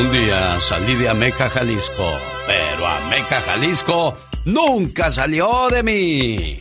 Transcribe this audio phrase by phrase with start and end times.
[0.00, 2.10] Un día salí de Ameca, Jalisco,
[2.46, 6.60] pero Ameca, Jalisco nunca salió de mí.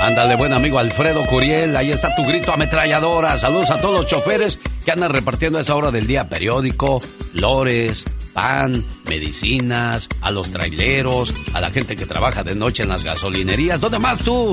[0.00, 3.36] Ándale, buen amigo Alfredo Curiel, ahí está tu grito ametralladora.
[3.38, 8.04] Saludos a todos los choferes que andan repartiendo a esa hora del día periódico, flores,
[8.32, 13.80] pan, medicinas, a los traileros, a la gente que trabaja de noche en las gasolinerías.
[13.80, 14.52] ¿Dónde más tú?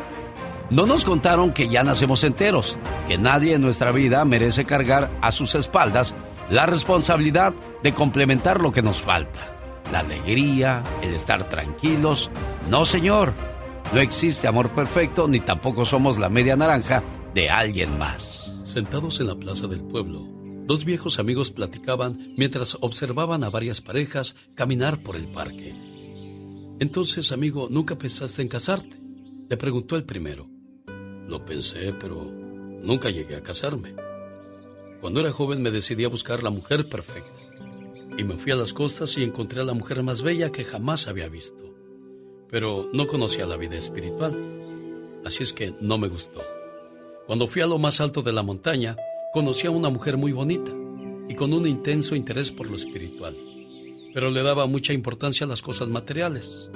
[0.70, 5.30] No nos contaron que ya nacemos enteros, que nadie en nuestra vida merece cargar a
[5.30, 6.14] sus espaldas
[6.50, 9.54] la responsabilidad de complementar lo que nos falta.
[9.92, 12.30] La alegría, el estar tranquilos.
[12.70, 13.32] No, señor.
[13.92, 17.02] No existe amor perfecto ni tampoco somos la media naranja
[17.34, 18.52] de alguien más.
[18.64, 20.27] Sentados en la plaza del pueblo,
[20.66, 25.74] dos viejos amigos platicaban mientras observaban a varias parejas caminar por el parque.
[26.80, 29.00] Entonces, amigo, ¿nunca pensaste en casarte?
[29.48, 30.50] Le preguntó el primero.
[31.27, 32.24] Lo pensé, pero
[32.83, 33.94] nunca llegué a casarme.
[35.00, 37.36] Cuando era joven me decidí a buscar la mujer perfecta.
[38.16, 41.06] Y me fui a las costas y encontré a la mujer más bella que jamás
[41.06, 41.72] había visto.
[42.50, 44.34] Pero no conocía la vida espiritual.
[45.24, 46.42] Así es que no me gustó.
[47.28, 48.96] Cuando fui a lo más alto de la montaña,
[49.32, 50.73] conocí a una mujer muy bonita
[51.28, 53.36] y con un intenso interés por lo espiritual.
[54.12, 56.68] Pero le daba mucha importancia a las cosas materiales.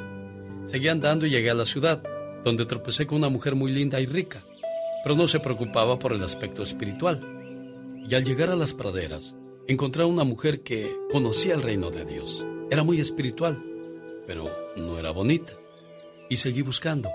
[0.66, 2.04] Seguí andando y llegué a la ciudad,
[2.44, 4.44] donde tropecé con una mujer muy linda y rica,
[5.02, 7.31] pero no se preocupaba por el aspecto espiritual
[8.08, 9.34] y al llegar a las praderas,
[9.66, 12.44] encontré a una mujer que conocía el reino de Dios.
[12.70, 13.62] Era muy espiritual,
[14.26, 15.52] pero no era bonita.
[16.28, 17.10] Y seguí buscando.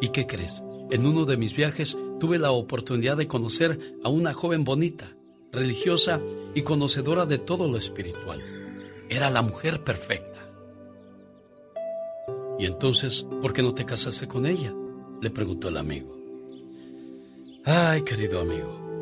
[0.00, 0.62] ¿Y qué crees?
[0.90, 5.16] En uno de mis viajes tuve la oportunidad de conocer a una joven bonita,
[5.50, 6.20] religiosa
[6.54, 8.42] y conocedora de todo lo espiritual.
[9.08, 10.40] Era la mujer perfecta.
[12.58, 14.72] ¿Y entonces por qué no te casaste con ella?
[15.20, 16.16] Le preguntó el amigo.
[17.64, 18.81] Ay, querido amigo,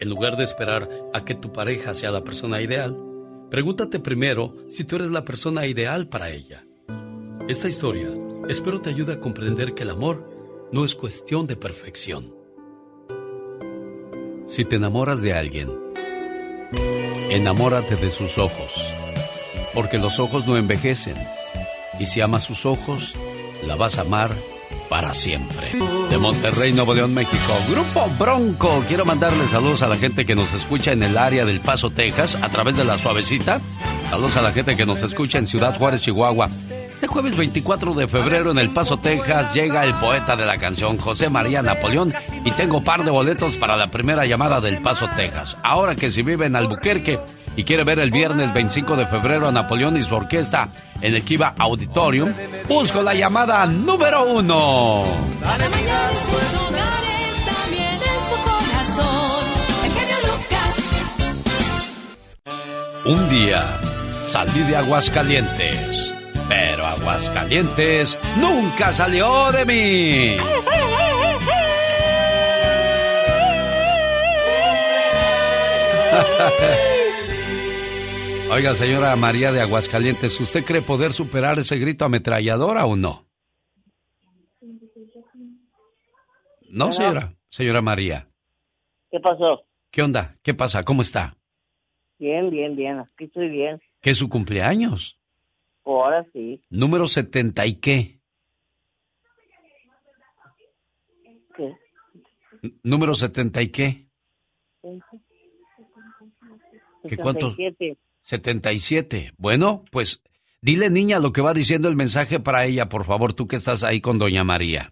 [0.00, 2.96] En lugar de esperar a que tu pareja sea la persona ideal,
[3.50, 6.64] pregúntate primero si tú eres la persona ideal para ella.
[7.48, 8.08] Esta historia
[8.48, 12.34] espero te ayude a comprender que el amor no es cuestión de perfección.
[14.46, 15.68] Si te enamoras de alguien,
[17.30, 18.92] enamórate de sus ojos,
[19.74, 21.16] porque los ojos no envejecen,
[21.98, 23.14] y si amas sus ojos,
[23.66, 24.30] la vas a amar
[24.88, 25.72] para siempre.
[26.10, 27.52] De Monterrey, Nuevo León, México.
[27.70, 28.84] Grupo Bronco.
[28.88, 32.36] Quiero mandarle saludos a la gente que nos escucha en el área del Paso, Texas,
[32.40, 33.60] a través de la suavecita.
[34.10, 36.48] Saludos a la gente que nos escucha en Ciudad Juárez, Chihuahua.
[36.98, 40.98] Este jueves 24 de febrero en El Paso, Texas, llega el poeta de la canción,
[40.98, 42.12] José María Napoleón,
[42.44, 45.56] y tengo par de boletos para la primera llamada del Paso, Texas.
[45.62, 47.20] Ahora que si vive en Albuquerque,
[47.54, 50.70] y quiere ver el viernes 25 de febrero a Napoleón y su orquesta
[51.00, 52.34] en el Kiva Auditorium,
[52.66, 55.04] busco la llamada número uno.
[63.04, 63.66] Un día
[64.24, 66.17] salí de Aguascalientes,
[67.08, 70.36] Aguascalientes nunca salió de mí.
[78.52, 83.24] Oiga, señora María de Aguascalientes, ¿usted cree poder superar ese grito ametralladora o no?
[86.68, 88.28] No, señora, señora María.
[89.10, 89.64] ¿Qué pasó?
[89.90, 90.36] ¿Qué onda?
[90.42, 90.84] ¿Qué pasa?
[90.84, 91.38] ¿Cómo está?
[92.18, 93.80] Bien, bien, bien, aquí estoy bien.
[94.02, 95.18] ¿Qué es su cumpleaños?
[95.88, 96.60] Ahora sí.
[96.68, 98.20] Número 70 y qué?
[102.82, 104.08] ¿Número 70 y qué?
[107.08, 107.56] ¿Qué cuánto?
[108.22, 109.32] 77.
[109.38, 110.22] Bueno, pues
[110.60, 113.82] dile niña lo que va diciendo el mensaje para ella, por favor, tú que estás
[113.82, 114.90] ahí con doña María.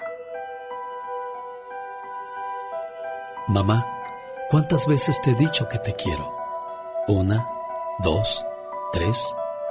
[3.48, 3.86] Mamá,
[4.50, 6.34] ¿cuántas veces te he dicho que te quiero?
[7.06, 7.46] Una,
[8.02, 8.44] dos,
[8.92, 9.36] tres,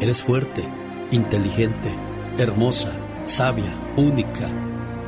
[0.00, 0.64] Eres fuerte,
[1.10, 1.90] inteligente,
[2.38, 4.48] hermosa, sabia, única.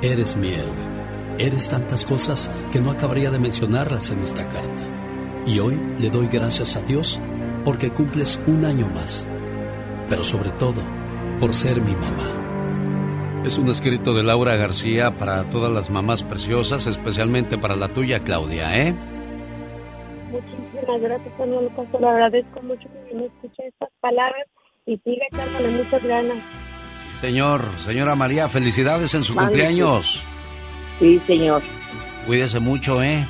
[0.03, 0.93] Eres mi héroe.
[1.39, 4.83] Eres tantas cosas que no acabaría de mencionarlas en esta carta.
[5.47, 7.19] Y hoy le doy gracias a Dios
[7.65, 9.27] porque cumples un año más.
[10.11, 10.83] Pero sobre todo,
[11.41, 13.43] por ser mi mamá.
[13.47, 18.23] Es un escrito de Laura García para todas las mamás preciosas, especialmente para la tuya,
[18.25, 18.95] Claudia, ¿eh?
[20.31, 21.89] Muchísimas gracias, señor Lucas.
[21.99, 24.47] Le agradezco mucho que me escuche estas palabras
[24.87, 26.37] y sigue echándole muchas ganas.
[26.37, 27.63] Sí, señor.
[27.87, 30.23] Señora María, felicidades en su cumpleaños.
[30.99, 31.63] Sí, señor.
[32.27, 33.27] Cuídese mucho, ¿eh?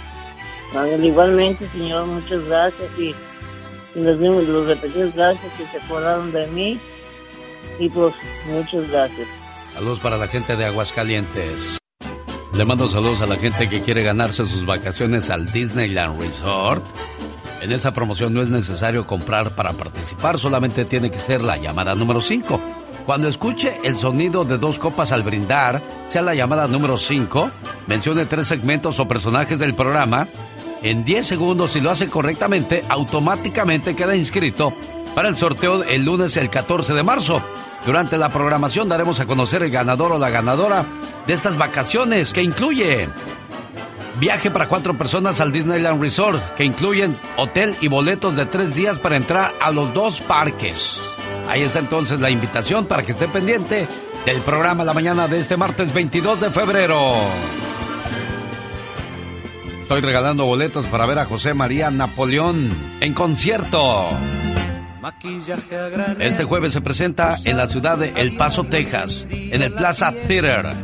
[1.02, 3.14] igualmente, señor, muchas gracias y,
[3.94, 6.81] los, los repetidos gracias que se acordaron de mí
[7.78, 8.14] y pues
[8.46, 9.28] muchas gracias.
[9.75, 11.78] Saludos para la gente de Aguascalientes.
[12.55, 16.84] Le mando saludos a la gente que quiere ganarse sus vacaciones al Disneyland Resort.
[17.62, 21.94] En esa promoción no es necesario comprar para participar, solamente tiene que ser la llamada
[21.94, 22.60] número 5.
[23.06, 27.52] Cuando escuche el sonido de dos copas al brindar, sea la llamada número 5,
[27.86, 30.26] mencione tres segmentos o personajes del programa.
[30.82, 34.72] En 10 segundos, si lo hace correctamente, automáticamente queda inscrito
[35.14, 37.40] para el sorteo el lunes el 14 de marzo.
[37.86, 40.84] Durante la programación daremos a conocer el ganador o la ganadora
[41.28, 43.08] de estas vacaciones que incluye
[44.22, 49.00] Viaje para cuatro personas al Disneyland Resort, que incluyen hotel y boletos de tres días
[49.00, 51.00] para entrar a los dos parques.
[51.48, 53.88] Ahí está entonces la invitación para que esté pendiente
[54.24, 57.16] del programa la mañana de este martes 22 de febrero.
[59.80, 62.70] Estoy regalando boletos para ver a José María Napoleón
[63.00, 64.06] en concierto.
[66.20, 70.75] Este jueves se presenta en la ciudad de El Paso, Texas, en el Plaza Theater.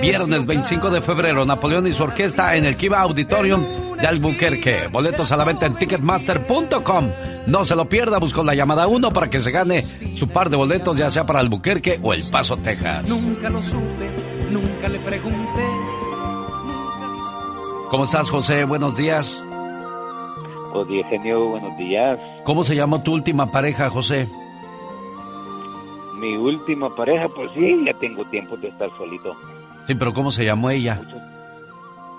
[0.00, 3.64] Viernes 25 de febrero, Napoleón y su orquesta en el Kiva Auditorium
[3.96, 4.88] de Albuquerque.
[4.92, 7.10] Boletos a la venta en ticketmaster.com.
[7.46, 10.56] No se lo pierda, busco la llamada 1 para que se gane su par de
[10.56, 13.08] boletos, ya sea para Albuquerque o El Paso, Texas.
[13.08, 14.10] Nunca lo supe,
[14.50, 15.66] nunca le pregunté.
[17.90, 18.64] ¿Cómo estás, José?
[18.64, 19.42] Buenos días.
[20.72, 21.48] Buenos días, genio.
[21.48, 22.18] Buenos días.
[22.44, 24.28] ¿Cómo se llamó tu última pareja, José?
[26.16, 29.34] Mi última pareja, pues sí, ya tengo tiempo de estar solito.
[29.86, 31.00] Sí, pero ¿cómo se llamó ella?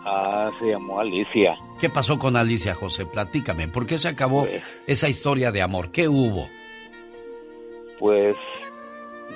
[0.06, 1.58] Ah, se llamó Alicia.
[1.82, 3.06] ¿Qué pasó con Alicia, José?
[3.06, 5.92] Platícame, ¿por qué se acabó pues esa historia de amor?
[5.92, 6.48] ¿Qué hubo?
[8.00, 8.38] Pues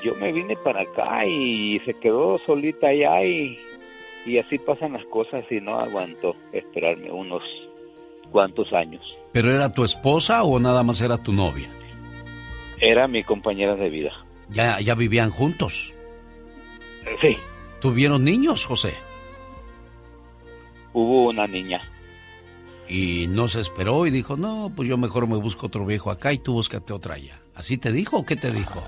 [0.04, 3.60] yo me vine para acá y se quedó solita allá y,
[4.26, 7.44] y así pasan las cosas y no aguanto esperarme unos
[8.32, 9.02] cuantos años.
[9.32, 11.70] ¿Pero era tu esposa o nada más era tu novia?
[12.80, 14.12] Era mi compañera de vida.
[14.50, 15.94] ¿Ya, ya vivían juntos?
[17.22, 17.38] Sí.
[17.80, 18.94] ¿Tuvieron niños, José?
[20.94, 21.80] Hubo una niña.
[22.88, 26.34] Y no se esperó y dijo, no, pues yo mejor me busco otro viejo acá
[26.34, 27.40] y tú búscate otra allá.
[27.56, 28.84] ¿Así te dijo o qué te dijo?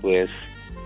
[0.00, 0.30] Pues,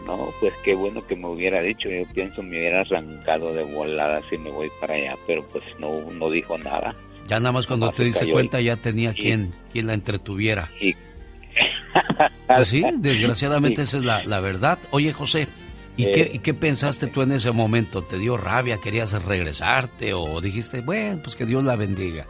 [0.05, 1.89] no, pues qué bueno que me hubiera dicho.
[1.89, 6.01] Yo pienso me hubiera arrancado de volada si me voy para allá, pero pues no,
[6.11, 6.97] no dijo nada.
[7.29, 10.69] Ya nada más cuando te diste cuenta ya tenía quien, quien la entretuviera.
[10.81, 10.95] Y...
[12.47, 14.79] pues sí, desgraciadamente esa es la, la, verdad.
[14.91, 15.47] Oye, José,
[15.97, 18.03] ¿y, qué, eh, qué pensaste tú en ese momento?
[18.03, 18.79] ¿Te dio rabia?
[18.83, 20.15] ¿Querías regresarte?
[20.15, 22.27] ¿O dijiste, bueno, pues que Dios la bendiga?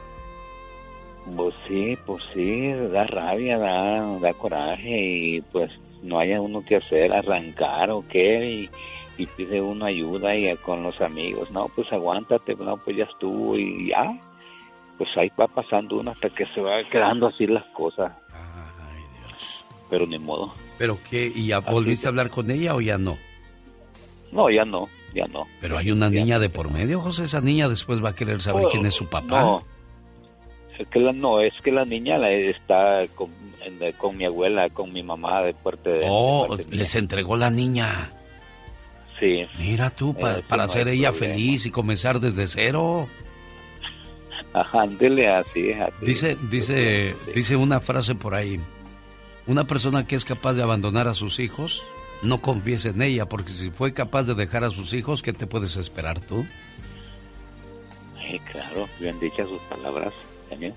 [1.37, 5.73] Pues sí, pues sí, da rabia, da, da coraje y pues
[6.03, 8.49] no haya uno que hacer, arrancar o qué.
[8.49, 8.71] Y,
[9.19, 13.57] y pide una ayuda y con los amigos, no, pues aguántate, no, pues ya estuvo
[13.57, 14.19] y ya,
[14.97, 18.13] pues ahí va pasando uno hasta que se va quedando así las cosas.
[18.33, 19.65] Ay, Dios.
[19.91, 20.55] Pero ni modo.
[20.79, 21.31] ¿Pero qué?
[21.35, 23.17] ¿Y ya volviste a hablar con ella o ya no?
[24.33, 25.47] No, ya no, ya no.
[25.61, 27.25] Pero hay una niña de por medio, José.
[27.25, 29.41] Esa niña después va a querer saber quién es su papá.
[29.41, 29.63] No,
[30.79, 33.31] es que la, no, es que la niña la, está con,
[33.99, 36.07] con, mi abuela, con mi mamá de parte de.
[36.09, 38.11] Oh, les entregó la niña.
[39.19, 39.47] Sí.
[39.59, 43.07] Mira tú, para hacer ella feliz y comenzar desde cero.
[44.57, 45.93] Ajá, ándele así, así.
[46.07, 48.59] Dice, dice, dice una frase por ahí.
[49.47, 51.85] Una persona que es capaz de abandonar a sus hijos,
[52.23, 55.47] no confíes en ella, porque si fue capaz de dejar a sus hijos, ¿qué te
[55.47, 56.43] puedes esperar tú?
[58.19, 60.15] Sí, claro, bien dichas sus palabras,
[60.49, 60.73] señor.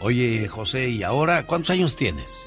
[0.00, 2.44] Oye, José, ¿y ahora cuántos años tienes?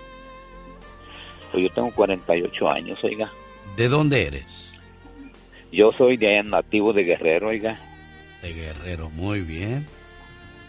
[1.54, 3.32] Pues yo tengo 48 años, oiga.
[3.78, 4.74] ¿De dónde eres?
[5.72, 7.80] Yo soy de allá nativo de Guerrero, oiga.
[8.42, 9.88] De Guerrero, muy bien.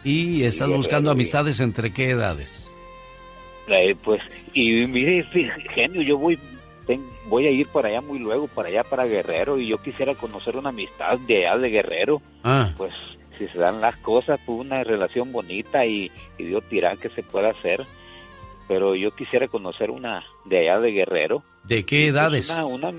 [0.05, 2.65] ¿Y estás buscando amistades entre qué edades?
[3.69, 4.23] Eh, pues,
[4.55, 5.25] y mire,
[5.75, 6.39] genio, yo voy
[7.29, 10.57] voy a ir para allá muy luego, para allá, para Guerrero, y yo quisiera conocer
[10.57, 12.23] una amistad de allá de Guerrero.
[12.43, 12.73] Ah.
[12.77, 12.93] Pues,
[13.37, 17.23] si se dan las cosas, pues una relación bonita y, y Dios dirá que se
[17.23, 17.85] puede hacer.
[18.67, 21.43] Pero yo quisiera conocer una de allá de Guerrero.
[21.65, 22.51] ¿De qué pues, edades?
[22.51, 22.93] una, una,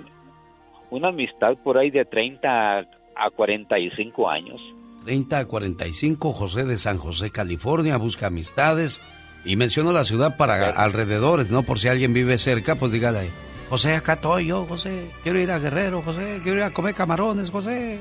[0.90, 2.80] una amistad por ahí de 30
[3.16, 4.62] a 45 años.
[5.04, 9.02] 30 a 45, José de San José, California, busca amistades
[9.46, 11.64] y menciono la ciudad para alrededores, ¿no?
[11.64, 13.30] Por si alguien vive cerca, pues dígale,
[13.70, 17.52] José, acá estoy yo, José, quiero ir a Guerrero, José, quiero ir a comer camarones,
[17.52, 18.00] José.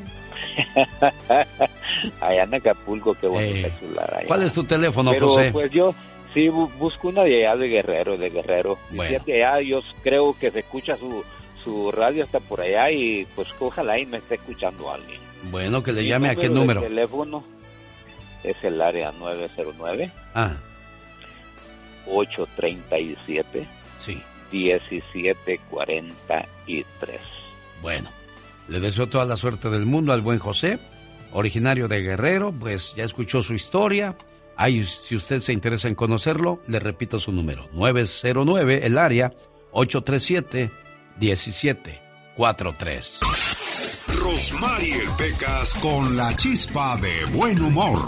[2.20, 5.50] allá en Acapulco, qué bonita eh, ¿Cuál es tu teléfono, José?
[5.52, 5.94] Pues yo
[6.32, 8.78] sí busco una de allá de Guerrero, de Guerrero.
[8.90, 9.24] Bueno.
[9.26, 11.22] que allá yo creo que se escucha su,
[11.62, 15.27] su radio hasta por allá y pues ojalá y me esté escuchando alguien.
[15.50, 16.80] Bueno, que le llame a qué número.
[16.80, 17.44] El teléfono
[18.44, 20.10] es el área 909.
[20.34, 20.56] Ah.
[22.10, 23.66] 837.
[24.00, 24.22] Sí.
[24.52, 27.20] 1743.
[27.82, 28.08] Bueno,
[28.68, 30.78] le deseo toda la suerte del mundo al buen José,
[31.32, 34.14] originario de Guerrero, pues ya escuchó su historia.
[34.56, 39.32] Ahí, si usted se interesa en conocerlo, le repito su número, 909, el área
[39.72, 40.70] 837
[41.20, 43.47] 1743.
[44.08, 47.98] Rosmarie Pecas con la chispa de buen humor.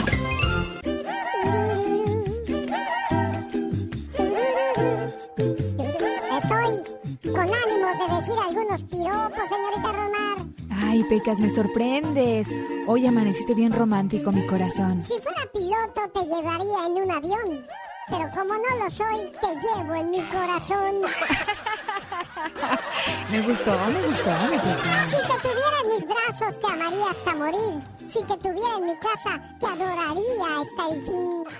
[6.42, 10.38] Estoy con ánimos de decir algunos piropos, señorita Romar.
[10.83, 12.54] Ay, Pecas, me sorprendes.
[12.87, 15.02] Hoy amaneciste bien romántico, mi corazón.
[15.02, 17.66] Si fuera piloto, te llevaría en un avión.
[18.09, 21.02] Pero como no lo soy, te llevo en mi corazón.
[23.30, 24.83] me gustó, me gustó, me gustó.
[25.07, 27.83] Si te tuviera en mis brazos, te amaría hasta morir.
[28.07, 31.45] Si te tuviera en mi casa, te adoraría hasta el fin.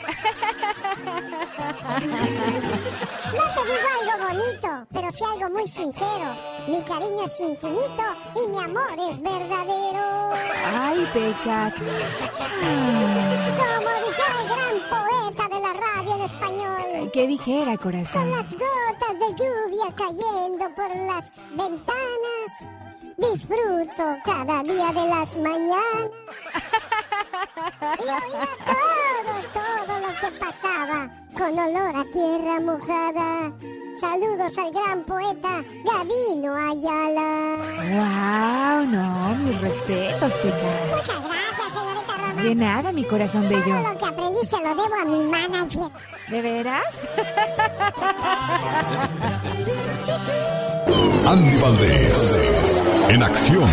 [3.31, 6.29] No te digo algo bonito, pero sí algo muy sincero.
[6.67, 8.05] Mi cariño es infinito
[8.43, 10.33] y mi amor es verdadero.
[10.77, 11.75] Ay, Pecas.
[13.61, 15.60] Como dijera el gran poeta de
[16.25, 17.11] español.
[17.13, 18.23] ¿Qué dijera, corazón?
[18.23, 22.53] Con las gotas de lluvia cayendo por las ventanas,
[23.17, 26.11] disfruto cada día de las mañanas.
[27.99, 33.53] Y oía todo, todo lo que pasaba con olor a tierra mojada.
[34.01, 37.57] Saludos al gran poeta Gavino Ayala.
[37.93, 38.87] ¡Wow!
[38.87, 40.63] No, mis respetos, Pecas.
[40.91, 42.45] Muchas gracias, señorita Román.
[42.45, 43.63] De nada, mi corazón bello.
[43.63, 45.91] Todo lo que aprendí se lo debo a mi manager.
[46.29, 46.99] ¿De veras?
[51.27, 52.41] Andy Valdés,
[53.11, 53.71] en acción.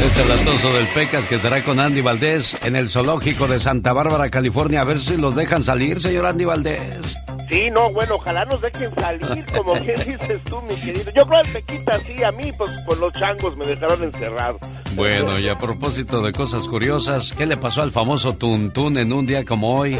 [0.00, 3.92] Es el atoso del Pecas que estará con Andy Valdés en el zoológico de Santa
[3.92, 4.82] Bárbara, California.
[4.82, 7.18] A ver si los dejan salir, señor Andy Valdés.
[7.54, 11.12] Sí, no, bueno, ojalá nos dejen salir, como bien dices tú, mi querido.
[11.14, 14.58] Yo creo que Pequita sí, a mí, pues por los changos me dejaron encerrado.
[14.96, 19.24] Bueno, y a propósito de cosas curiosas, ¿qué le pasó al famoso Tuntún en un
[19.24, 19.96] día como hoy?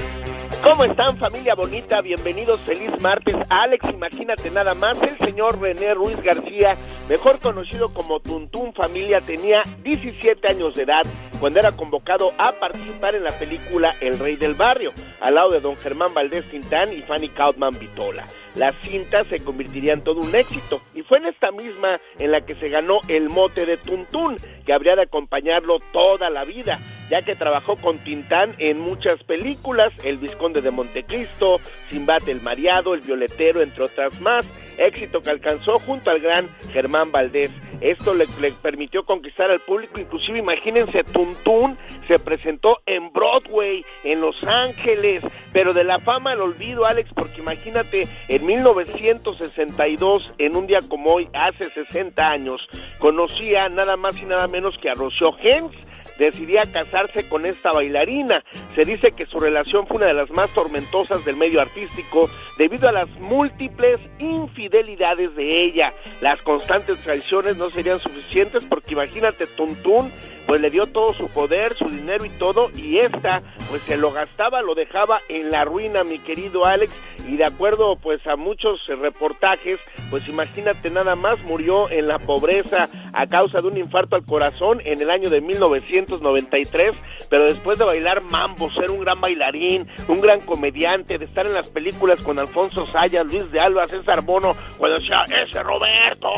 [0.65, 2.01] ¿Cómo están familia bonita?
[2.01, 3.37] Bienvenidos, feliz martes.
[3.51, 6.75] Alex, imagínate nada más, el señor René Ruiz García,
[7.07, 11.03] mejor conocido como Tuntún Familia, tenía 17 años de edad
[11.39, 15.61] cuando era convocado a participar en la película El Rey del Barrio, al lado de
[15.61, 18.27] don Germán Valdés Tintán y Fanny Vitola.
[18.55, 22.41] La cinta se convertiría en todo un éxito y fue en esta misma en la
[22.41, 26.79] que se ganó el mote de Tuntún, que habría de acompañarlo toda la vida
[27.11, 32.95] ya que trabajó con Tintán en muchas películas, El Visconde de Montecristo, Simbate el Mareado,
[32.95, 34.47] El Violetero, entre otras más,
[34.79, 37.53] éxito que alcanzó junto al gran Germán Valdés.
[37.81, 38.27] Esto le,
[38.63, 41.77] permitió conquistar al público, inclusive imagínense, Tuntún
[42.09, 47.41] se presentó en Broadway, en Los Ángeles, pero de la fama al olvido, Alex, porque
[47.41, 52.67] imagínate, en 1962, en un día como hoy, hace 60 años,
[52.99, 55.73] conocía nada más y nada menos que a Rocio Hens,
[56.19, 58.43] decidía casarse con esta bailarina.
[58.75, 62.29] Se dice que su relación fue una de las más tormentosas del medio artístico
[62.59, 65.93] debido a las múltiples infidelidades de ella.
[66.21, 70.11] Las constantes traiciones no serían suficientes porque imagínate, Tuntún
[70.47, 74.13] pues le dio todo su poder, su dinero y todo, y esta pues se lo
[74.13, 76.93] gastaba, lo dejaba en la ruina, mi querido Alex,
[77.27, 82.89] y de acuerdo pues a muchos reportajes, pues imagínate nada más, murió en la pobreza
[83.13, 86.97] a causa de un infarto al corazón en el año de 1993,
[87.31, 91.55] pero después de bailar mambo, ser un gran bailarín, un gran comediante, de estar en
[91.55, 96.29] las películas con Alfonso Sayas, Luis de Alba, César Bono, cuando decía, ese Roberto,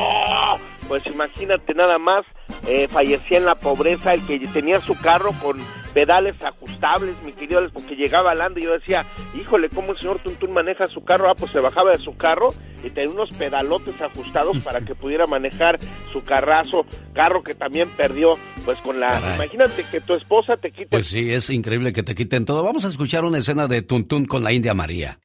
[0.88, 2.24] pues imagínate nada más,
[2.66, 5.58] eh, fallecía en la pobreza el que tenía su carro con
[5.94, 10.18] pedales ajustables, mi querido, porque llegaba al ande y yo decía, híjole, ¿cómo el señor
[10.20, 11.28] Tuntún maneja su carro?
[11.30, 12.48] Ah, pues se bajaba de su carro
[12.84, 15.78] y tenía unos pedalotes ajustados para que pudiera manejar
[16.12, 16.84] su carrazo,
[17.14, 19.20] carro que también perdió, pues con la...
[19.34, 20.88] Imagínate que tu esposa te quite...
[20.90, 22.62] Pues sí, es increíble que te quiten todo.
[22.62, 25.18] Vamos a escuchar una escena de Tuntún con la India María.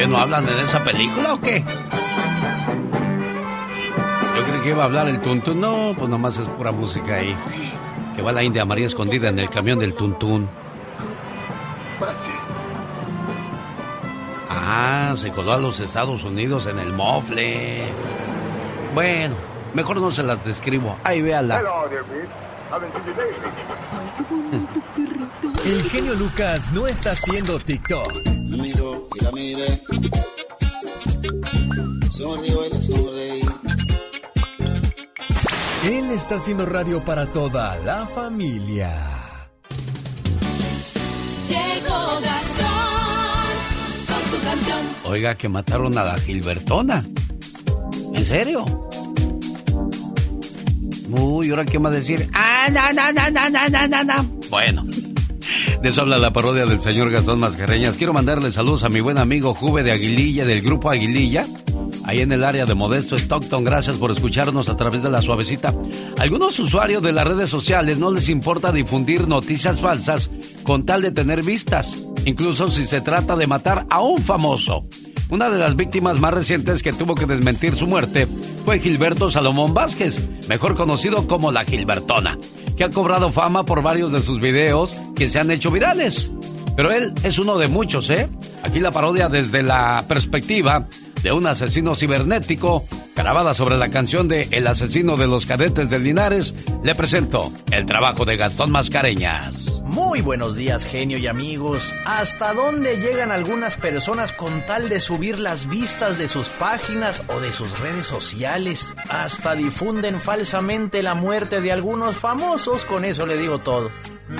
[0.00, 1.62] ¿Que no hablan en esa película o qué?
[4.34, 5.60] Yo creí que iba a hablar el tuntún.
[5.60, 7.36] No, pues nomás es pura música ahí.
[8.16, 10.48] Que va la India María escondida en el camión del tuntún.
[14.48, 17.82] Ah, se coló a los Estados Unidos en el mofle.
[18.94, 19.34] Bueno,
[19.74, 20.96] mejor no se las describo.
[21.04, 21.62] Ahí véala.
[25.62, 28.39] El genio Lucas no está haciendo TikTok.
[35.84, 38.92] Él está haciendo radio para toda la familia.
[41.48, 43.56] Llegó Gastón
[44.06, 44.78] con su canción.
[45.04, 47.02] Oiga, que mataron a la Gilbertona.
[48.14, 48.64] ¿En serio?
[51.10, 52.28] Uy, ¿ahora qué va a decir?
[52.34, 54.22] Ah, no, no, no, no, no, no, no.
[54.50, 54.89] Bueno.
[55.82, 57.96] De eso habla la parodia del señor Gastón Mascareñas.
[57.96, 61.46] Quiero mandarle saludos a mi buen amigo Juve de Aguililla, del grupo Aguililla,
[62.04, 63.64] ahí en el área de Modesto, Stockton.
[63.64, 65.74] Gracias por escucharnos a través de la suavecita.
[66.18, 70.30] Algunos usuarios de las redes sociales no les importa difundir noticias falsas
[70.64, 74.84] con tal de tener vistas, incluso si se trata de matar a un famoso.
[75.30, 78.28] Una de las víctimas más recientes que tuvo que desmentir su muerte
[78.66, 82.36] fue Gilberto Salomón Vázquez, mejor conocido como la Gilbertona,
[82.80, 86.30] que ha cobrado fama por varios de sus videos que se han hecho virales.
[86.76, 88.26] Pero él es uno de muchos, ¿eh?
[88.62, 90.88] Aquí la parodia desde la perspectiva
[91.22, 95.98] de un asesino cibernético, grabada sobre la canción de El asesino de los cadetes de
[95.98, 99.69] Linares, le presento el trabajo de Gastón Mascareñas.
[99.90, 101.92] Muy buenos días, genio y amigos.
[102.06, 107.40] ¿Hasta dónde llegan algunas personas con tal de subir las vistas de sus páginas o
[107.40, 108.94] de sus redes sociales?
[109.08, 113.90] Hasta difunden falsamente la muerte de algunos famosos, con eso le digo todo.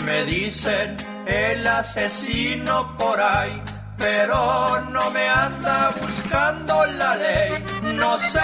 [0.04, 0.94] Me dicen
[1.26, 3.60] el asesino por ahí,
[3.98, 7.62] pero no me anda buscando la ley.
[7.96, 8.40] No sé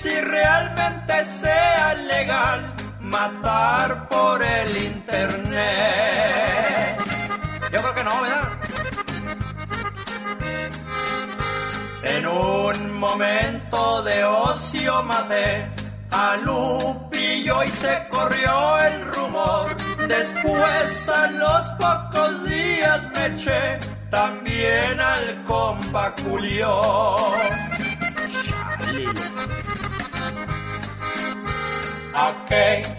[0.00, 5.76] si realmente sea legal matar por el internet.
[7.72, 8.48] Yo creo que no, ¿verdad?
[12.02, 15.68] En un momento de ocio maté
[16.10, 19.76] a Lupillo y se corrió el rumor.
[20.06, 23.78] Después a los pocos días me eché
[24.10, 27.16] también al compa Julio.
[32.18, 32.32] A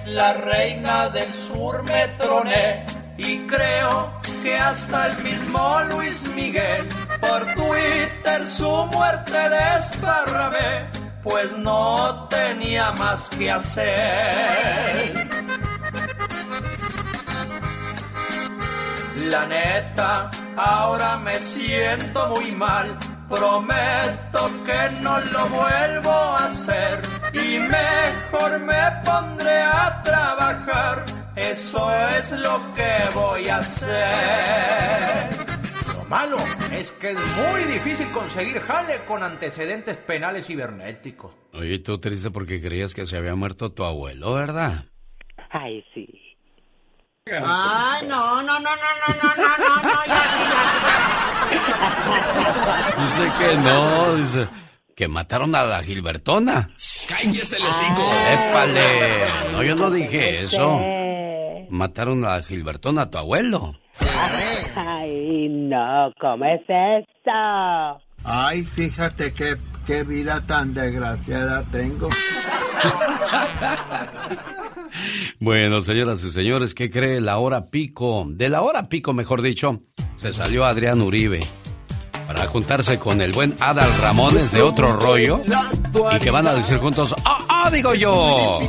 [0.05, 2.85] la reina del sur me troné
[3.17, 6.87] y creo que hasta el mismo Luis Miguel
[7.19, 10.87] por Twitter su muerte desparramé,
[11.23, 15.27] pues no tenía más que hacer.
[19.29, 22.95] La neta, ahora me siento muy mal,
[23.29, 27.01] prometo que no lo vuelvo a hacer
[27.33, 31.05] y mejor me pondré a trabajar.
[31.35, 35.29] Eso es lo que voy a hacer.
[35.95, 36.37] Lo malo
[36.71, 41.33] es que es muy difícil conseguir jale con antecedentes penales cibernéticos.
[41.53, 44.85] Oye, tú triste porque creías que se había muerto tu abuelo, ¿verdad?
[45.49, 46.16] Ay, sí.
[47.45, 50.21] Ay, no, no, no, no, no, no, no, no, no, ya,
[52.97, 54.47] Dice que no, dice
[54.95, 56.71] que mataron a la Gilbertona.
[57.07, 58.11] ¡Cállese el hocico!
[58.31, 59.25] ¡Épale!
[59.51, 60.79] No, yo no dije eso.
[61.69, 63.75] Mataron a Gilbertona, a tu abuelo.
[64.75, 68.01] Ay, no, ¿cómo es esto?
[68.23, 72.09] Ay, fíjate qué, qué vida tan desgraciada tengo.
[75.39, 78.25] Bueno, señoras y señores, ¿qué cree la hora pico?
[78.27, 79.81] De la hora pico, mejor dicho,
[80.15, 81.39] se salió Adrián Uribe
[82.25, 85.39] para juntarse con el buen Adal Ramones de otro rollo
[86.13, 88.59] y que van a decir juntos, ¡ah, ah digo yo!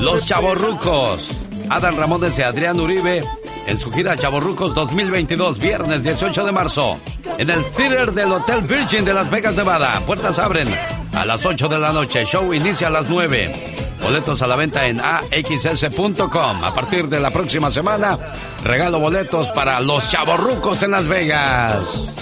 [0.00, 1.30] Los chavorrucos.
[1.68, 3.22] Adal Ramones y Adrián Uribe
[3.66, 6.98] en su gira Chavorrucos 2022, viernes 18 de marzo,
[7.38, 10.00] en el theater del Hotel Virgin de Las Vegas, Nevada.
[10.06, 10.68] Puertas abren
[11.12, 13.74] a las 8 de la noche, show inicia a las 9.
[14.02, 16.64] Boletos a la venta en axs.com.
[16.64, 18.18] A partir de la próxima semana,
[18.62, 22.12] regalo boletos para los chavorrucos en Las Vegas.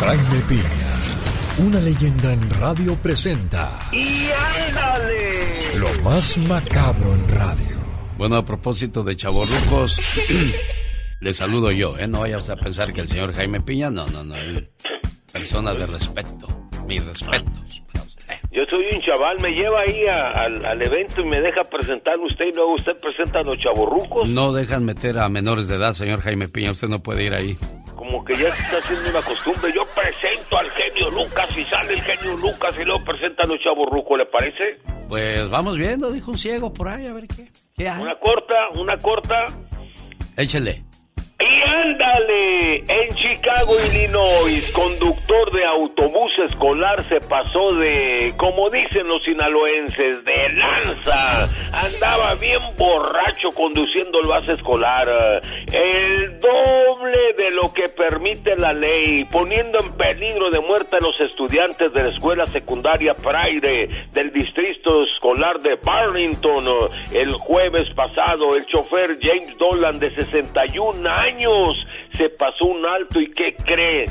[0.00, 0.62] Jaime Piña,
[1.58, 3.70] una leyenda en radio presenta.
[3.92, 4.28] ¡Y
[4.68, 5.78] ándale!
[5.78, 7.73] Lo más macabro en radio.
[8.16, 10.20] Bueno, a propósito de chavorrucos,
[11.20, 12.06] le saludo yo, ¿eh?
[12.06, 14.34] No vayas a pensar que el señor Jaime Piña, no, no, no.
[15.32, 16.46] Persona de respeto.
[16.86, 17.82] Mis respetos.
[18.52, 22.54] Yo soy un chaval, me lleva ahí al evento y me deja presentar usted y
[22.54, 24.28] luego usted presenta a los chavorrucos.
[24.28, 27.58] No dejan meter a menores de edad, señor Jaime Piña, usted no puede ir ahí.
[28.04, 29.72] Como que ya se está haciendo una costumbre.
[29.74, 33.58] Yo presento al genio Lucas y sale el genio Lucas y luego presenta a los
[33.60, 34.78] chavorrucos, ¿le parece?
[35.08, 37.48] Pues vamos viendo, dijo un ciego por ahí, a ver qué.
[37.74, 38.02] ¿Qué hay?
[38.02, 39.46] Una corta, una corta.
[40.36, 40.83] Échele.
[41.44, 49.22] Y ándale, en Chicago, Illinois, conductor de autobús escolar se pasó de, como dicen los
[49.22, 51.48] sinaloenses, de lanza.
[51.72, 55.42] Andaba bien borracho conduciendo el bus escolar.
[55.70, 61.20] El doble de lo que permite la ley, poniendo en peligro de muerte a los
[61.20, 66.64] estudiantes de la escuela secundaria Pride del distrito escolar de Barrington.
[67.12, 73.20] El jueves pasado, el chofer James Dolan, de 61 años, años se pasó un alto
[73.20, 74.06] y ¿qué cree?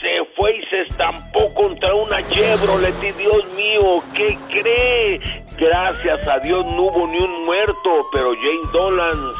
[0.00, 5.20] Se fue y se estampó contra una Chevrolet y Dios mío, ¿qué cree?
[5.58, 9.32] Gracias a Dios no hubo ni un muerto, pero Jane Dolan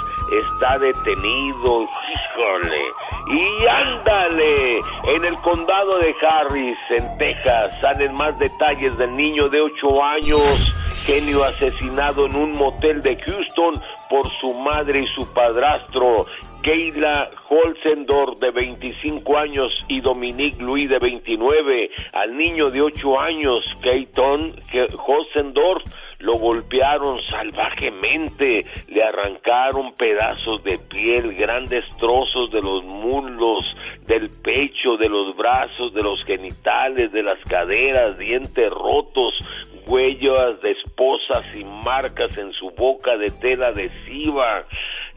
[0.42, 2.84] está detenido, híjole.
[3.30, 4.78] Y ándale,
[5.14, 10.74] en el condado de Harris, en Texas, salen más detalles del niño de 8 años,
[11.06, 16.26] genio asesinado en un motel de Houston por su madre y su padrastro.
[16.62, 21.90] Keila Holzendorf de 25 años y Dominique Louis de 29.
[22.12, 24.56] Al niño de 8 años, Keiton
[25.06, 25.84] Holzendorf,
[26.20, 34.96] lo golpearon salvajemente, le arrancaron pedazos de piel, grandes trozos de los muslos, del pecho,
[34.96, 39.34] de los brazos, de los genitales, de las caderas, dientes rotos,
[39.88, 44.64] huellas de esposas y marcas en su boca de tela adhesiva.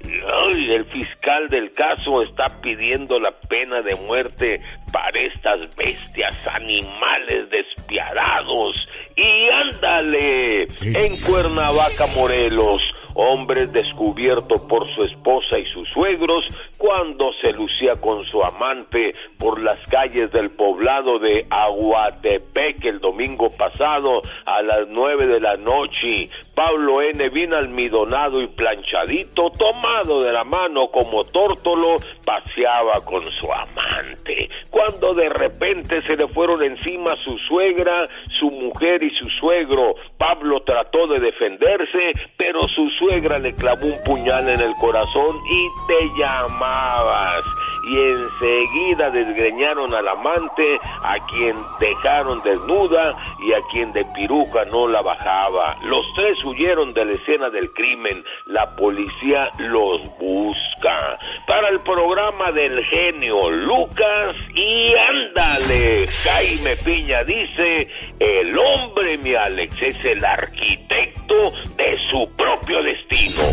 [0.04, 8.88] el fiscal del caso está pidiendo la pena de muerte para estas bestias, animales despiadados.
[9.16, 16.46] Y ándale, en Cuernavaca, Morelos, hombre descubierto por su esposa y sus suegros
[16.78, 23.50] cuando se lucía con su amante por las calles del poblado de Aguatepec el domingo
[23.58, 26.30] pasado a las nueve de la noche.
[26.56, 27.30] Pablo N.
[27.30, 31.96] vino almidonado y planchadito, tomado de la mano como tórtolo,
[32.26, 34.50] paseaba con su amante.
[34.70, 38.08] Cuando de repente se le fueron encima su suegra,
[38.40, 44.04] su mujer y su suegro, Pablo trató de defenderse, pero su suegra le clavó un
[44.04, 47.44] puñal en el corazón y te llamabas.
[47.84, 54.88] Y enseguida desgreñaron al amante, a quien dejaron desnuda y a quien de piruja no
[54.88, 55.76] la bajaba.
[55.84, 58.24] Los tres huyeron de la escena del crimen.
[58.46, 61.18] La policía los busca.
[61.48, 66.08] Para el programa del genio Lucas y ándale.
[66.08, 67.88] Jaime Piña dice,
[68.20, 73.44] el hombre, mi Alex, es el arquitecto de su propio destino.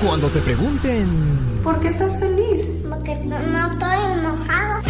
[0.00, 1.43] Cuando te pregunten...
[1.64, 2.66] ¿Por qué estás feliz?
[2.90, 4.82] Porque no, estoy enojado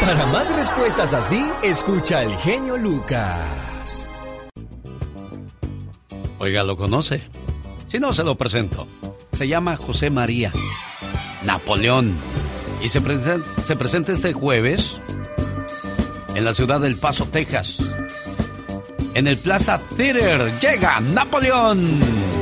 [0.00, 4.08] Para más respuestas así, escucha al genio Lucas.
[6.38, 7.22] Oiga, ¿lo conoce?
[7.84, 8.86] Si no, se lo presento.
[9.32, 10.54] Se llama José María
[11.44, 12.18] Napoleón.
[12.80, 13.02] Y se,
[13.66, 14.98] se presenta este jueves
[16.34, 17.76] en la ciudad del Paso, Texas.
[19.12, 22.39] En el Plaza Theater llega Napoleón.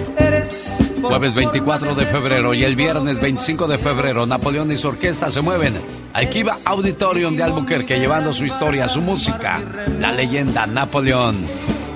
[1.00, 5.40] Jueves 24 de febrero y el viernes 25 de febrero, Napoleón y su orquesta se
[5.40, 5.80] mueven
[6.12, 9.60] al Kiva Auditorium de Albuquerque llevando su historia, su música,
[9.98, 11.36] la leyenda Napoleón.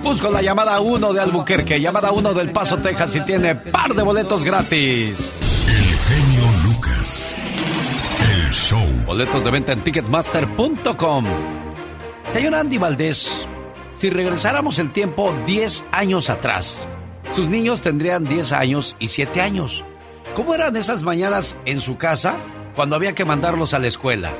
[0.02, 4.02] Busco la llamada 1 de Albuquerque, llamada 1 del Paso, Texas y tiene par de
[4.02, 5.32] boletos gratis.
[5.68, 7.36] El genio Lucas.
[8.20, 8.86] El show.
[9.06, 11.26] Boletos de venta en ticketmaster.com.
[12.32, 13.46] Señor Andy Valdés,
[13.94, 16.88] si regresáramos el tiempo 10 años atrás,
[17.32, 19.84] sus niños tendrían 10 años y 7 años.
[20.34, 22.36] ¿Cómo eran esas mañanas en su casa
[22.74, 24.32] cuando había que mandarlos a la escuela?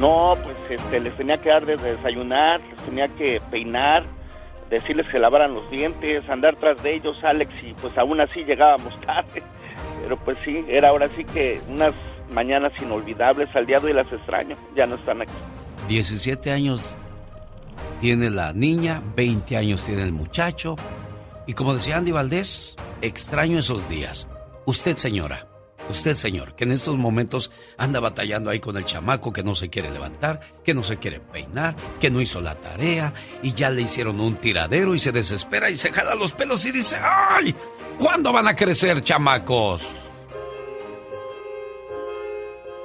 [0.00, 4.04] No, pues este, les tenía que dar de desayunar, les tenía que peinar,
[4.68, 9.00] decirles que lavaran los dientes, andar tras de ellos, Alex, y pues aún así llegábamos
[9.06, 9.42] tarde.
[10.02, 11.94] Pero pues sí, era ahora sí que unas
[12.30, 15.32] mañanas inolvidables, al día de hoy las extraño, ya no están aquí.
[15.88, 16.96] 17 años
[18.00, 20.76] tiene la niña, 20 años tiene el muchacho,
[21.46, 24.26] y como decía Andy Valdés, extraño esos días.
[24.66, 25.48] Usted, señora,
[25.88, 29.68] usted, señor, que en estos momentos anda batallando ahí con el chamaco que no se
[29.68, 33.82] quiere levantar, que no se quiere peinar, que no hizo la tarea y ya le
[33.82, 37.54] hicieron un tiradero y se desespera y se jala los pelos y dice, ¡ay!
[37.98, 39.82] ¿Cuándo van a crecer, chamacos?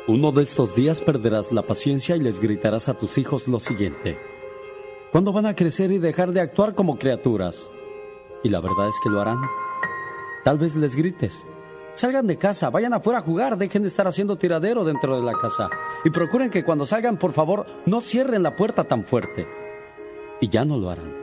[0.07, 4.19] Uno de estos días perderás la paciencia y les gritarás a tus hijos lo siguiente.
[5.11, 7.71] ¿Cuándo van a crecer y dejar de actuar como criaturas?
[8.43, 9.41] Y la verdad es que lo harán.
[10.43, 11.45] Tal vez les grites.
[11.93, 15.33] Salgan de casa, vayan afuera a jugar, dejen de estar haciendo tiradero dentro de la
[15.33, 15.69] casa.
[16.05, 19.47] Y procuren que cuando salgan, por favor, no cierren la puerta tan fuerte.
[20.39, 21.13] Y ya no lo harán.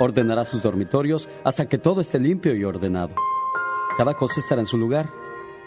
[0.00, 3.14] Ordenará sus dormitorios hasta que todo esté limpio y ordenado.
[3.96, 5.10] Cada cosa estará en su lugar.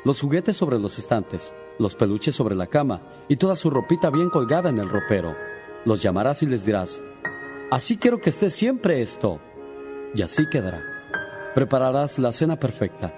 [0.04, 4.30] Los juguetes sobre los estantes, los peluches sobre la cama y toda su ropita bien
[4.30, 5.36] colgada en el ropero.
[5.86, 7.02] Los llamarás y les dirás,
[7.72, 9.40] así quiero que esté siempre esto
[10.14, 10.82] y así quedará.
[11.54, 13.14] Prepararás la cena perfecta.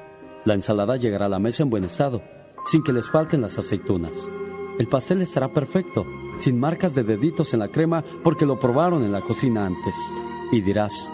[0.45, 2.21] La ensalada llegará a la mesa en buen estado,
[2.65, 4.29] sin que les falten las aceitunas.
[4.79, 6.05] El pastel estará perfecto,
[6.37, 9.95] sin marcas de deditos en la crema porque lo probaron en la cocina antes.
[10.51, 11.11] Y dirás,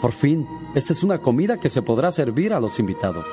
[0.00, 3.26] por fin, esta es una comida que se podrá servir a los invitados.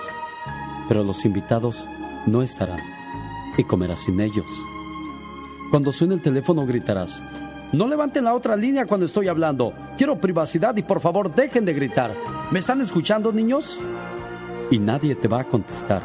[0.87, 1.85] Pero los invitados
[2.25, 2.81] no estarán
[3.57, 4.51] y comerás sin ellos.
[5.69, 7.21] Cuando suene el teléfono gritarás,
[7.71, 9.73] no levanten la otra línea cuando estoy hablando.
[9.95, 12.15] Quiero privacidad y por favor dejen de gritar.
[12.51, 13.79] ¿Me están escuchando, niños?
[14.71, 16.01] Y nadie te va a contestar.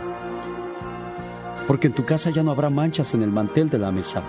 [1.66, 4.22] Porque en tu casa ya no habrá manchas en el mantel de la mesa.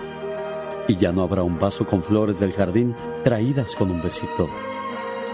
[0.88, 4.48] Y ya no habrá un vaso con flores del jardín traídas con un besito.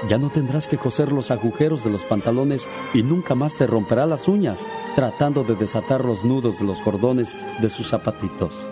[0.08, 4.06] Ya no tendrás que coser los agujeros de los pantalones y nunca más te romperá
[4.06, 8.68] las uñas tratando de desatar los nudos de los cordones de sus zapatitos.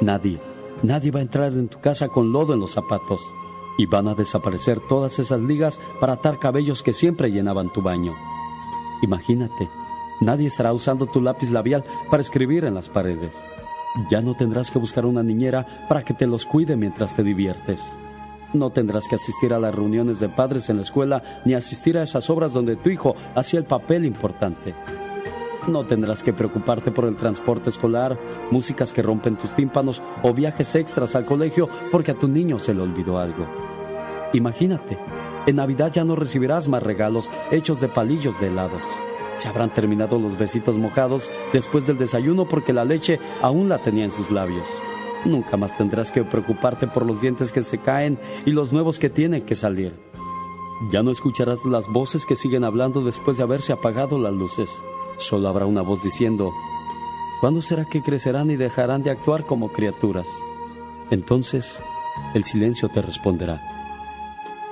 [0.00, 0.38] Nadie
[0.82, 3.20] Nadie va a entrar en tu casa con lodo en los zapatos.
[3.76, 8.14] Y van a desaparecer todas esas ligas para atar cabellos que siempre llenaban tu baño.
[9.02, 9.68] Imagínate,
[10.20, 13.42] nadie estará usando tu lápiz labial para escribir en las paredes.
[14.10, 17.98] Ya no tendrás que buscar una niñera para que te los cuide mientras te diviertes.
[18.52, 22.02] No tendrás que asistir a las reuniones de padres en la escuela ni asistir a
[22.02, 24.74] esas obras donde tu hijo hacía el papel importante.
[25.66, 28.18] No tendrás que preocuparte por el transporte escolar,
[28.50, 32.72] músicas que rompen tus tímpanos o viajes extras al colegio porque a tu niño se
[32.72, 33.46] le olvidó algo.
[34.32, 34.98] Imagínate,
[35.46, 38.82] en Navidad ya no recibirás más regalos hechos de palillos de helados.
[39.36, 44.04] Se habrán terminado los besitos mojados después del desayuno porque la leche aún la tenía
[44.04, 44.68] en sus labios.
[45.24, 49.10] Nunca más tendrás que preocuparte por los dientes que se caen y los nuevos que
[49.10, 49.94] tienen que salir.
[50.90, 54.70] Ya no escucharás las voces que siguen hablando después de haberse apagado las luces.
[55.20, 56.50] Solo habrá una voz diciendo,
[57.42, 60.26] ¿cuándo será que crecerán y dejarán de actuar como criaturas?
[61.10, 61.82] Entonces
[62.32, 63.60] el silencio te responderá,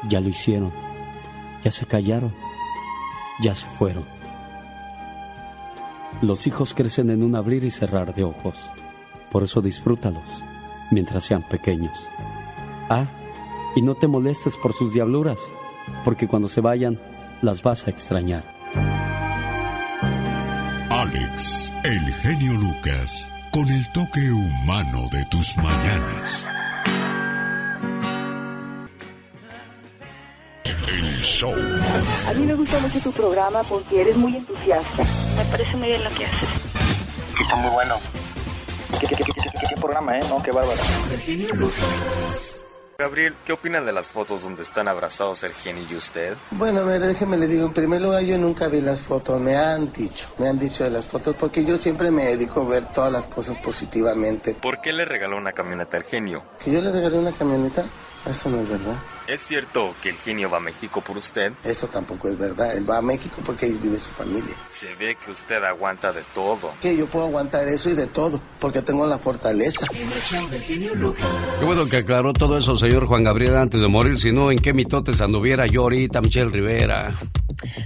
[0.09, 0.73] ya lo hicieron,
[1.63, 2.35] ya se callaron,
[3.43, 4.07] ya se fueron.
[6.23, 8.71] Los hijos crecen en un abrir y cerrar de ojos,
[9.31, 10.43] por eso disfrútalos
[10.91, 12.09] mientras sean pequeños.
[12.89, 13.07] Ah,
[13.77, 15.53] y no te molestes por sus diabluras,
[16.07, 16.99] porque cuando se vayan
[17.43, 18.98] las vas a extrañar.
[21.19, 26.47] Alex, el genio Lucas, con el toque humano de tus mañanas.
[30.65, 31.55] El show.
[32.29, 35.03] A mí me gusta mucho tu programa porque eres muy entusiasta.
[35.37, 36.49] Me parece muy bien lo que haces.
[37.41, 37.99] Está muy bueno.
[39.81, 40.21] programa, ¿eh?
[40.29, 40.81] No, qué bárbaro.
[43.01, 46.37] Gabriel, ¿qué opinan de las fotos donde están abrazados el genio y usted?
[46.51, 49.93] Bueno, mire, déjeme le digo, en primer lugar yo nunca vi las fotos, me han
[49.93, 53.13] dicho, me han dicho de las fotos, porque yo siempre me dedico a ver todas
[53.13, 54.55] las cosas positivamente.
[54.55, 56.43] ¿Por qué le regaló una camioneta al genio?
[56.65, 57.85] ¿Que yo le regalé una camioneta?
[58.27, 58.97] Eso no es verdad.
[59.27, 61.53] ¿Es cierto que el genio va a México por usted?
[61.63, 62.75] Eso tampoco es verdad.
[62.75, 64.55] Él va a México porque ahí vive su familia.
[64.69, 66.73] Se ve que usted aguanta de todo.
[66.81, 69.87] Que yo puedo aguantar eso y de todo, porque tengo la fortaleza.
[69.91, 74.19] Qué bueno que aclaró todo eso, señor Juan Gabriel, antes de morir.
[74.19, 77.19] Si no, ¿en qué mitotes anduviera yo ahorita, Michelle Rivera?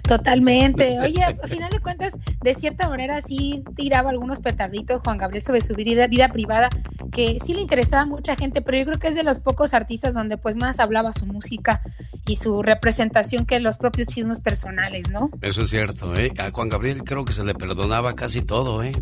[0.03, 1.01] Totalmente.
[1.05, 5.61] Oye, a final de cuentas, de cierta manera sí tiraba algunos petarditos Juan Gabriel sobre
[5.61, 6.69] su vida, vida privada,
[7.13, 9.75] que sí le interesaba a mucha gente, pero yo creo que es de los pocos
[9.75, 11.81] artistas donde pues más hablaba su música
[12.27, 15.31] y su representación que los propios chismes personales, ¿no?
[15.41, 16.33] Eso es cierto, ¿eh?
[16.39, 18.93] A Juan Gabriel creo que se le perdonaba casi todo, ¿eh?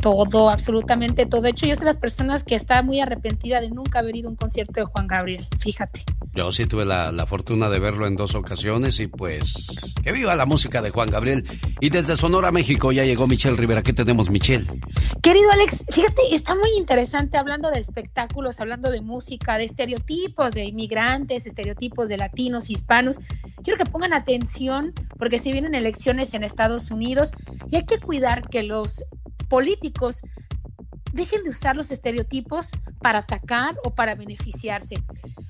[0.00, 1.42] Todo, absolutamente todo.
[1.42, 4.30] De hecho, yo soy las personas que está muy arrepentida de nunca haber ido a
[4.30, 6.04] un concierto de Juan Gabriel, fíjate.
[6.32, 9.54] Yo sí tuve la, la fortuna de verlo en dos ocasiones y pues
[10.10, 11.44] que viva la música de Juan Gabriel.
[11.78, 13.82] Y desde Sonora, México, ya llegó Michelle Rivera.
[13.82, 14.66] ¿Qué tenemos, Michelle?
[15.22, 20.64] Querido Alex, fíjate, está muy interesante hablando de espectáculos, hablando de música, de estereotipos de
[20.64, 23.20] inmigrantes, estereotipos de latinos, hispanos.
[23.62, 27.30] Quiero que pongan atención porque si vienen elecciones en Estados Unidos
[27.70, 29.04] y hay que cuidar que los
[29.48, 30.22] políticos
[31.12, 32.70] dejen de usar los estereotipos
[33.00, 35.02] para atacar o para beneficiarse.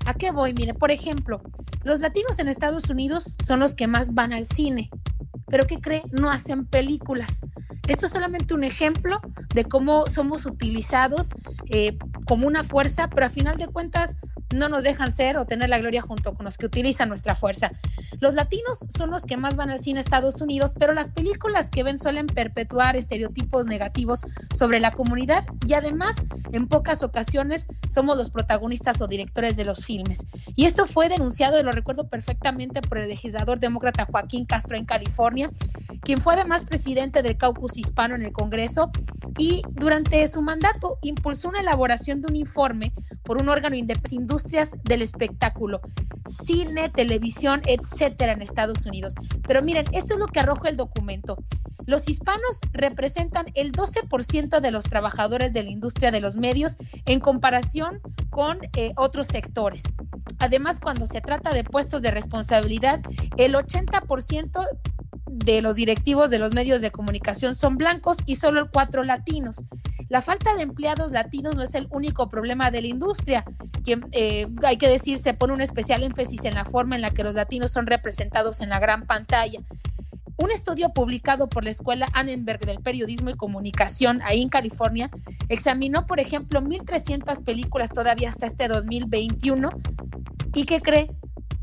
[0.07, 0.55] ¿A qué voy?
[0.55, 1.43] Mire, por ejemplo,
[1.85, 4.91] los latinos en Estados Unidos son los que más van al cine,
[5.47, 6.03] pero ¿qué cree?
[6.13, 7.41] No hacen películas.
[7.89, 9.21] Esto es solamente un ejemplo
[9.55, 11.35] de cómo somos utilizados
[11.69, 14.17] eh, como una fuerza, pero a final de cuentas
[14.55, 17.71] no nos dejan ser o tener la gloria junto con los que utilizan nuestra fuerza.
[18.21, 21.71] Los latinos son los que más van al cine a Estados Unidos, pero las películas
[21.71, 28.17] que ven suelen perpetuar estereotipos negativos sobre la comunidad y además en pocas ocasiones somos
[28.17, 30.27] los protagonistas o directores de los filmes.
[30.57, 34.85] Y esto fue denunciado, y lo recuerdo perfectamente, por el legislador demócrata Joaquín Castro en
[34.85, 35.51] California,
[36.03, 38.91] quien fue además presidente del caucus hispano en el Congreso
[39.39, 44.77] y durante su mandato impulsó una elaboración de un informe por un órgano independiente industrias
[44.85, 45.81] del espectáculo,
[46.27, 49.15] cine, televisión, etcétera, en Estados Unidos.
[49.47, 51.37] Pero miren, esto es lo que arroja el documento.
[51.87, 56.77] Los hispanos representan el 12% de los trabajadores de la industria de los medios
[57.07, 59.85] en comparación con eh, otros sectores.
[60.39, 63.01] Además, cuando se trata de puestos de responsabilidad,
[63.37, 64.67] el 80%
[65.27, 69.65] de los directivos de los medios de comunicación son blancos y solo el 4 latinos.
[70.09, 73.45] La falta de empleados latinos no es el único problema de la industria,
[73.85, 77.11] que eh, hay que decir se pone un especial énfasis en la forma en la
[77.11, 79.61] que los latinos son representados en la gran pantalla.
[80.41, 85.11] Un estudio publicado por la Escuela Annenberg del Periodismo y Comunicación ahí en California
[85.51, 89.69] examinó, por ejemplo, 1.300 películas todavía hasta este 2021
[90.55, 91.11] y que cree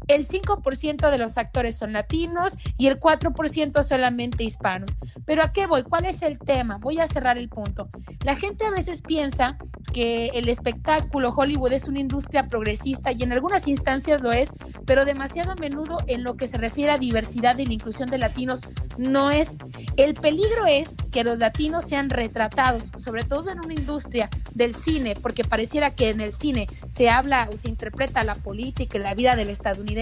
[0.08, 4.98] el 5% de los actores son latinos y el 4% solamente hispanos.
[5.26, 5.84] Pero ¿a qué voy?
[5.84, 6.78] ¿Cuál es el tema?
[6.78, 7.90] Voy a cerrar el punto.
[8.24, 9.58] La gente a veces piensa
[9.94, 14.54] que el espectáculo Hollywood es una industria progresista y en algunas instancias lo es,
[14.86, 18.18] pero demasiado a menudo en lo que se refiere a diversidad y la inclusión de
[18.18, 18.62] latinos
[18.98, 19.58] no es.
[19.98, 25.16] El peligro es que los latinos sean retratados, sobre todo en una industria del cine,
[25.16, 29.14] porque pareciera que en el cine se habla o se interpreta la política y la
[29.14, 29.97] vida del estadounidense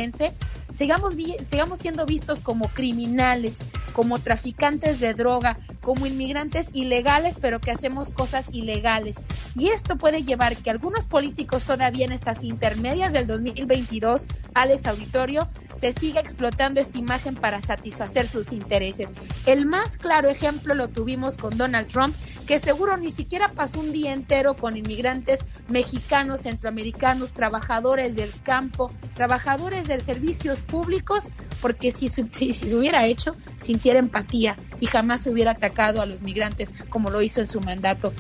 [0.70, 7.72] sigamos, sigamos siendo vistos como criminales, como traficantes de droga, como inmigrantes ilegales, pero que
[7.72, 9.22] hacemos cosas ilegales.
[9.56, 15.48] Y esto puede llevar que algunos políticos todavía en estas intermedias del 2022, Alex Auditorio,
[15.76, 19.14] se siga explotando esta imagen para satisfacer sus intereses.
[19.46, 22.16] El más claro ejemplo lo tuvimos con Donald Trump,
[22.48, 28.92] que seguro ni siquiera pasó un día entero con inmigrantes mexicanos, centroamericanos, trabajadores del campo,
[29.14, 31.30] trabajadores de servicios públicos,
[31.62, 36.74] porque si, si, lo hubiera hecho, sintiera empatía y jamás hubiera atacado a los migrantes
[36.90, 38.14] como lo hizo en su mandato.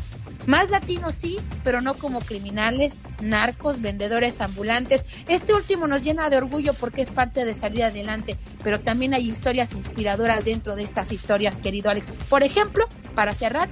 [0.45, 5.05] Más latinos sí, pero no como criminales, narcos, vendedores ambulantes.
[5.27, 9.29] Este último nos llena de orgullo porque es parte de salir adelante, pero también hay
[9.29, 12.11] historias inspiradoras dentro de estas historias, querido Alex.
[12.29, 13.69] Por ejemplo, para cerrar,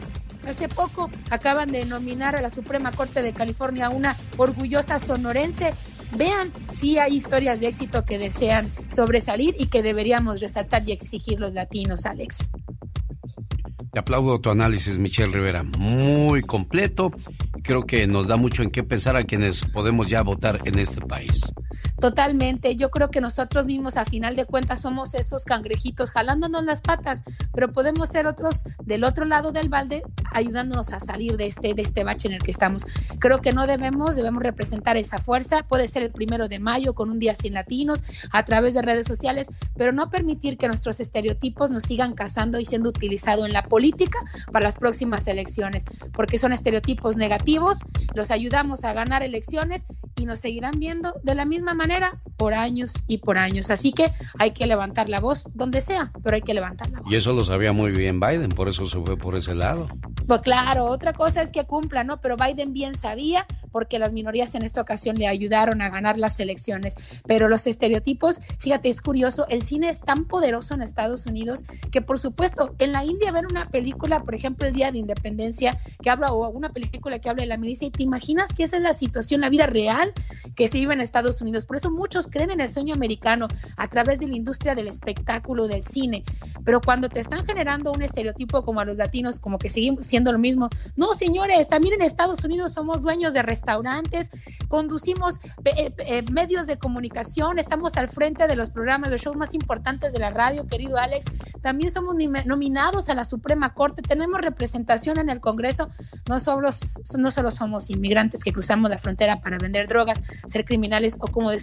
[0.47, 5.73] Hace poco acaban de nominar a la Suprema Corte de California una orgullosa sonorense.
[6.15, 11.39] Vean, sí hay historias de éxito que desean sobresalir y que deberíamos resaltar y exigir
[11.39, 12.51] los latinos, Alex.
[13.93, 15.61] Te aplaudo tu análisis, Michelle Rivera.
[15.61, 17.11] Muy completo.
[17.61, 20.99] Creo que nos da mucho en qué pensar a quienes podemos ya votar en este
[21.01, 21.39] país.
[22.03, 22.75] Totalmente.
[22.75, 27.23] Yo creo que nosotros mismos a final de cuentas somos esos cangrejitos jalándonos las patas,
[27.53, 31.81] pero podemos ser otros del otro lado del balde ayudándonos a salir de este, de
[31.81, 32.85] este bache en el que estamos.
[33.19, 35.63] Creo que no debemos, debemos representar esa fuerza.
[35.63, 39.07] Puede ser el primero de mayo con un día sin latinos a través de redes
[39.07, 39.47] sociales,
[39.77, 44.19] pero no permitir que nuestros estereotipos nos sigan cazando y siendo utilizados en la política
[44.51, 47.79] para las próximas elecciones, porque son estereotipos negativos,
[48.13, 49.85] los ayudamos a ganar elecciones
[50.17, 51.92] y nos seguirán viendo de la misma manera
[52.37, 53.69] por años y por años.
[53.69, 57.11] Así que hay que levantar la voz donde sea, pero hay que levantar la voz.
[57.11, 59.87] Y eso lo sabía muy bien Biden, por eso se fue por ese lado.
[60.27, 62.19] Pues claro, otra cosa es que cumpla, ¿no?
[62.19, 66.39] Pero Biden bien sabía porque las minorías en esta ocasión le ayudaron a ganar las
[66.39, 67.21] elecciones.
[67.27, 72.01] Pero los estereotipos, fíjate, es curioso, el cine es tan poderoso en Estados Unidos que
[72.01, 76.09] por supuesto en la India ver una película, por ejemplo, el Día de Independencia, que
[76.09, 78.83] habla o una película que habla de la milicia y te imaginas que esa es
[78.83, 80.13] la situación, la vida real
[80.55, 81.65] que se vive en Estados Unidos.
[81.73, 83.47] Por eso muchos creen en el sueño americano
[83.77, 86.23] a través de la industria del espectáculo, del cine.
[86.63, 90.31] Pero cuando te están generando un estereotipo como a los latinos, como que seguimos siendo
[90.31, 90.69] lo mismo.
[90.95, 94.29] No, señores, también en Estados Unidos somos dueños de restaurantes,
[94.67, 99.55] conducimos eh, eh, medios de comunicación, estamos al frente de los programas, los shows más
[99.55, 101.25] importantes de la radio, querido Alex.
[101.63, 102.15] También somos
[102.45, 105.89] nominados a la Suprema Corte, tenemos representación en el Congreso.
[106.29, 106.69] No solo,
[107.17, 111.49] no solo somos inmigrantes que cruzamos la frontera para vender drogas, ser criminales o, como
[111.49, 111.62] decía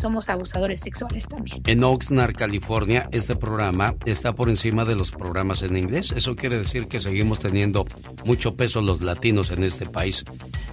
[0.00, 1.62] Somos abusadores sexuales también.
[1.66, 6.12] En Oxnard, California, este programa está por encima de los programas en inglés.
[6.14, 7.86] Eso quiere decir que seguimos teniendo
[8.24, 10.24] mucho peso los latinos en este país.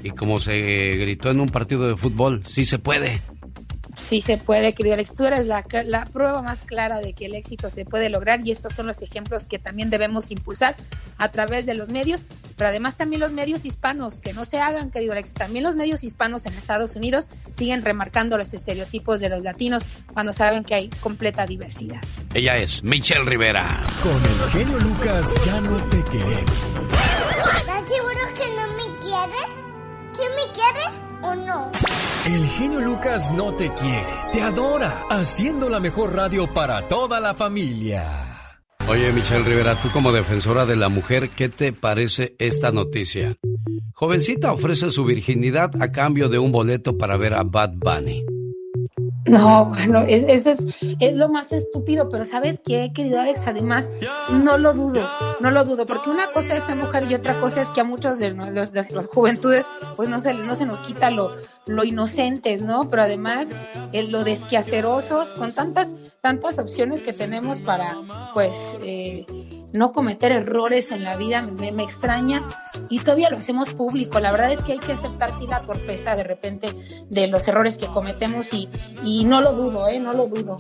[0.03, 0.57] Y como se
[0.97, 3.21] gritó en un partido de fútbol, sí se puede.
[4.01, 5.15] Sí se puede, querida Alex.
[5.15, 8.49] Tú eres la, la, prueba más clara de que el éxito se puede lograr y
[8.49, 10.75] estos son los ejemplos que también debemos impulsar
[11.19, 12.25] a través de los medios,
[12.57, 15.35] pero además también los medios hispanos, que no se hagan, querido Alex.
[15.35, 19.83] También los medios hispanos en Estados Unidos siguen remarcando los estereotipos de los latinos
[20.13, 22.01] cuando saben que hay completa diversidad.
[22.33, 23.83] Ella es Michelle Rivera.
[24.01, 26.51] Con el genio Lucas ya no te queremos.
[27.59, 29.47] ¿Estás seguro que no me quieres?
[30.15, 31.00] ¿Quién me quiere?
[31.23, 31.71] O no?
[32.27, 37.33] El genio Lucas no te quiere, te adora, haciendo la mejor radio para toda la
[37.33, 38.05] familia.
[38.87, 43.37] Oye, Michelle Rivera, tú como defensora de la mujer, ¿qué te parece esta noticia?
[43.93, 48.25] Jovencita ofrece su virginidad a cambio de un boleto para ver a Bad Bunny.
[49.25, 53.47] No, bueno, es, es, es, lo más estúpido, pero ¿sabes qué, querido Alex?
[53.47, 53.91] Además,
[54.31, 55.07] no lo dudo,
[55.39, 57.83] no lo dudo, porque una cosa es ser mujer y otra cosa es que a
[57.83, 61.31] muchos de nuestras juventudes, pues no se, no se nos quita lo,
[61.67, 62.89] lo inocentes, ¿no?
[62.89, 67.97] Pero además, el, lo desquiacerosos, con tantas, tantas opciones que tenemos para,
[68.33, 69.25] pues, eh,
[69.73, 72.43] no cometer errores en la vida, me, me, extraña,
[72.89, 74.19] y todavía lo hacemos público.
[74.19, 76.73] La verdad es que hay que aceptar, sí, la torpeza de repente
[77.09, 78.69] de los errores que cometemos y
[79.03, 79.99] y no lo dudo, ¿eh?
[79.99, 80.57] No lo dudo.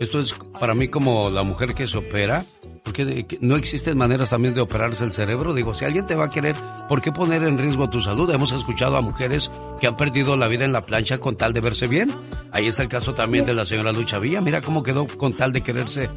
[0.00, 2.44] Esto es para mí como la mujer que se opera,
[2.84, 5.54] porque no existen maneras también de operarse el cerebro.
[5.54, 6.56] Digo, si alguien te va a querer,
[6.88, 8.30] ¿por qué poner en riesgo tu salud?
[8.30, 11.60] Hemos escuchado a mujeres que han perdido la vida en la plancha con tal de
[11.60, 12.10] verse bien.
[12.52, 14.40] Ahí está el caso también de la señora Lucha Villa.
[14.40, 16.10] Mira cómo quedó con tal de quererse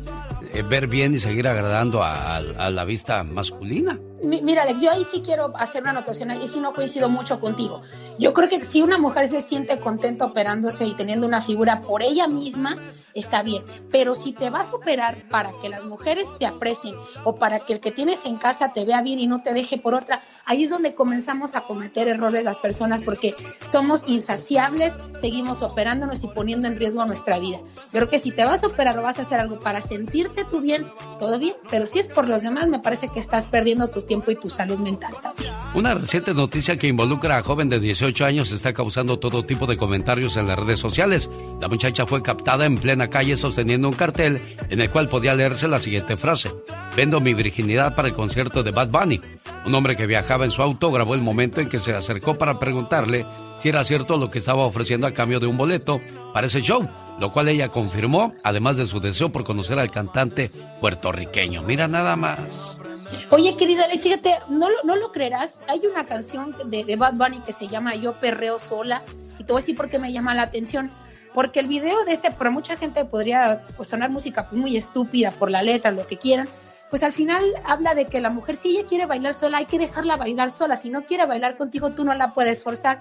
[0.53, 3.99] eh, ver bien y seguir agradando a, la vista masculina.
[4.23, 7.81] Mira, Alex, yo ahí sí quiero hacer una anotación, ahí sí no coincido mucho contigo.
[8.17, 12.01] Yo creo que si una mujer se siente contenta operándose y teniendo una figura por
[12.01, 12.75] ella misma,
[13.13, 13.65] está bien.
[13.91, 16.95] Pero si te vas a operar para que las mujeres te aprecien
[17.25, 19.77] o para que el que tienes en casa te vea bien y no te deje
[19.77, 23.35] por otra, ahí es donde comenzamos a cometer errores las personas porque
[23.65, 27.57] somos insaciables, seguimos operándonos y poniendo en riesgo nuestra vida.
[27.57, 30.45] Yo creo que si te vas a operar o vas a hacer algo para sentirte
[30.45, 30.89] tú bien,
[31.19, 34.31] todo bien, pero si es por los demás, me parece que estás perdiendo tu tiempo
[34.31, 35.53] y tu salud mental también.
[35.73, 39.77] Una reciente noticia que involucra a joven de 18 años está causando todo tipo de
[39.77, 41.29] comentarios en las redes sociales.
[41.61, 44.39] La muchacha fue captada en plena calle sosteniendo un cartel
[44.69, 46.49] en el cual podía leerse la siguiente frase.
[46.95, 49.19] Vendo mi virginidad para el concierto de Bad Bunny.
[49.65, 52.59] Un hombre que viajaba en su auto grabó el momento en que se acercó para
[52.59, 53.25] preguntarle
[53.61, 55.99] si era cierto lo que estaba ofreciendo a cambio de un boleto
[56.33, 56.87] para ese show
[57.19, 61.63] lo cual ella confirmó, además de su deseo por conocer al cantante puertorriqueño.
[61.63, 62.39] Mira nada más.
[63.29, 67.15] Oye, querido Alex, fíjate, no lo, no lo creerás, hay una canción de, de Bad
[67.15, 69.01] Bunny que se llama Yo perreo sola,
[69.39, 70.91] y te voy a decir por qué me llama la atención.
[71.33, 75.51] Porque el video de este, para mucha gente podría pues, sonar música muy estúpida por
[75.51, 76.47] la letra, lo que quieran,
[76.89, 79.77] pues al final habla de que la mujer si ella quiere bailar sola, hay que
[79.77, 80.77] dejarla bailar sola.
[80.77, 82.99] Si no quiere bailar contigo, tú no la puedes forzar.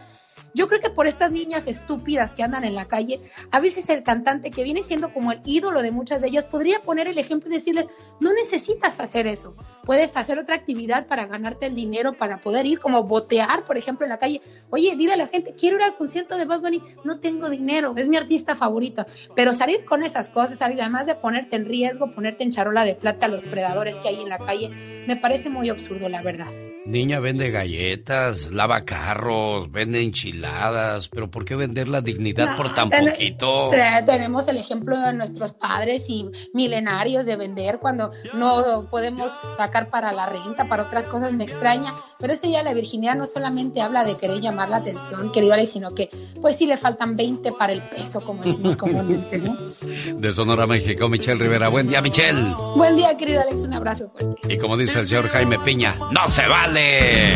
[0.55, 3.21] Yo creo que por estas niñas estúpidas que andan en la calle,
[3.51, 6.81] a veces el cantante que viene siendo como el ídolo de muchas de ellas podría
[6.81, 7.87] poner el ejemplo y decirle,
[8.21, 12.79] no necesitas hacer eso, puedes hacer otra actividad para ganarte el dinero, para poder ir
[12.79, 14.41] como botear, por ejemplo, en la calle.
[14.71, 17.95] Oye, dile a la gente, quiero ir al concierto de Bad Bunny, no tengo dinero,
[17.97, 19.05] es mi artista favorito,
[19.35, 23.27] pero salir con esas cosas, además de ponerte en riesgo, ponerte en charola de plata
[23.27, 24.71] a los predadores que hay en la calle,
[25.07, 26.51] me parece muy absurdo, la verdad.
[26.87, 32.89] Niña vende galletas, lava carros, vende enchiladas, pero ¿por qué vender la dignidad por tan
[32.89, 33.71] poquito?
[34.07, 40.13] Tenemos el ejemplo de nuestros padres y milenarios de vender cuando no podemos sacar para
[40.13, 41.95] la renta, para otras cosas, me extraña.
[42.19, 45.73] Pero eso ya la virginidad no solamente habla de querer llamar la atención, querido Alex,
[45.73, 46.09] sino que
[46.41, 49.55] pues sí le faltan 20 para el peso, como decimos comúnmente, ¿no?
[50.15, 51.69] De Sonora, México, Michelle Rivera.
[51.69, 52.55] Buen día, Michelle.
[52.77, 54.55] Buen día, querido Alex, un abrazo fuerte.
[54.55, 57.35] Y como dice el señor Jaime Piña, ¡no se vale!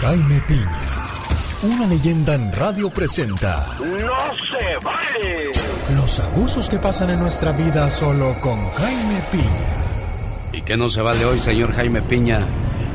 [0.00, 1.03] Jaime Piña,
[1.64, 3.76] una leyenda en radio presenta.
[3.78, 5.50] ¡No se vale!
[5.96, 10.50] Los abusos que pasan en nuestra vida solo con Jaime Piña.
[10.52, 12.46] ¿Y qué no se vale hoy, señor Jaime Piña?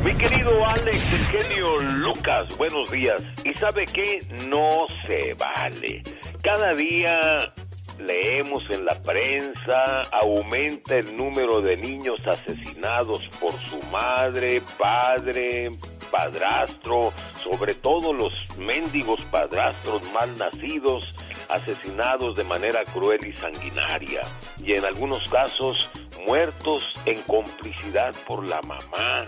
[0.04, 3.24] Mi querido Alex, el genio Lucas, buenos días.
[3.44, 4.20] ¿Y sabe qué?
[4.48, 6.04] No se vale.
[6.42, 7.52] Cada día
[8.00, 15.72] leemos en la prensa, aumenta el número de niños asesinados por su madre, padre,
[16.12, 21.14] padrastro, sobre todo los mendigos padrastros mal nacidos,
[21.50, 24.22] asesinados de manera cruel y sanguinaria,
[24.64, 25.90] y en algunos casos
[26.26, 29.26] muertos en complicidad por la mamá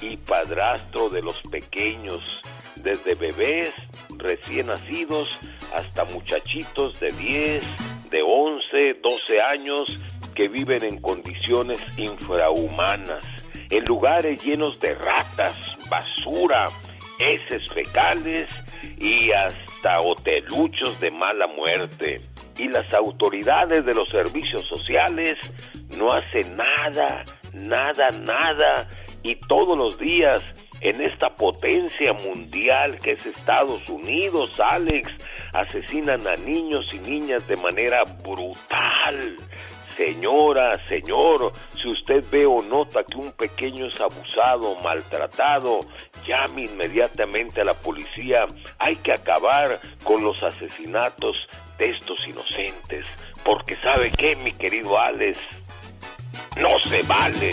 [0.00, 2.40] y padrastro de los pequeños,
[2.76, 3.72] desde bebés
[4.16, 5.38] recién nacidos
[5.74, 7.64] hasta muchachitos de 10,
[8.10, 9.98] de 11, 12 años
[10.34, 13.24] que viven en condiciones infrahumanas,
[13.72, 15.56] en lugares llenos de ratas,
[15.88, 16.66] basura,
[17.18, 18.46] heces fecales
[18.98, 22.20] y hasta hoteluchos de mala muerte.
[22.58, 25.38] Y las autoridades de los servicios sociales
[25.96, 28.90] no hacen nada, nada, nada.
[29.22, 30.44] Y todos los días
[30.82, 35.08] en esta potencia mundial que es Estados Unidos, Alex,
[35.54, 39.36] asesinan a niños y niñas de manera brutal.
[39.96, 45.80] Señora, señor, si usted ve o nota que un pequeño es abusado, maltratado,
[46.26, 48.46] llame inmediatamente a la policía.
[48.78, 51.46] Hay que acabar con los asesinatos
[51.78, 53.06] de estos inocentes.
[53.44, 55.38] Porque sabe qué, mi querido Alex,
[56.56, 57.50] no se vale.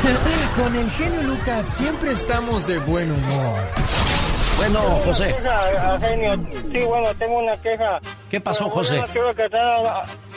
[0.56, 3.60] Con el genio Lucas siempre estamos de buen humor.
[4.60, 5.34] Bueno, José.
[6.72, 7.98] Sí, bueno, tengo una queja.
[8.30, 8.98] ¿Qué pasó, José?
[8.98, 9.60] No quiero, que estén,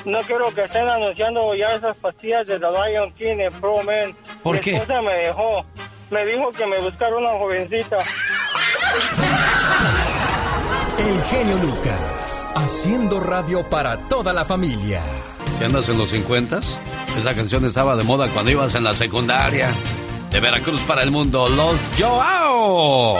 [0.05, 4.15] no quiero que estén anunciando ya esas pastillas de la Lion King en Pro Man.
[4.41, 4.75] ¿Por Mi qué?
[4.77, 5.65] esposa me dejó.
[6.09, 7.97] Me dijo que me buscara una jovencita.
[10.99, 15.01] El genio Lucas, haciendo radio para toda la familia.
[15.57, 16.59] Si andas en los 50,
[17.17, 19.69] esa canción estaba de moda cuando ibas en la secundaria.
[20.29, 23.17] De Veracruz para el mundo, los Joao.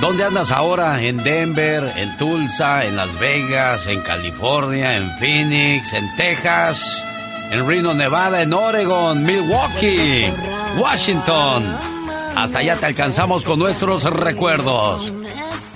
[0.00, 1.02] ¿Dónde andas ahora?
[1.02, 7.02] ¿En Denver, en Tulsa, en Las Vegas, en California, en Phoenix, en Texas,
[7.50, 10.30] en Reno, Nevada, en Oregon, Milwaukee,
[10.78, 11.78] Washington?
[12.36, 15.10] Hasta allá te alcanzamos con nuestros recuerdos.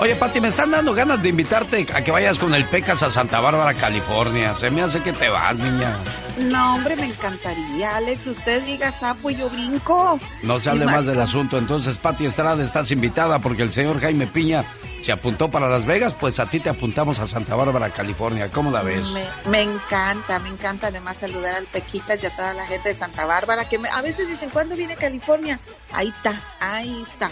[0.00, 3.10] Oye, Pati, me están dando ganas de invitarte a que vayas con el Pecas a
[3.10, 4.54] Santa Bárbara, California.
[4.54, 5.98] Se me hace que te vas, niña.
[6.38, 8.28] No, hombre, me encantaría, Alex.
[8.28, 10.20] Usted diga sapo y yo brinco.
[10.44, 11.58] No se hable más del asunto.
[11.58, 14.64] Entonces, Pati Estrada, estás invitada porque el señor Jaime Piña
[15.02, 16.14] se apuntó para Las Vegas.
[16.14, 18.50] Pues a ti te apuntamos a Santa Bárbara, California.
[18.50, 19.04] ¿Cómo la ves?
[19.46, 23.24] Me, encanta, me encanta además saludar al Pequitas y a toda la gente de Santa
[23.24, 25.58] Bárbara que me- a veces dicen, ¿cuándo viene California?
[25.92, 27.30] Ahí está, ahí está.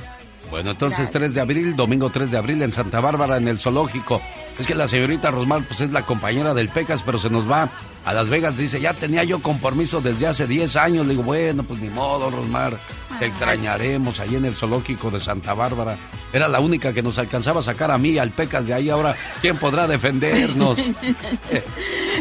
[0.51, 4.21] Bueno, entonces 3 de abril, domingo 3 de abril en Santa Bárbara, en el zoológico.
[4.59, 7.69] Es que la señorita Rosmar, pues es la compañera del Pecas, pero se nos va
[8.05, 8.57] a Las Vegas.
[8.57, 11.07] Dice, ya tenía yo compromiso desde hace 10 años.
[11.07, 12.79] Le digo, bueno, pues ni modo, Rosmar.
[13.19, 15.97] Te extrañaremos ahí en el zoológico de Santa Bárbara.
[16.33, 18.89] Era la única que nos alcanzaba a sacar a mí al Pecas de ahí.
[18.89, 20.79] Ahora, ¿quién podrá defendernos?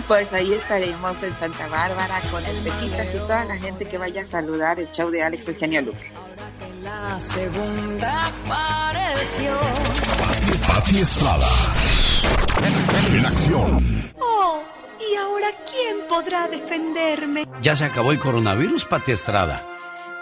[0.10, 4.24] Pues ahí estaremos en Santa Bárbara con el Pequitas y toda la gente que vaya
[4.24, 6.25] a saludar el show de Alex el genio Lucas.
[6.82, 9.60] La segunda apareció.
[10.68, 11.48] Pati Estrada.
[13.12, 14.14] En acción.
[14.20, 14.64] Oh,
[15.00, 17.46] ¿y ahora quién podrá defenderme?
[17.62, 19.64] Ya se acabó el coronavirus, Pati Estrada.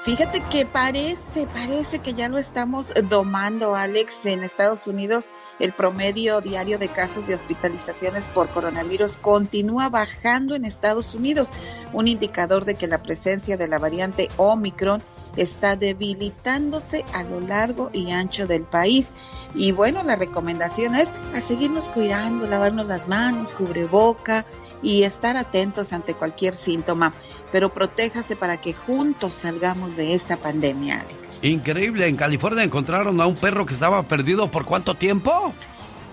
[0.04, 4.26] Fíjate que parece, parece que ya lo estamos domando, Alex.
[4.26, 5.30] En Estados Unidos,
[5.60, 11.54] el promedio diario de casos de hospitalizaciones por coronavirus continúa bajando en Estados Unidos,
[11.94, 15.02] un indicador de que la presencia de la variante Omicron
[15.36, 19.11] está debilitándose a lo largo y ancho del país.
[19.55, 24.45] Y bueno, la recomendación es a seguirnos cuidando, lavarnos las manos, cubreboca
[24.84, 27.13] y estar atentos ante cualquier síntoma.
[27.51, 31.43] Pero protéjase para que juntos salgamos de esta pandemia, Alex.
[31.43, 35.53] Increíble, en California encontraron a un perro que estaba perdido por cuánto tiempo?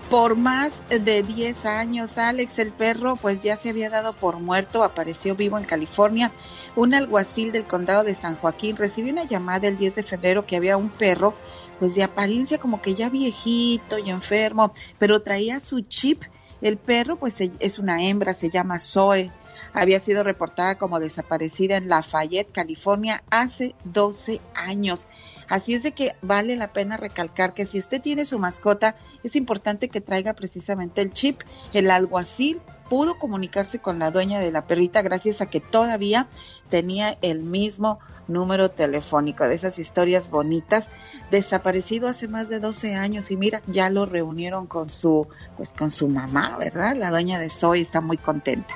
[0.09, 4.83] Por más de 10 años, Alex, el perro, pues ya se había dado por muerto,
[4.83, 6.31] apareció vivo en California.
[6.75, 10.55] Un alguacil del condado de San Joaquín recibió una llamada el 10 de febrero que
[10.55, 11.33] había un perro,
[11.79, 16.23] pues de apariencia como que ya viejito y enfermo, pero traía su chip.
[16.61, 19.31] El perro, pues es una hembra, se llama Zoe.
[19.73, 25.07] Había sido reportada como desaparecida en Lafayette, California, hace 12 años.
[25.49, 29.35] Así es de que vale la pena recalcar que si usted tiene su mascota, es
[29.35, 31.41] importante que traiga precisamente el chip.
[31.73, 36.27] El alguacil pudo comunicarse con la dueña de la perrita gracias a que todavía
[36.71, 40.89] tenía el mismo número telefónico de esas historias bonitas
[41.29, 45.89] desaparecido hace más de 12 años y mira ya lo reunieron con su pues con
[45.89, 48.75] su mamá verdad la dueña de Zoe está muy contenta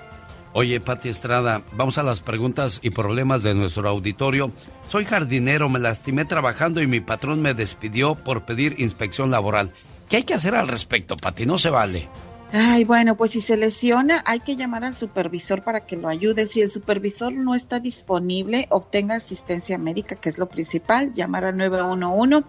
[0.58, 4.52] Oye, Pati Estrada, vamos a las preguntas y problemas de nuestro auditorio.
[4.88, 9.74] Soy jardinero, me lastimé trabajando y mi patrón me despidió por pedir inspección laboral.
[10.08, 11.46] ¿Qué hay que hacer al respecto, Pati?
[11.46, 12.08] No se vale.
[12.58, 16.46] Ay, bueno, pues si se lesiona, hay que llamar al supervisor para que lo ayude.
[16.46, 21.58] Si el supervisor no está disponible, obtenga asistencia médica, que es lo principal, llamar al
[21.58, 22.46] 911.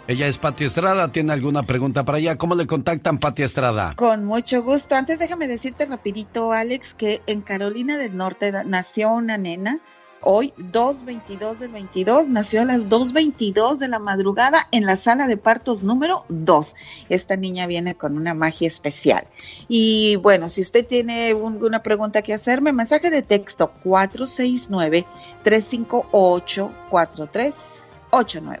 [0.07, 1.11] Ella es Pati Estrada.
[1.11, 2.35] ¿Tiene alguna pregunta para ella?
[2.35, 3.93] ¿Cómo le contactan, Pati Estrada?
[3.95, 4.95] Con mucho gusto.
[4.95, 9.81] Antes déjame decirte rapidito, Alex, que en Carolina del Norte nació una nena.
[10.27, 15.37] Hoy, 2.22 del 22, nació a las 2.22 de la madrugada en la sala de
[15.37, 16.75] partos número 2.
[17.09, 19.27] Esta niña viene con una magia especial.
[19.67, 25.05] Y bueno, si usted tiene una pregunta que hacerme, mensaje de texto 469
[25.43, 27.85] 358 43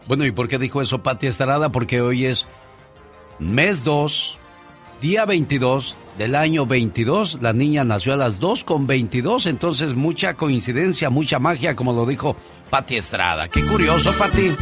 [0.07, 1.71] bueno, ¿y por qué dijo eso Pati Estrada?
[1.71, 2.45] Porque hoy es
[3.39, 4.37] mes 2,
[5.01, 7.39] día 22 del año 22.
[7.41, 12.05] La niña nació a las 2 con 22, entonces mucha coincidencia, mucha magia, como lo
[12.05, 12.35] dijo
[12.69, 13.47] Pati Estrada.
[13.47, 14.55] Qué curioso, Pati.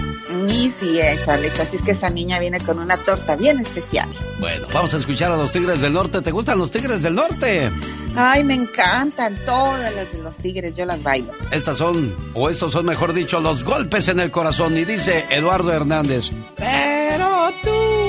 [0.48, 1.60] Ni si es, Alex.
[1.60, 4.10] Así es que esa niña viene con una torta bien especial.
[4.40, 6.22] Bueno, vamos a escuchar a los Tigres del Norte.
[6.22, 7.70] ¿Te gustan los Tigres del Norte?
[8.16, 10.76] Ay, me encantan todas las de los Tigres.
[10.76, 11.32] Yo las bailo.
[11.52, 14.78] Estas son, o estos son, mejor dicho, los golpes en el corazón.
[14.78, 16.32] Y dice Eduardo Hernández.
[16.58, 18.03] Pero tú.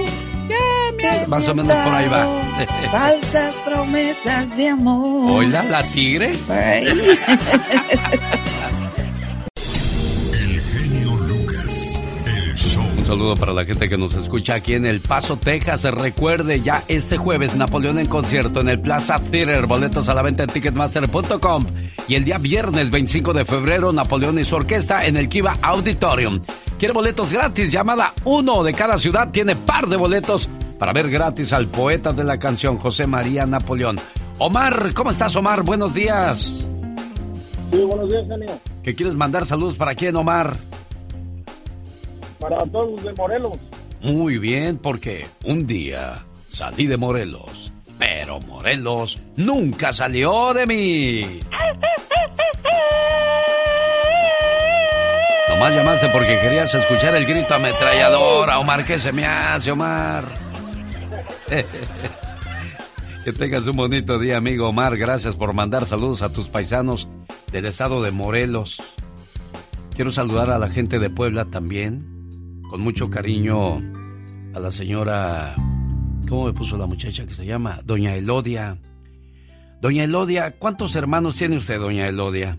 [1.03, 2.27] Me Más o menos por ahí va.
[2.91, 5.31] Falsas promesas de amor.
[5.31, 6.33] ¿Oíla la tigre?
[12.97, 15.85] Un saludo para la gente que nos escucha aquí en El Paso, Texas.
[15.85, 19.67] Recuerde ya este jueves Napoleón en concierto en el Plaza Theater.
[19.67, 21.67] Boletos a la venta en ticketmaster.com.
[22.09, 26.41] Y el día viernes 25 de febrero Napoleón y su orquesta en el Kiva Auditorium.
[26.79, 27.71] ¿Quiere boletos gratis?
[27.71, 30.49] Llamada uno de cada ciudad tiene par de boletos
[30.79, 33.97] para ver gratis al poeta de la canción José María Napoleón.
[34.39, 35.63] Omar, ¿cómo estás Omar?
[35.63, 36.53] Buenos días.
[37.71, 38.59] Sí, buenos días, genio.
[38.83, 40.57] ¿Qué quieres mandar saludos para quién, Omar?
[42.45, 43.55] para todos de Morelos.
[44.03, 51.41] Muy bien, porque un día salí de Morelos, pero Morelos nunca salió de mí.
[55.49, 58.51] Nomás llamaste porque querías escuchar el grito ametrallador.
[58.51, 60.25] Omar, ¿qué se me hace, Omar?
[63.25, 64.97] Que tengas un bonito día, amigo Omar.
[64.97, 67.09] Gracias por mandar saludos a tus paisanos
[67.53, 68.83] del estado de Morelos.
[69.95, 73.77] Quiero saludar a la gente de Puebla también con mucho cariño
[74.55, 75.55] a la señora,
[76.29, 77.81] ¿cómo me puso la muchacha que se llama?
[77.85, 78.79] Doña Elodia.
[79.81, 82.59] Doña Elodia, ¿cuántos hermanos tiene usted, doña Elodia?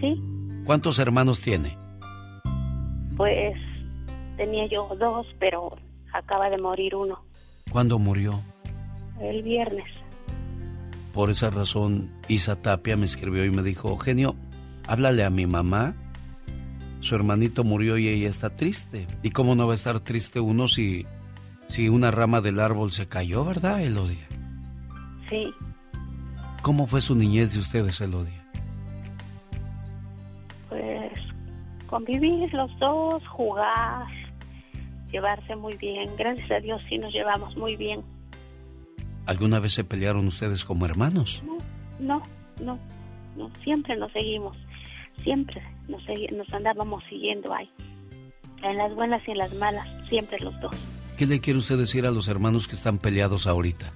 [0.00, 0.22] Sí.
[0.64, 1.76] ¿Cuántos hermanos tiene?
[3.16, 3.56] Pues
[4.36, 5.76] tenía yo dos, pero
[6.12, 7.24] acaba de morir uno
[7.70, 8.40] ¿Cuándo murió?
[9.20, 9.84] el viernes.
[11.12, 14.36] Por esa razón, Isa Tapia me escribió y me dijo, genio,
[14.86, 15.94] háblale a mi mamá.
[17.00, 19.08] Su hermanito murió y ella está triste.
[19.24, 21.04] ¿Y cómo no va a estar triste uno si,
[21.66, 24.26] si una rama del árbol se cayó, verdad, Elodia?
[25.28, 25.52] Sí,
[26.62, 28.44] ¿Cómo fue su niñez de ustedes, Elodia?
[30.68, 31.12] pues
[31.86, 34.06] convivir los dos, jugar,
[35.10, 36.10] llevarse muy bien.
[36.16, 38.02] Gracias a Dios sí nos llevamos muy bien.
[39.26, 41.42] ¿Alguna vez se pelearon ustedes como hermanos?
[41.98, 42.22] No,
[42.60, 42.78] no,
[43.36, 44.56] no, siempre nos seguimos,
[45.22, 46.02] siempre nos,
[46.32, 47.70] nos andábamos siguiendo ahí.
[48.62, 50.74] En las buenas y en las malas, siempre los dos.
[51.16, 53.92] ¿Qué le quiere usted decir a los hermanos que están peleados ahorita?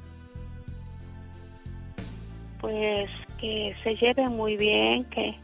[2.61, 3.09] Pues
[3.41, 5.35] que se lleven muy bien, que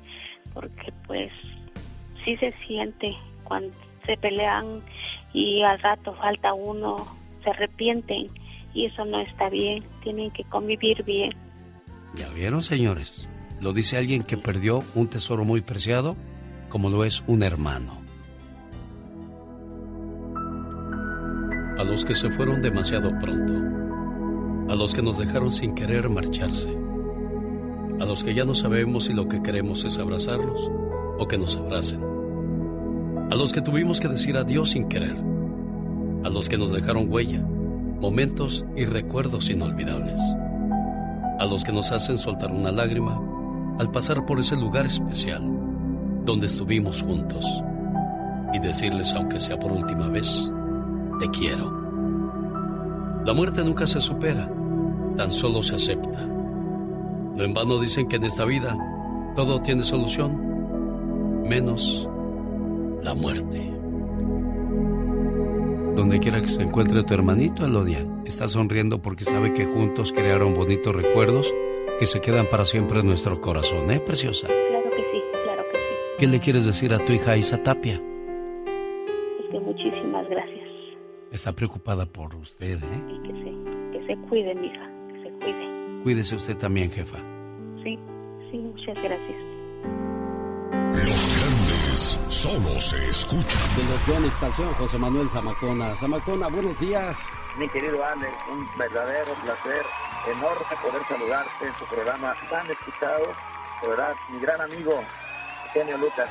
[0.55, 1.33] porque pues
[2.25, 4.83] sí se siente cuando se pelean
[5.33, 7.07] y al rato falta uno,
[7.45, 8.27] se arrepienten
[8.75, 11.33] y eso no está bien, tienen que convivir bien.
[12.15, 13.29] ¿Ya vieron, señores?
[13.61, 16.17] Lo dice alguien que perdió un tesoro muy preciado,
[16.69, 17.99] como lo es un hermano.
[21.79, 23.55] A los que se fueron demasiado pronto,
[24.73, 26.71] a los que nos dejaron sin querer marcharse,
[28.01, 30.71] a los que ya no sabemos si lo que queremos es abrazarlos
[31.19, 32.01] o que nos abracen,
[33.31, 35.17] a los que tuvimos que decir adiós sin querer,
[36.25, 37.41] a los que nos dejaron huella,
[38.01, 40.19] momentos y recuerdos inolvidables,
[41.39, 43.21] a los que nos hacen soltar una lágrima
[43.79, 45.43] al pasar por ese lugar especial
[46.25, 47.45] donde estuvimos juntos
[48.55, 50.51] y decirles, aunque sea por última vez,
[51.21, 51.71] te quiero.
[53.25, 54.51] La muerte nunca se supera,
[55.17, 56.25] tan solo se acepta.
[56.25, 58.77] No en vano dicen que en esta vida
[59.37, 62.09] todo tiene solución, menos
[63.03, 63.73] la muerte.
[65.95, 70.55] Donde quiera que se encuentre tu hermanito, Elodia, está sonriendo porque sabe que juntos crearon
[70.55, 71.53] bonitos recuerdos
[71.99, 74.47] que se quedan para siempre en nuestro corazón, ¿eh, preciosa?
[74.47, 75.85] Claro que sí, claro que sí.
[76.19, 77.95] ¿Qué le quieres decir a tu hija Isa Tapia?
[77.95, 80.59] Es que muchísimas gracias
[81.31, 83.03] Está preocupada por usted, ¿eh?
[83.13, 86.03] y que se, que se cuide, mija, que se cuide.
[86.03, 87.19] Cuídese usted también, jefa.
[87.85, 87.99] Sí,
[88.51, 89.37] sí, muchas gracias.
[91.99, 93.59] Solo se escuchan.
[93.77, 95.97] De los Yonix al señor José Manuel Zamacona.
[95.97, 97.29] Zamacona, buenos días.
[97.59, 99.83] Mi querido Alex, un verdadero placer,
[100.31, 103.27] enorme poder saludarte en tu programa tan escuchado.
[103.83, 105.03] De verdad, mi gran amigo,
[105.67, 106.29] Eugenio Lucas,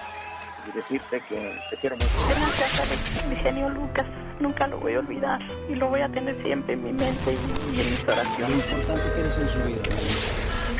[0.70, 2.10] y decirte que te quiero mucho.
[2.30, 3.26] Gracias, Alex.
[3.28, 4.06] Mi genio Lucas,
[4.40, 7.80] nunca lo voy a olvidar y lo voy a tener siempre en mi mente y,
[7.82, 8.72] en mis Lo oraciones.
[8.72, 9.82] importante que eres en su vida.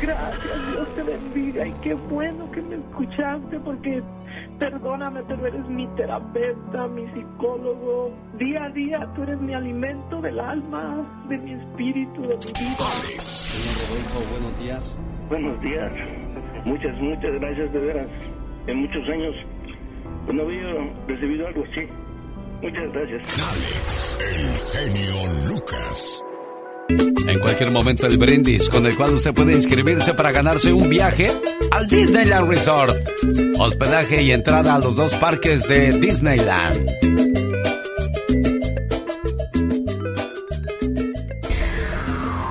[0.00, 4.00] Gracias, Dios te bendiga y qué bueno que me escuchaste porque
[4.58, 8.12] perdóname, pero eres mi terapeuta, mi psicólogo.
[8.38, 12.84] Día a día tú eres mi alimento del alma, de mi espíritu, de mi vida.
[13.20, 14.96] Señor Rodolfo, buenos días.
[15.28, 15.92] Buenos días.
[16.64, 18.08] Muchas, muchas gracias de veras.
[18.66, 19.34] En muchos años
[20.32, 20.74] no había
[21.06, 21.86] recibido algo así.
[22.62, 23.22] Muchas gracias.
[23.38, 26.24] Alex, el genio Lucas.
[26.88, 31.30] En cualquier momento el brindis con el cual usted puede inscribirse para ganarse un viaje
[31.70, 32.96] al Disneyland Resort.
[33.58, 36.88] Hospedaje y entrada a los dos parques de Disneyland.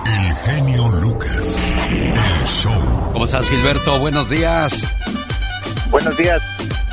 [0.06, 1.74] El genio Lucas.
[1.90, 3.10] El show.
[3.14, 4.00] ¿Cómo estás, Gilberto?
[4.00, 4.84] Buenos días.
[5.90, 6.42] Buenos días.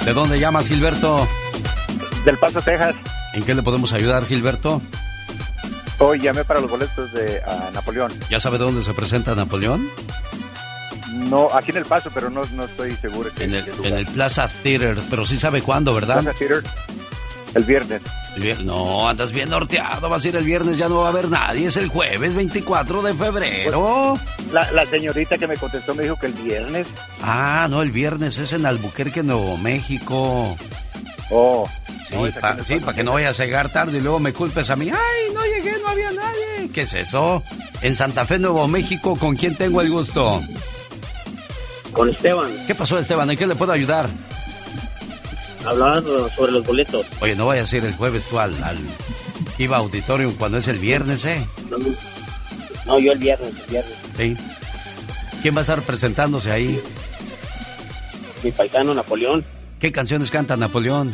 [0.06, 1.28] ¿De dónde llamas, Gilberto?
[2.24, 2.94] Del Paso, Texas.
[3.34, 4.80] ¿En qué le podemos ayudar, Gilberto?
[5.98, 8.12] Hoy llamé para los boletos de ah, Napoleón.
[8.28, 9.88] ¿Ya sabe dónde se presenta Napoleón?
[11.12, 13.30] No, aquí en El Paso, pero no, no estoy seguro.
[13.34, 16.20] que- En el, en Plaza Theater, pero sí sabe cuándo, ¿verdad?
[16.22, 16.62] Plaza Theater,
[17.54, 18.02] el viernes.
[18.64, 21.68] No, andas bien norteado, vas a ir el viernes, ya no va a haber nadie,
[21.68, 24.18] es el jueves 24 de febrero.
[24.52, 26.88] La, la señorita que me contestó me dijo que el viernes.
[27.22, 30.56] Ah, no, el viernes es en Albuquerque, Nuevo México.
[31.36, 31.68] Oh.
[32.08, 34.76] Sí, no, pa- para que no vayas a llegar tarde y luego me culpes a
[34.76, 34.88] mí.
[34.90, 36.70] ¡Ay, no llegué, no había nadie!
[36.72, 37.42] ¿Qué es eso?
[37.82, 40.40] En Santa Fe, Nuevo México, ¿con quién tengo el gusto?
[41.92, 43.30] Con Esteban, ¿Qué pasó, Esteban?
[43.30, 44.08] ¿En qué le puedo ayudar?
[45.66, 47.06] hablando sobre los boletos.
[47.20, 48.76] Oye, no vayas a ir el jueves tú al, al
[49.56, 51.46] Kiva Auditorium cuando es el viernes, ¿eh?
[51.70, 51.78] No,
[52.86, 53.94] no, yo el viernes, el viernes.
[54.14, 54.36] Sí.
[55.40, 56.78] ¿Quién va a estar presentándose ahí?
[58.42, 59.42] Mi paisano Napoleón.
[59.84, 61.12] ¿Qué canciones canta Napoleón?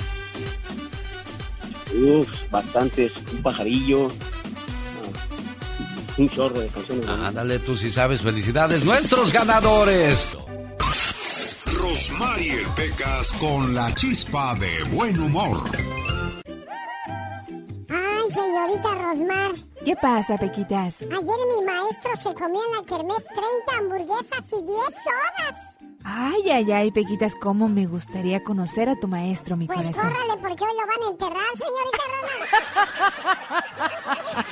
[1.92, 3.10] Uf, bastantes.
[3.32, 4.06] Un pajarillo.
[4.06, 4.12] ah,
[6.18, 7.08] Un chorro de canciones.
[7.08, 8.20] Ándale, tú sí sabes.
[8.20, 10.36] Felicidades, nuestros ganadores.
[11.80, 15.68] Rosmarie Pecas con la chispa de buen humor.
[18.32, 19.50] Señorita Rosmar.
[19.84, 21.02] ¿Qué pasa, Pequitas?
[21.02, 25.76] Ayer mi maestro se comió en la kermés 30 hamburguesas y 10 sodas.
[26.04, 30.02] Ay, ay, ay, Pequitas, cómo me gustaría conocer a tu maestro, mi Pues corazón.
[30.10, 32.48] córrale, porque hoy lo van a enterrar, señorita Rosmar.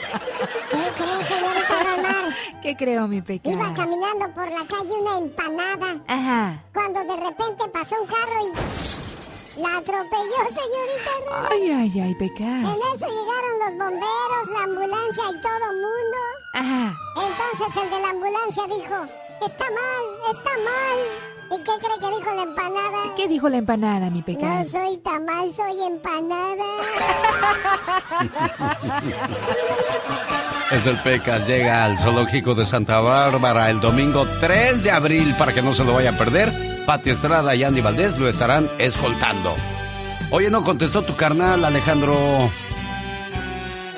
[0.71, 2.35] ¿Qué cree, señorita Rosmar?
[2.63, 3.53] ¿Qué creo, mi Pequitas?
[3.55, 6.01] Iba caminando por la calle una empanada.
[6.07, 6.65] Ajá.
[6.75, 11.53] Cuando de repente pasó un carro y la atropelló, señorita Rosmar.
[11.53, 12.69] Ay, ay, ay, En Pecas.
[12.95, 16.19] eso llegaron los bomberos, la ambulancia y todo mundo.
[16.55, 16.95] Ajá.
[17.17, 19.07] Entonces el de la ambulancia dijo,
[19.47, 21.38] está mal, está mal.
[21.51, 22.99] ¿Y qué cree que dijo la empanada?
[23.17, 24.71] ¿Qué dijo la empanada, mi No Pecas?
[24.71, 26.65] soy tamal, soy empanada.
[30.71, 35.55] Es el Pecas, llega al zoológico de Santa Bárbara el domingo 3 de abril para
[35.55, 36.53] que no se lo vaya a perder.
[36.85, 39.55] Pati Estrada y Andy Valdés lo estarán escoltando.
[40.31, 42.13] Oye, ¿no contestó tu carnal, Alejandro?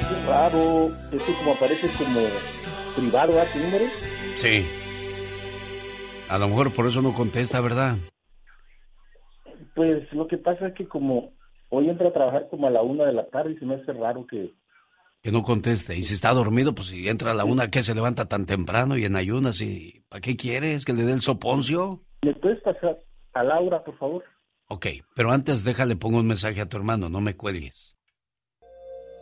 [0.01, 2.21] Es raro, es que como aparece como
[2.95, 3.85] privado, tu número?
[4.41, 4.65] Sí.
[6.31, 7.97] A lo mejor por eso no contesta, ¿verdad?
[9.75, 11.33] Pues lo que pasa es que como
[11.71, 13.93] hoy entra a trabajar como a la una de la tarde y se me hace
[13.93, 14.55] raro que...
[15.23, 15.97] Que no conteste.
[15.97, 18.97] Y si está dormido, pues si entra a la una, ¿qué se levanta tan temprano
[18.97, 19.61] y en ayunas?
[19.61, 20.85] y ¿Para qué quieres?
[20.85, 22.01] ¿Que le dé el soponcio?
[22.23, 22.97] ¿Me puedes pasar
[23.33, 24.23] a Laura, por favor?
[24.69, 27.97] Ok, pero antes déjale pongo un mensaje a tu hermano, no me cuelgues.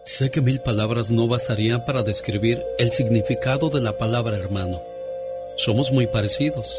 [0.04, 4.76] Sé que mil palabras no bastarían para describir el significado de la palabra hermano.
[5.56, 6.78] Somos muy parecidos.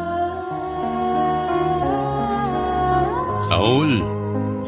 [3.51, 3.99] Saúl.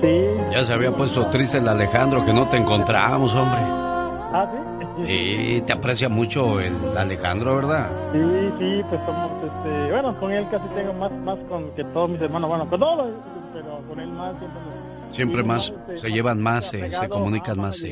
[0.01, 0.51] Sí.
[0.51, 3.59] Ya se había puesto triste el Alejandro que no te encontramos, hombre.
[3.61, 5.05] ¿Ah, sí?
[5.07, 7.89] Sí, te aprecia mucho el Alejandro, ¿verdad?
[8.11, 8.19] Sí,
[8.59, 12.19] sí, pues somos, este, bueno, con él casi tengo más, más con que todos mis
[12.21, 13.13] hermanos, bueno, con todos,
[13.53, 14.61] pero con él más siempre.
[15.09, 17.89] Siempre sí, más, este, se llevan más, se, se comunican más sí.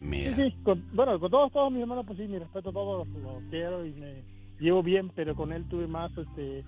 [0.00, 0.34] Mira.
[0.34, 3.06] Sí, sí, con- bueno, con todos, todos mis hermanos, pues sí, mi respeto a todos,
[3.08, 4.24] lo quiero y me
[4.58, 6.64] llevo bien, pero con él tuve más, este,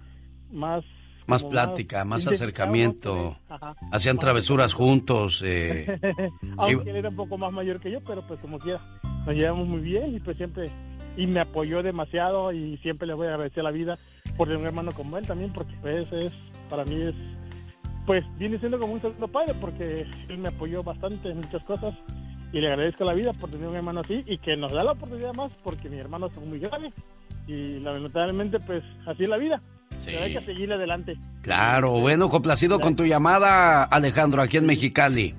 [0.53, 0.85] más...
[1.29, 3.37] Más plática, más acercamiento.
[3.51, 3.75] Ajá.
[3.93, 5.43] Hacían travesuras juntos.
[5.45, 6.01] Eh,
[6.57, 6.89] Aunque sí.
[6.89, 8.81] él era un poco más mayor que yo, pero pues como quiera,
[9.27, 10.71] nos llevamos muy bien y pues siempre,
[11.19, 13.99] y me apoyó demasiado y siempre le voy a agradecer la vida
[14.39, 16.33] por tener un hermano como él también, porque pues es,
[16.71, 17.15] para mí es,
[18.07, 21.95] pues viene siendo como un segundo padre, porque él me apoyó bastante en muchas cosas
[22.55, 24.93] y le agradezco la vida por tener un hermano así y que nos da la
[24.93, 26.91] oportunidad más, porque mi hermano es muy grande
[27.47, 29.61] y lamentablemente pues así es la vida.
[30.05, 31.17] Pero hay que seguir adelante.
[31.43, 35.35] Claro, bueno, complacido con tu llamada, Alejandro, aquí en Mexicali.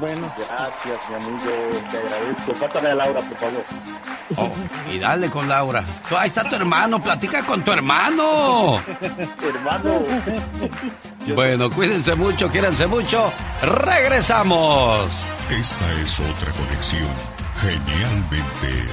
[0.00, 0.32] Bueno.
[0.36, 1.40] Gracias, mi amigo,
[1.90, 2.52] te agradezco.
[2.54, 3.64] Pásame a Laura, por favor.
[4.36, 5.84] Oh, y dale con Laura.
[6.16, 8.80] Ahí está tu hermano, platica con tu hermano.
[9.42, 10.00] Hermano.
[11.34, 13.30] Bueno, cuídense mucho, quiéranse mucho.
[13.62, 15.08] Regresamos.
[15.50, 17.10] Esta es otra conexión.
[17.60, 18.88] Genialmente,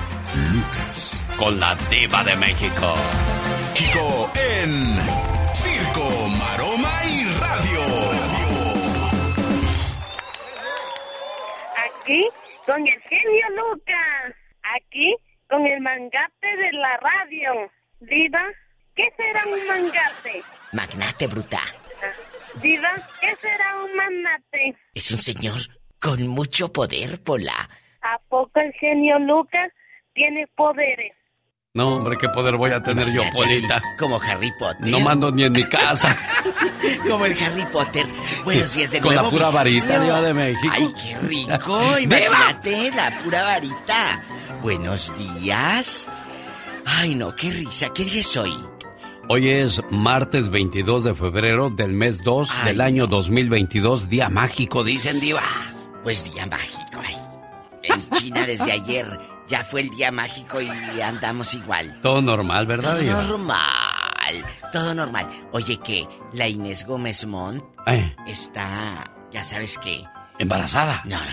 [0.51, 1.25] Lucas.
[1.37, 2.93] Con la diva de México.
[3.69, 4.97] México en
[5.53, 7.81] Circo, Maroma y Radio.
[11.77, 12.23] Aquí
[12.65, 14.35] con el genio Lucas.
[14.75, 15.15] Aquí
[15.47, 17.71] con el mangate de la radio.
[17.99, 18.43] Diva,
[18.95, 20.43] ¿qué será un mangate?
[20.73, 21.61] Magnate bruta.
[22.61, 22.91] Diva,
[23.21, 24.75] ¿qué será un manate?
[24.95, 25.59] Es un señor
[25.99, 27.69] con mucho poder, Pola.
[28.01, 29.71] ¿A poco el genio Lucas
[30.13, 31.18] tiene poderes?
[31.75, 33.79] No, hombre, qué poder voy a tener yo, Polita.
[33.99, 34.87] Como Harry Potter.
[34.87, 36.17] No mando ni en mi casa.
[37.07, 38.07] Como el Harry Potter.
[38.43, 39.27] Buenos días de Con nuevo.
[39.27, 40.73] la pura varita, diva de México.
[40.75, 41.99] Ay, qué rico.
[41.99, 44.23] Imagínate, la pura varita.
[44.63, 46.09] Buenos días.
[46.87, 47.89] Ay, no, qué risa.
[47.93, 48.51] ¿Qué día es hoy?
[49.27, 55.19] Hoy es martes 22 de febrero del mes 2 del año 2022, día mágico, dicen
[55.19, 55.43] diva.
[56.01, 57.15] Pues día mágico, ay.
[57.83, 59.05] En China desde ayer
[59.49, 60.69] ya fue el día mágico y
[61.01, 61.99] andamos igual.
[62.01, 63.21] Todo normal, ¿verdad, Todo diva?
[63.23, 65.27] normal, todo normal.
[65.51, 70.03] Oye, que la Inés Gómez Mont Eh, está, ya sabes qué.
[70.37, 71.01] embarazada.
[71.05, 71.31] No, no,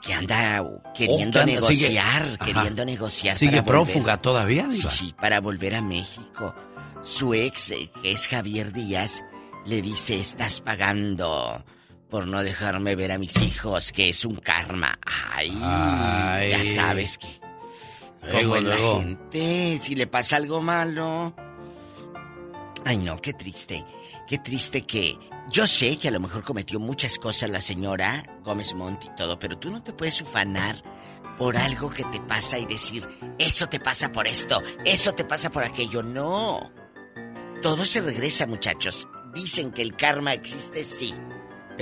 [0.00, 0.64] que anda
[0.94, 3.38] queriendo Oh, que anda, sigue- negociar, queriendo negociar.
[3.38, 3.92] Sigue para volver.
[3.94, 4.90] prófuga todavía, Sí, diva.
[4.90, 6.54] sí, para volver a México.
[7.02, 9.22] Su ex, eh, que es Javier Díaz,
[9.66, 11.64] le dice, estás pagando
[12.12, 14.98] por no dejarme ver a mis hijos, que es un karma.
[15.06, 16.50] Ay, Ay.
[16.50, 17.40] ya sabes que...
[18.30, 21.34] Como la gente, si le pasa algo malo...
[22.84, 23.82] Ay, no, qué triste.
[24.28, 25.18] Qué triste que...
[25.50, 29.38] Yo sé que a lo mejor cometió muchas cosas la señora Gómez Montt y todo,
[29.38, 30.82] pero tú no te puedes ufanar
[31.38, 33.08] por algo que te pasa y decir,
[33.38, 36.02] eso te pasa por esto, eso te pasa por aquello.
[36.02, 36.70] No.
[37.62, 39.08] Todo se regresa, muchachos.
[39.34, 41.14] Dicen que el karma existe, sí.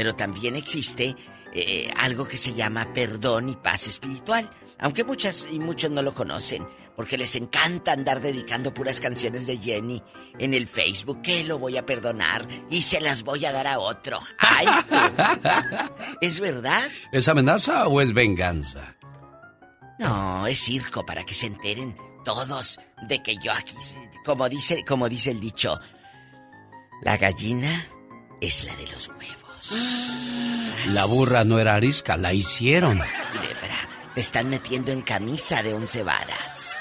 [0.00, 1.14] Pero también existe
[1.52, 4.48] eh, algo que se llama perdón y paz espiritual.
[4.78, 6.66] Aunque muchas y muchos no lo conocen.
[6.96, 10.02] Porque les encanta andar dedicando puras canciones de Jenny
[10.38, 11.20] en el Facebook.
[11.20, 14.20] Que lo voy a perdonar y se las voy a dar a otro.
[14.38, 14.68] ¡Ay!
[16.22, 16.88] ¿Es verdad?
[17.12, 18.96] ¿Es amenaza o es venganza?
[19.98, 21.94] No, es circo para que se enteren
[22.24, 23.76] todos de que yo aquí,
[24.24, 25.78] como dice, como dice el dicho,
[27.02, 27.86] la gallina
[28.40, 29.39] es la de los huevos.
[30.88, 32.98] La burra no era arisca, la hicieron.
[32.98, 36.76] Culebra, te están metiendo en camisa de once varas.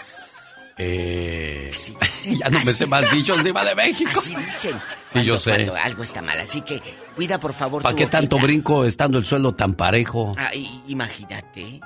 [0.77, 1.71] Eh,
[2.39, 4.11] ya no me sé más dichos de de México.
[4.17, 4.79] Así dicen.
[5.11, 5.51] Sí, yo sé.
[5.51, 6.81] Cuando algo está mal, así que
[7.15, 8.45] cuida por favor ¿Para qué tanto boquita.
[8.47, 10.31] brinco estando el suelo tan parejo?
[10.37, 11.81] Ah, y- imagínate.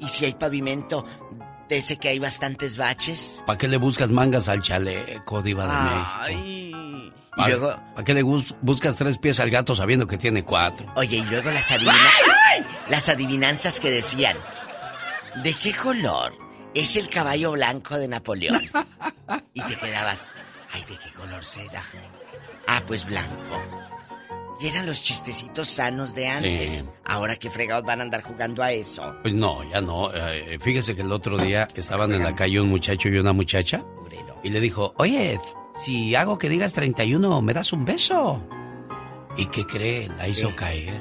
[0.00, 1.04] ¿Y si hay pavimento
[1.78, 3.42] ese que hay bastantes baches?
[3.46, 6.16] ¿Para qué le buscas mangas al chaleco, Diva de México?
[6.20, 6.72] Ay.
[7.36, 10.44] Y ¿Para, luego, ¿para qué le gus- buscas tres pies al gato sabiendo que tiene
[10.44, 10.92] cuatro?
[10.96, 12.12] oye, y luego las adivinanzas.
[12.88, 14.36] Las adivinanzas que decían.
[15.44, 16.32] ¿De qué color
[16.74, 18.68] es el caballo blanco de Napoleón?
[19.54, 20.30] Y te quedabas.
[20.72, 21.82] Ay, ¿de qué color será?
[22.66, 23.62] Ah, pues blanco.
[24.60, 26.70] Y eran los chistecitos sanos de antes.
[26.70, 26.82] Sí.
[27.06, 29.16] Ahora qué fregados van a andar jugando a eso.
[29.22, 30.12] Pues no, ya no.
[30.14, 33.82] Eh, fíjese que el otro día estaban en la calle un muchacho y una muchacha.
[34.42, 35.38] Y le dijo, oye,
[35.76, 38.42] si hago que digas 31, ¿me das un beso?
[39.36, 40.08] ¿Y qué cree?
[40.18, 40.56] La hizo ¿Qué?
[40.56, 41.00] caer.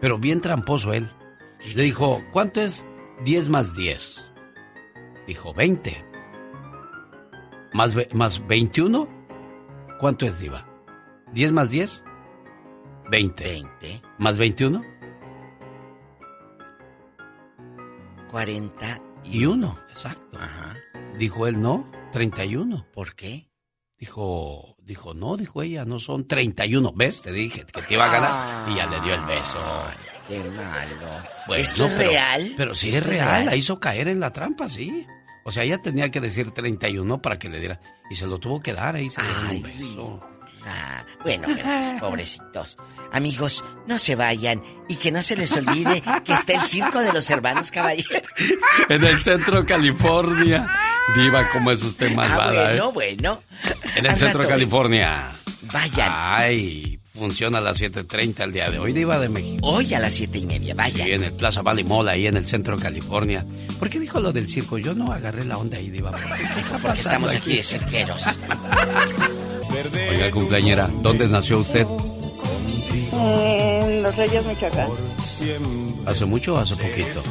[0.00, 1.10] Pero bien tramposo él.
[1.74, 2.86] Le dijo, ¿cuánto es
[3.24, 4.24] 10 más 10?
[5.26, 6.04] Dijo, 20.
[7.72, 9.08] ¿Más, ve- más 21?
[10.00, 10.66] ¿Cuánto es, Diva?
[11.34, 12.04] ¿10 más 10?
[13.10, 13.44] 20.
[13.44, 14.02] 20.
[14.18, 14.82] ¿Más 21?
[18.30, 20.38] 40 Y uno, exacto.
[20.38, 20.76] Ajá.
[21.18, 22.86] Dijo él, no, 31.
[22.92, 23.48] ¿Por qué?
[23.98, 26.92] Dijo, dijo, no, dijo ella, no son 31.
[26.94, 27.22] ¿Ves?
[27.22, 28.68] Te dije que te iba a ganar.
[28.70, 29.58] Y ya le dio el beso.
[30.28, 31.06] Qué malo.
[31.46, 32.52] Bueno, ¿Esto es pero- real?
[32.56, 35.06] Pero sí ¿Esto es real, la hizo caer en la trampa, sí.
[35.44, 37.80] O sea, ella tenía que decir 31 para que le diera.
[38.10, 40.20] Y se lo tuvo que dar, ahí se le dio un beso.
[40.66, 42.76] Ah, bueno, pero pues, pobrecitos.
[43.12, 47.12] Amigos, no se vayan y que no se les olvide que está el circo de
[47.12, 48.22] los hermanos caballeros.
[48.88, 50.66] En el centro California.
[51.16, 52.90] Diva, ¿cómo es usted Ah, malvada, bueno, eh?
[52.92, 53.42] bueno.
[53.94, 55.30] En el Al centro rato- California.
[55.72, 56.12] Vayan.
[56.12, 59.60] Ay, funciona a las 7.30 el día de hoy, Diva de México.
[59.68, 61.06] Hoy a las siete y media, vayan.
[61.06, 63.44] Sí, en el Plaza Valley Mall, ahí en el centro California.
[63.78, 64.78] ¿Por qué dijo lo del circo?
[64.78, 66.10] Yo no agarré la onda ahí, Diva.
[66.12, 68.24] ¿Qué está Porque estamos aquí de cirqueros.
[70.10, 71.86] Oiga, cumpleañera, ¿dónde nació usted?
[73.12, 74.88] En Los Reyes, Michoacán.
[76.06, 77.22] ¿Hace mucho o hace poquito?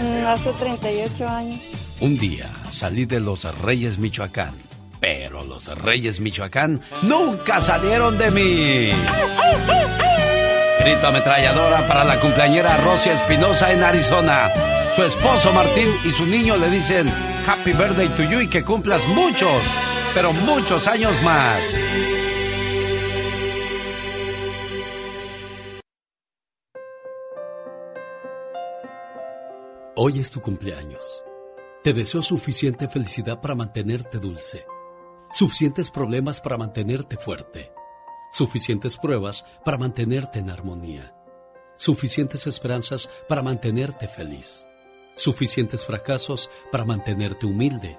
[0.00, 1.60] Mm, Hace 38 años.
[2.00, 4.52] Un día salí de los Reyes Michoacán,
[5.00, 8.90] pero los Reyes Michoacán nunca salieron de mí.
[10.80, 14.52] Grito ametralladora para la cumpleañera Rosy Espinosa en Arizona.
[14.96, 17.08] Su esposo Martín y su niño le dicen
[17.46, 19.62] Happy Birthday to you y que cumplas muchos,
[20.14, 21.60] pero muchos años más.
[29.96, 31.24] Hoy es tu cumpleaños.
[31.82, 34.64] Te deseo suficiente felicidad para mantenerte dulce,
[35.30, 37.72] suficientes problemas para mantenerte fuerte,
[38.30, 41.14] suficientes pruebas para mantenerte en armonía,
[41.76, 44.66] suficientes esperanzas para mantenerte feliz,
[45.14, 47.98] suficientes fracasos para mantenerte humilde,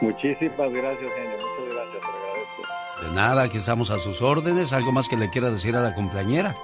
[0.00, 1.36] Muchísimas gracias, genio.
[1.36, 3.06] Muchas gracias, te agradezco.
[3.06, 4.72] De nada, aquí estamos a sus órdenes.
[4.72, 6.54] ¿Algo más que le quiera decir a la cumpleañera?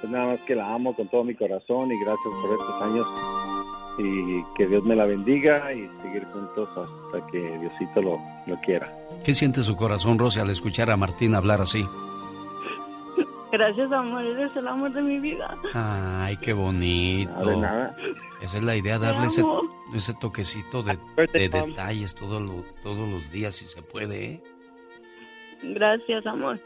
[0.00, 3.06] Pues nada más que la amo con todo mi corazón y gracias por estos años.
[3.98, 8.90] Y que Dios me la bendiga y seguir juntos hasta que Diosito lo, lo quiera.
[9.24, 11.84] ¿Qué siente su corazón, Rosy, al escuchar a Martín hablar así?
[13.52, 15.54] Gracias, amor, eres el amor de mi vida.
[15.74, 17.44] Ay, qué bonito.
[17.44, 17.94] De nada.
[18.40, 19.42] Esa es la idea, darle ese.
[19.94, 20.98] Ese toquecito de,
[21.32, 24.42] detalles todos los, todos los días, si se puede, ¿eh?
[25.62, 26.58] Gracias, amor.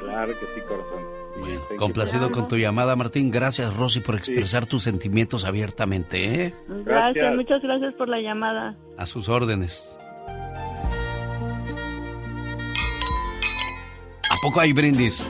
[0.00, 1.22] Claro que sí, corazón.
[1.36, 1.76] You.
[1.76, 3.30] Complacido con tu llamada, Martín.
[3.30, 6.54] Gracias, Rosy, por expresar tus sentimientos abiertamente, ¿eh?
[6.66, 7.36] Gracias, Gracias.
[7.36, 8.76] muchas gracias por la llamada.
[8.98, 9.96] A sus órdenes.
[14.42, 15.24] Poco hay brindis?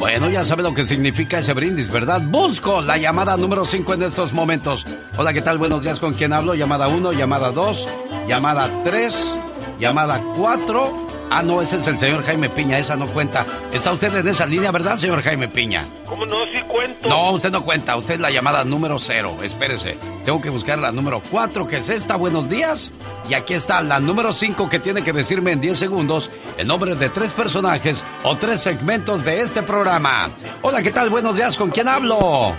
[0.00, 2.20] Bueno, ya sabe lo que significa ese brindis, ¿verdad?
[2.20, 4.84] Busco la llamada número 5 en estos momentos.
[5.16, 5.56] Hola, ¿qué tal?
[5.56, 6.54] Buenos días, ¿con quién hablo?
[6.56, 7.88] Llamada 1, llamada 2,
[8.26, 9.34] llamada 3,
[9.78, 11.07] llamada 4.
[11.30, 13.44] Ah, no, ese es el señor Jaime Piña, esa no cuenta.
[13.70, 15.84] Está usted en esa línea, ¿verdad, señor Jaime Piña?
[16.06, 16.46] ¿Cómo no?
[16.46, 17.06] Sí cuento.
[17.08, 19.36] No, usted no cuenta, usted es la llamada número cero.
[19.42, 22.90] Espérese, tengo que buscar la número cuatro, que es esta, buenos días.
[23.28, 26.94] Y aquí está la número cinco, que tiene que decirme en 10 segundos el nombre
[26.94, 30.30] de tres personajes o tres segmentos de este programa.
[30.62, 31.10] Hola, ¿qué tal?
[31.10, 32.54] Buenos días, ¿con quién hablo?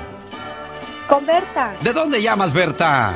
[1.07, 3.13] Con Berta, ¿De dónde llamas, Berta?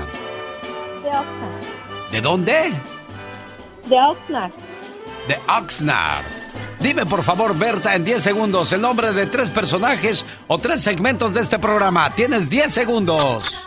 [1.04, 2.12] de Oxnard.
[2.12, 2.74] ¿De dónde?
[3.86, 4.52] De Oxnard.
[5.28, 6.26] De Oxnard.
[6.80, 11.34] Dime, por favor, Berta, en 10 segundos, el nombre de tres personajes o tres segmentos
[11.34, 12.14] de este programa.
[12.14, 13.58] Tienes 10 segundos.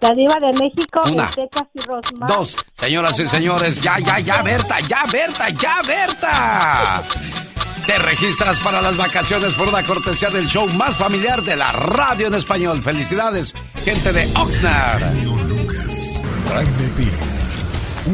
[0.00, 1.24] La diva de México, Una.
[1.24, 2.30] Aztecas y Rosmar.
[2.30, 7.02] Dos, señoras y señores, ya, ya, ya, Berta, ya, Berta, ya, Berta.
[7.84, 12.28] Te registras para las vacaciones por una cortesía del show más familiar de la radio
[12.28, 12.82] en español.
[12.82, 13.54] Felicidades,
[13.84, 15.02] gente de Oxnard.
[16.96, 17.37] Piña,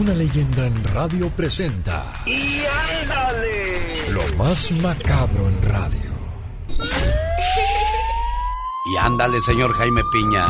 [0.01, 2.63] una leyenda en radio presenta ¡Y
[3.03, 4.13] ándale!
[4.13, 6.11] lo más macabro en radio.
[8.93, 10.45] Y ándale, señor Jaime Piña.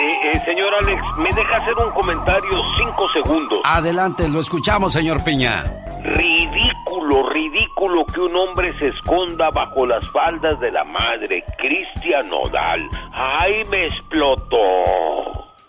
[0.00, 3.60] Eh, eh, señor Alex, ¿me deja hacer un comentario cinco segundos?
[3.64, 5.64] Adelante, lo escuchamos, señor Piña.
[6.02, 12.88] Ridículo, ridículo que un hombre se esconda bajo las faldas de la madre, Cristian Nodal.
[13.12, 14.56] ¡Ay, me explotó!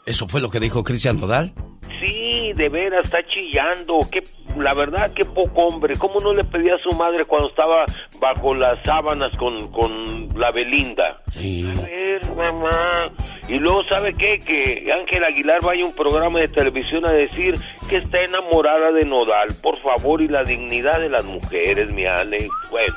[0.06, 1.54] ¿Eso fue lo que dijo Cristian Nodal?
[2.00, 4.00] Sí, de veras, está chillando.
[4.12, 4.22] Qué,
[4.58, 5.96] la verdad, qué poco hombre.
[5.98, 7.86] ¿Cómo no le pedía a su madre cuando estaba
[8.20, 11.22] bajo las sábanas con, con la Belinda?
[11.34, 11.72] Sí.
[11.78, 13.12] A ver, mamá.
[13.48, 14.40] Y luego, ¿sabe qué?
[14.40, 17.56] Que Ángel Aguilar vaya a un programa de televisión a decir
[17.90, 19.48] que está enamorada de Nodal.
[19.62, 22.48] Por favor, y la dignidad de las mujeres, mi Alex.
[22.70, 22.96] Bueno,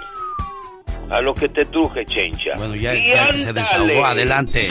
[1.10, 2.52] a lo que te truje, chencha.
[2.56, 4.66] Bueno, ya, Y ya que se desahogó, adelante.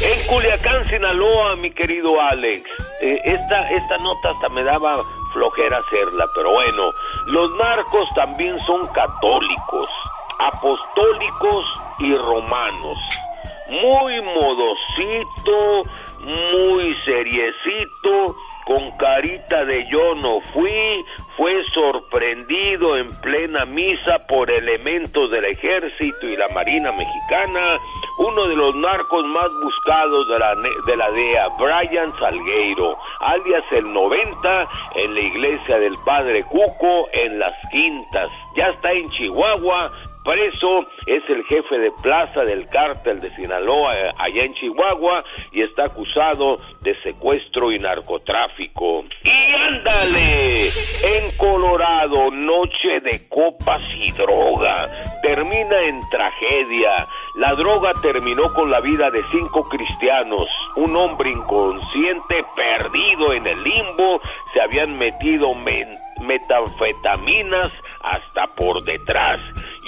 [0.00, 2.62] En Culiacán, Sinaloa, mi querido Alex.
[3.00, 4.96] Eh, esta, esta nota hasta me daba
[5.32, 6.90] flojera hacerla, pero bueno,
[7.26, 9.88] los narcos también son católicos,
[10.38, 11.64] apostólicos
[12.00, 12.98] y romanos.
[13.68, 15.82] Muy modosito,
[16.20, 18.36] muy seriecito,
[18.68, 21.02] con carita de yo no fui,
[21.38, 27.78] fue sorprendido en plena misa por elementos del ejército y la marina mexicana,
[28.18, 30.54] uno de los narcos más buscados de la,
[30.84, 37.38] de la DEA, Brian Salgueiro, alias el 90, en la iglesia del Padre Cuco, en
[37.38, 38.28] Las Quintas.
[38.54, 39.90] Ya está en Chihuahua,
[40.24, 45.62] preso, es el jefe de plaza del cártel de Sinaloa eh, allá en Chihuahua y
[45.62, 49.04] está acusado de secuestro y narcotráfico.
[49.24, 54.88] Y ándale, en Colorado, noche de copas y droga,
[55.22, 57.06] termina en tragedia.
[57.36, 60.48] La droga terminó con la vida de cinco cristianos.
[60.76, 64.20] Un hombre inconsciente, perdido en el limbo,
[64.52, 65.54] se habían metido
[66.20, 69.38] metanfetaminas hasta por detrás.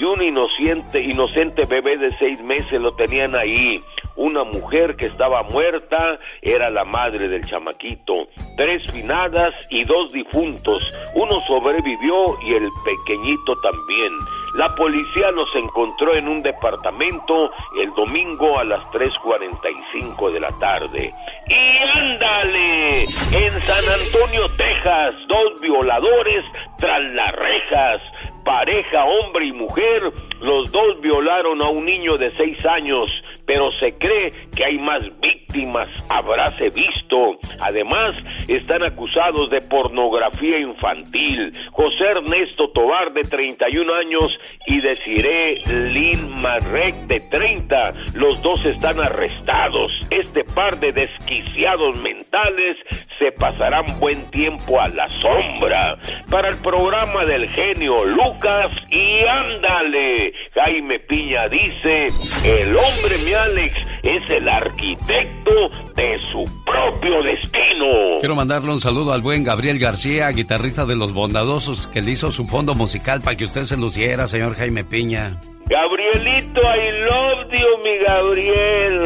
[0.01, 3.79] Y un inocente, inocente bebé de seis meses lo tenían ahí.
[4.17, 8.15] Una mujer que estaba muerta era la madre del chamaquito.
[8.57, 10.91] Tres finadas y dos difuntos.
[11.15, 14.40] Uno sobrevivió y el pequeñito también.
[14.55, 21.15] La policía los encontró en un departamento el domingo a las 3.45 de la tarde.
[21.49, 26.45] Y ándale, en San Antonio, Texas, dos violadores
[26.79, 28.03] tras las rejas.
[28.45, 30.03] Pareja, hombre y mujer,
[30.43, 33.09] los dos violaron a un niño de seis años,
[33.47, 37.39] pero se cree que hay más víctimas, habráse visto.
[37.61, 38.15] Además,
[38.57, 41.53] están acusados de pornografía infantil.
[41.73, 47.95] José Ernesto Tobar, de 31 años, y Desiree Lynn Marek, de 30.
[48.15, 49.93] Los dos están arrestados.
[50.11, 52.77] Este par de desquiciados mentales
[53.15, 55.99] se pasarán buen tiempo a la sombra.
[56.31, 62.07] Para el programa del genio Lucas, y ándale, Jaime Piña dice,
[62.45, 68.17] el hombre, mi Alex, es el arquitecto de su propio destino.
[68.21, 72.31] Quiero mandarle un saludo al buen Gabriel García, guitarrista de Los Bondadosos, que le hizo
[72.31, 75.41] su fondo musical para que usted se luciera, señor Jaime Piña.
[75.67, 79.03] Gabrielito, I love you, mi Gabriel.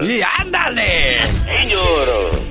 [0.00, 1.12] ¡Y ándale!
[1.44, 2.48] Señor.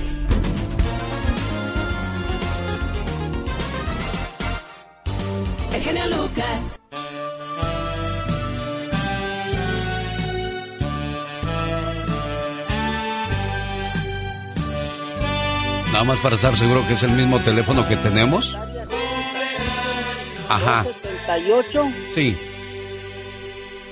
[5.74, 6.77] El genio Lucas.
[15.98, 18.56] Nada más para estar seguro que es el mismo teléfono que tenemos.
[20.48, 20.84] Ajá.
[20.84, 22.38] 78 Sí.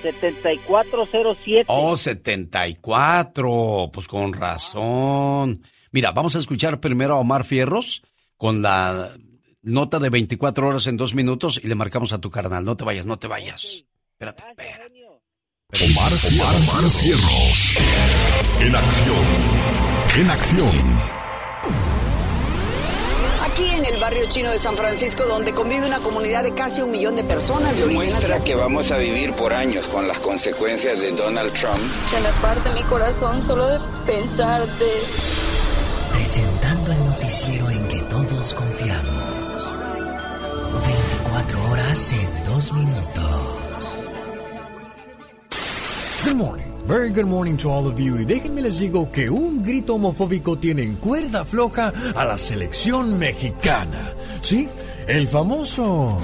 [0.03, 1.65] 7407.
[1.65, 3.89] Oh, 74.
[3.91, 5.63] Pues con razón.
[5.91, 8.03] Mira, vamos a escuchar primero a Omar Fierros
[8.37, 9.09] con la
[9.63, 12.63] nota de 24 horas en dos minutos y le marcamos a tu carnal.
[12.63, 13.83] No te vayas, no te vayas.
[14.11, 14.85] Espérate, espérate.
[15.83, 17.73] Omar, Omar, Omar Cierros.
[18.61, 19.25] En acción.
[20.19, 21.24] En acción.
[23.95, 26.91] Aquí en el barrio chino de San Francisco, donde convive una comunidad de casi un
[26.91, 28.45] millón de personas de origen Muestra asiático.
[28.45, 31.79] que vamos a vivir por años con las consecuencias de Donald Trump.
[32.09, 34.85] Se me parte mi corazón solo de pensarte.
[36.11, 39.69] Presentando el noticiero en que todos confiamos.
[40.85, 43.23] 24 horas en 2 minutos.
[46.25, 46.74] Good morning.
[46.87, 48.19] Very good morning to all of you.
[48.19, 53.17] Y déjenme les digo que un grito homofóbico tiene en cuerda floja a la selección
[53.17, 54.13] mexicana.
[54.41, 54.69] ¿Sí?
[55.07, 56.19] El famoso...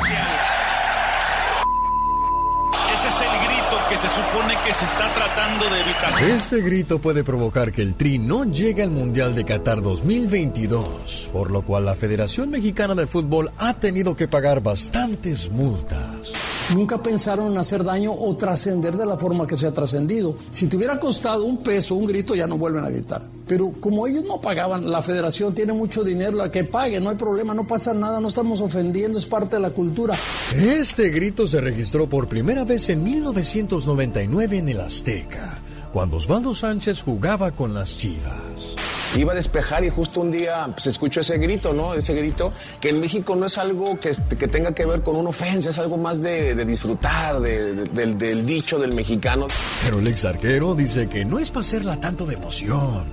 [2.93, 6.23] Ese es el grito que se supone que se está tratando de evitar.
[6.29, 11.49] Este grito puede provocar que el Tri no llegue al Mundial de Qatar 2022, por
[11.49, 16.50] lo cual la Federación Mexicana de Fútbol ha tenido que pagar bastantes multas.
[16.75, 20.35] Nunca pensaron en hacer daño o trascender de la forma que se ha trascendido.
[20.51, 23.23] Si te hubiera costado un peso, un grito, ya no vuelven a gritar.
[23.47, 27.17] Pero como ellos no pagaban, la federación tiene mucho dinero, la que pague, no hay
[27.17, 30.15] problema, no pasa nada, no estamos ofendiendo, es parte de la cultura.
[30.55, 35.59] Este grito se registró por primera vez en 1999 en el Azteca,
[35.91, 38.75] cuando Osvaldo Sánchez jugaba con las Chivas.
[39.17, 41.93] Iba a despejar y justo un día pues, escucho ese grito, ¿no?
[41.93, 45.29] Ese grito que en México no es algo que, que tenga que ver con una
[45.31, 49.47] ofensa, es algo más de, de disfrutar de- de- del, del dicho del mexicano.
[49.83, 53.03] Pero el ex arquero dice que no es para hacerla tanto de emoción.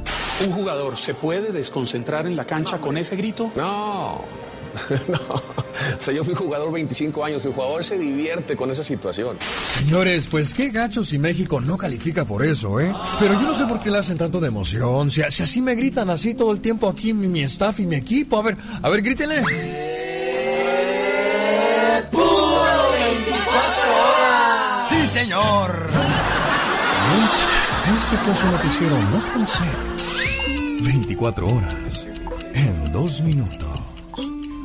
[0.47, 3.51] ¿Un jugador se puede desconcentrar en la cancha con ese grito?
[3.57, 4.23] No,
[5.09, 5.35] no.
[5.35, 9.37] O sea, yo fui jugador 25 años, el jugador se divierte con esa situación.
[9.79, 12.93] Señores, pues qué gacho si México no califica por eso, ¿eh?
[13.19, 15.11] Pero yo no sé por qué le hacen tanto de emoción.
[15.11, 17.97] Si, si así me gritan así todo el tiempo aquí mi, mi staff y mi
[17.97, 18.39] equipo.
[18.39, 19.43] A ver, a ver, grítenle.
[22.11, 23.63] ¡Puro 24
[23.93, 24.91] horas!
[24.91, 25.89] ¡Sí, señor!
[27.89, 30.83] Este fue su noticiero no tan serio.
[30.83, 32.07] 24 horas
[32.55, 33.88] en dos minutos.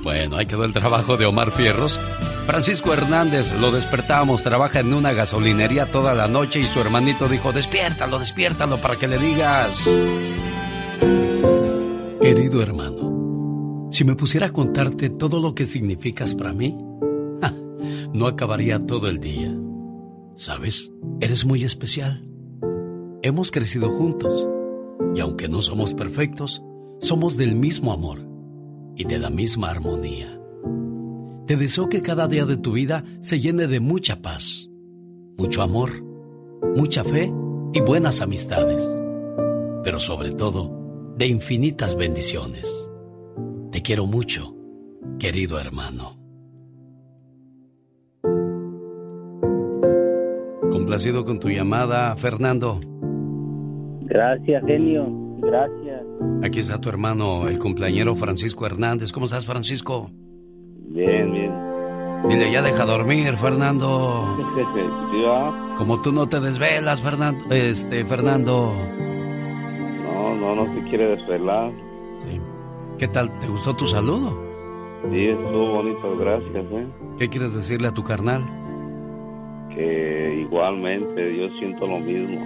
[0.04, 1.98] Bueno, ahí quedó el trabajo de Omar Fierros.
[2.46, 7.54] Francisco Hernández, lo despertamos, trabaja en una gasolinería toda la noche y su hermanito dijo,
[7.54, 9.82] despiértalo, despiértalo para que le digas.
[12.22, 16.78] Querido hermano, si me pusiera a contarte todo lo que significas para mí,
[18.14, 19.56] no acabaría todo el día.
[20.36, 20.92] ¿Sabes?
[21.22, 22.28] Eres muy especial.
[23.22, 24.48] Hemos crecido juntos
[25.16, 26.62] y aunque no somos perfectos,
[27.00, 28.33] somos del mismo amor
[28.96, 30.40] y de la misma armonía.
[31.46, 34.70] Te deseo que cada día de tu vida se llene de mucha paz,
[35.38, 36.04] mucho amor,
[36.76, 37.32] mucha fe
[37.74, 38.88] y buenas amistades,
[39.84, 42.90] pero sobre todo de infinitas bendiciones.
[43.72, 44.56] Te quiero mucho,
[45.20, 46.18] querido hermano.
[50.72, 52.80] Complacido con tu llamada, Fernando.
[54.02, 55.23] Gracias, genio.
[55.54, 56.02] Gracias.
[56.44, 59.12] Aquí está tu hermano, el cumpleañero Francisco Hernández.
[59.12, 60.10] ¿Cómo estás, Francisco?
[60.88, 61.54] Bien, bien.
[62.28, 64.36] Dile, ya deja dormir, Fernando.
[65.78, 67.54] Como tú no te desvelas, Fernando.
[67.54, 68.74] Este, Fernando.
[70.04, 71.72] No, no, no se quiere desvelar.
[72.18, 72.42] Sí.
[72.98, 73.38] ¿Qué tal?
[73.38, 74.36] ¿Te gustó tu saludo?
[75.12, 76.88] Sí, estuvo bonito, gracias, ¿eh?
[77.20, 78.44] ¿Qué quieres decirle a tu carnal?
[79.70, 82.44] Que igualmente yo siento lo mismo.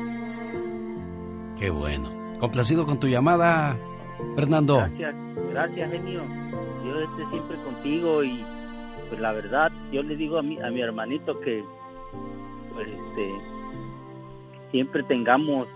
[1.58, 2.17] Qué bueno.
[2.40, 3.78] Complacido con tu llamada,
[4.36, 4.78] Fernando.
[4.78, 5.16] Gracias,
[5.50, 6.24] gracias, genio.
[6.86, 8.44] Yo esté siempre contigo y
[9.10, 11.64] pues la verdad, yo le digo a mi, a mi hermanito que
[12.74, 13.34] pues este
[14.72, 15.68] siempre tengamos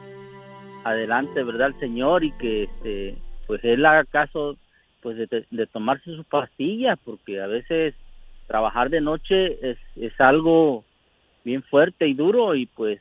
[0.84, 1.70] adelante, ¿verdad?
[1.70, 3.16] El Señor y que este
[3.48, 4.56] pues él haga caso
[5.02, 7.96] pues de, de tomarse sus pastillas porque a veces
[8.48, 10.84] trabajar de noche es, es algo
[11.44, 13.00] bien fuerte y duro y pues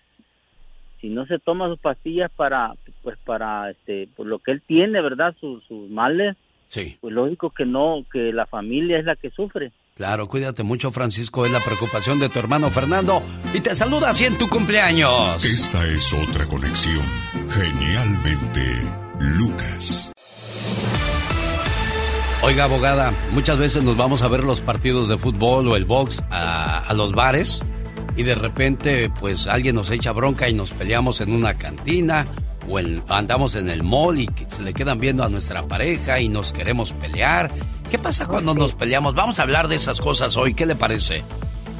[1.00, 5.00] si no se toma sus pastillas para pues para este por lo que él tiene,
[5.00, 5.34] ¿verdad?
[5.40, 6.36] Sus, sus males.
[6.68, 6.96] Sí.
[7.00, 9.72] Pues lógico que no, que la familia es la que sufre.
[9.96, 11.44] Claro, cuídate mucho, Francisco.
[11.44, 13.22] Es la preocupación de tu hermano Fernando.
[13.52, 15.44] Y te saluda así en tu cumpleaños.
[15.44, 17.04] Esta es otra conexión.
[17.48, 18.60] Genialmente,
[19.36, 20.12] Lucas.
[22.42, 26.22] Oiga, abogada, muchas veces nos vamos a ver los partidos de fútbol o el box
[26.30, 27.62] a, a los bares
[28.20, 32.26] y de repente pues alguien nos echa bronca y nos peleamos en una cantina
[32.68, 32.78] o
[33.08, 36.92] andamos en el mall y se le quedan viendo a nuestra pareja y nos queremos
[36.92, 37.50] pelear.
[37.90, 39.14] ¿Qué pasa cuando nos peleamos?
[39.14, 40.52] Vamos a hablar de esas cosas hoy.
[40.52, 41.24] ¿Qué le parece?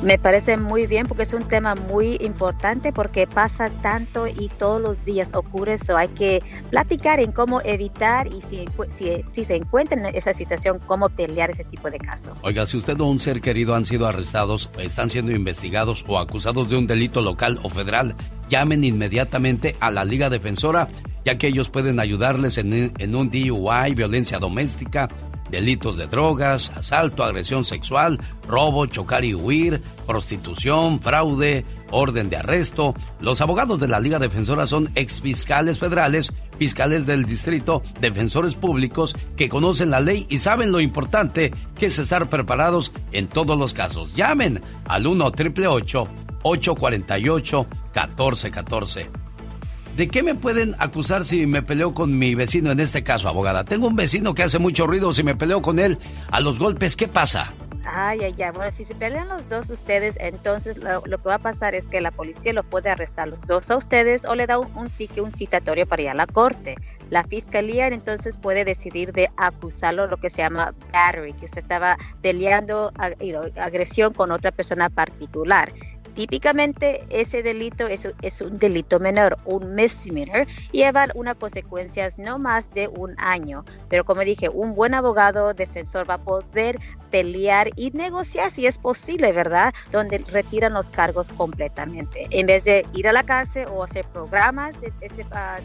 [0.03, 4.81] Me parece muy bien porque es un tema muy importante porque pasa tanto y todos
[4.81, 5.95] los días ocurre eso.
[5.99, 10.81] Hay que platicar en cómo evitar y si, si, si se encuentra en esa situación,
[10.87, 12.35] cómo pelear ese tipo de casos.
[12.43, 16.71] Oiga, si usted o un ser querido han sido arrestados, están siendo investigados o acusados
[16.71, 18.17] de un delito local o federal,
[18.49, 20.89] llamen inmediatamente a la Liga Defensora,
[21.27, 25.11] ya que ellos pueden ayudarles en, en un DUI, violencia doméstica,
[25.51, 32.95] delitos de drogas, asalto, agresión sexual, robo, chocar y huir, prostitución, fraude, orden de arresto.
[33.21, 39.49] Los abogados de la Liga Defensora son exfiscales federales, fiscales del distrito, defensores públicos que
[39.49, 44.15] conocen la ley y saben lo importante que es estar preparados en todos los casos.
[44.15, 46.09] Llamen al 1 848
[46.43, 49.11] 1414
[50.01, 53.65] ¿De qué me pueden acusar si me peleo con mi vecino en este caso, abogada?
[53.65, 55.99] Tengo un vecino que hace mucho ruido, si me peleo con él
[56.31, 57.53] a los golpes, ¿qué pasa?
[57.85, 58.51] Ay, ay, ay.
[58.55, 62.01] Bueno, si se pelean los dos ustedes, entonces lo, que va a pasar es que
[62.01, 65.23] la policía lo puede arrestar los dos a ustedes o le da un, un ticket,
[65.23, 66.77] un citatorio para ir a la corte.
[67.11, 71.99] La fiscalía entonces puede decidir de acusarlo, lo que se llama battery, que usted estaba
[72.23, 72.93] peleando
[73.57, 75.73] agresión con otra persona particular.
[76.15, 82.39] Típicamente ese delito es, es, un delito menor, un misdemeanor, y lleva unas consecuencias no
[82.39, 83.65] más de un año.
[83.89, 86.79] Pero como dije, un buen abogado defensor va a poder
[87.11, 89.75] pelear y negociar si es posible, ¿verdad?
[89.91, 92.27] Donde retiran los cargos completamente.
[92.31, 94.93] En vez de ir a la cárcel o hacer programas de,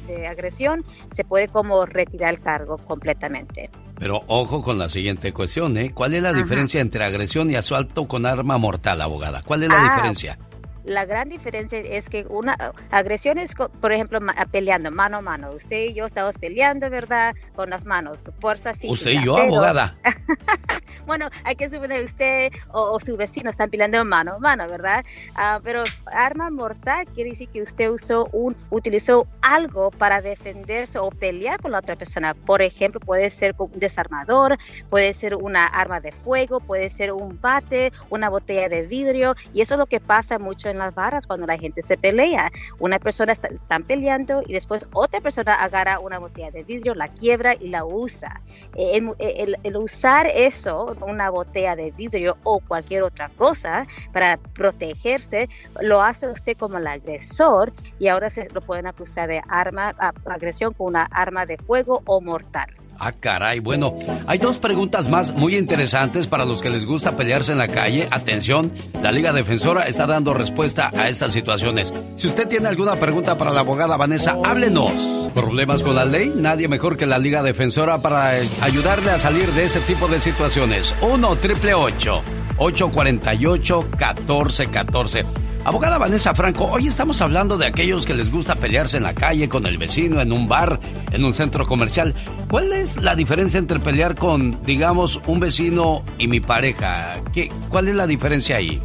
[0.07, 3.69] de agresión, se puede como retirar el cargo completamente.
[3.97, 5.91] Pero ojo con la siguiente cuestión, ¿eh?
[5.93, 9.41] ¿Cuál es la diferencia entre agresión y asalto con arma mortal, abogada?
[9.43, 10.37] ¿Cuál es la ah, diferencia?
[10.85, 12.55] La gran diferencia es que una
[12.91, 14.19] agresión es, por ejemplo,
[14.51, 15.51] peleando mano a mano.
[15.51, 17.33] Usted y yo estamos peleando, ¿verdad?
[17.55, 18.93] Con las manos, fuerza física.
[18.93, 19.97] Usted y yo, abogada.
[21.05, 25.03] bueno, hay que suponer usted o, su vecino están peleando mano a mano, ¿verdad?
[25.35, 31.09] Ah, pero arma mortal quiere decir que usted usó un, utilizó algo para defenderse o
[31.09, 32.33] pelear con la otra persona.
[32.33, 34.57] Por ejemplo, puede ser un desarmador,
[34.89, 39.61] puede ser una arma de fuego, puede ser un bate, una botella de vidrio, y
[39.61, 42.51] eso es lo que pasa mucho en las barras cuando la gente se pelea.
[42.79, 47.07] Una persona está están peleando y después otra persona agarra una botella de vidrio, la
[47.07, 48.41] quiebra y la usa.
[48.75, 55.49] el usar eso, una botella de vidrio o cualquier otra cosa para protegerse,
[55.81, 59.89] lo hace usted como el agresor y ahora se lo pueden acusar de arma,
[60.25, 62.67] agresión con una arma de fuego o mortal.
[62.99, 63.59] Ah, caray.
[63.59, 63.97] Bueno,
[64.27, 68.07] hay dos preguntas más muy interesantes para los que les gusta pelearse en la calle.
[68.11, 71.93] Atención, la Liga Defensora está dando respuesta a estas situaciones.
[72.15, 74.91] Si usted tiene alguna pregunta para la abogada Vanessa, háblenos.
[75.33, 76.31] ¿Problemas con la ley?
[76.35, 78.29] Nadie mejor que la Liga Defensora para
[78.61, 80.93] ayudarle a salir de ese tipo de situaciones.
[81.01, 85.25] 1 triple 848 1414
[85.65, 89.49] Abogada Vanessa Franco, hoy estamos hablando de aquellos que les gusta pelearse en la calle,
[89.49, 90.79] con el vecino, en un bar,
[91.11, 92.13] en un centro comercial.
[92.51, 97.19] ¿Cuál es la diferencia entre pelear con, digamos, un vecino y mi pareja?
[97.33, 98.79] ¿Qué, ¿Cuál es la diferencia ahí?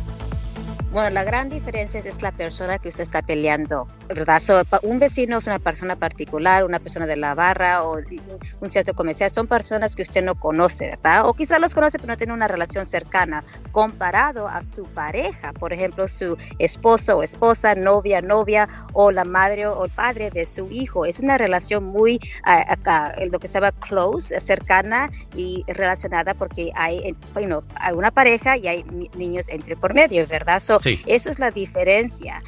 [0.93, 4.43] Bueno, la gran diferencia es la persona que usted está peleando, ¿verdad?
[4.83, 7.97] un vecino es una persona particular, una persona de la barra o
[8.61, 11.29] un cierto comercial, son personas que usted no conoce, ¿verdad?
[11.29, 15.73] O quizás los conoce pero no tiene una relación cercana, comparado a su pareja, por
[15.73, 20.67] ejemplo, su esposo o esposa, novia, novia, o la madre o el padre de su
[20.73, 21.05] hijo.
[21.07, 22.19] Es una relación muy,
[23.31, 28.67] lo que se llama close, cercana y relacionada porque hay, bueno, hay una pareja y
[28.67, 28.83] hay
[29.15, 30.61] niños entre por medio, ¿verdad?
[31.07, 32.43] Eso es la diferencia.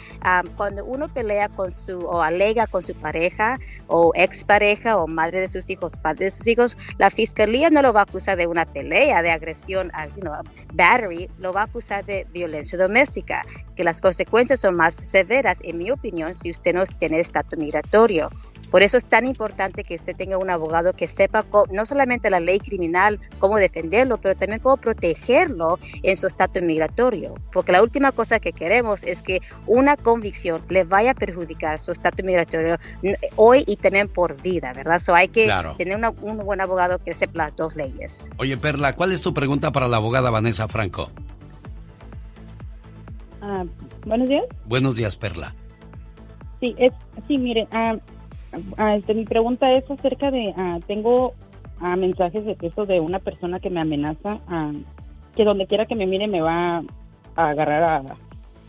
[0.57, 5.49] cuando uno pelea con su o alega con su pareja o expareja o madre de
[5.49, 8.65] sus hijos, padre de sus hijos, la fiscalía no lo va a acusar de una
[8.65, 10.31] pelea, de agresión, you
[10.75, 13.45] battery, lo va a acusar de violencia doméstica,
[13.77, 18.31] que las consecuencias son más severas, en mi opinión, si usted no tiene estatus migratorio.
[18.73, 22.41] Por eso es tan importante que usted tenga un abogado que sepa no solamente la
[22.41, 27.35] ley criminal, cómo defenderlo, pero también cómo protegerlo en su estatus migratorio.
[27.53, 31.93] Porque la última cosa que queremos es que una convicción le vaya a perjudicar su
[31.93, 32.79] estatus migratorio
[33.37, 34.99] hoy y también por vida, ¿verdad?
[35.01, 38.31] So hay que tener un buen abogado que sepa las dos leyes.
[38.39, 41.11] Oye, Perla, ¿cuál es tu pregunta para la abogada Vanessa Franco?
[43.43, 43.65] Ah,
[44.07, 44.45] buenos días.
[44.65, 45.55] Buenos días, Perla.
[46.61, 46.95] Sí, es,
[47.29, 47.97] sí, mire, ah,
[48.97, 50.55] este, mi pregunta es acerca de,
[50.87, 51.35] tengo
[51.81, 54.39] mensajes de texto de una persona que me amenaza,
[55.35, 56.83] que donde quiera que me mire me va
[57.37, 58.07] a agarrar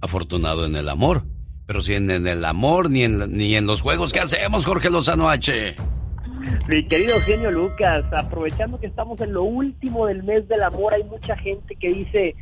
[0.00, 1.26] afortunado en el amor.
[1.66, 5.28] Pero si en, el amor ni en, ni en los juegos, ¿qué hacemos, Jorge Lozano
[5.28, 5.76] H?
[6.68, 11.04] Mi querido genio Lucas, aprovechando que estamos en lo último del mes del amor, hay
[11.04, 12.34] mucha gente que dice,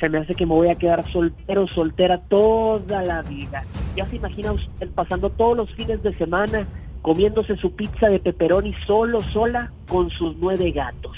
[0.00, 3.64] se me hace que me voy a quedar soltero, soltera toda la vida.
[3.96, 6.66] Ya se imagina usted pasando todos los fines de semana
[7.02, 11.16] comiéndose su pizza de pepperoni solo, sola, con sus nueve gatos.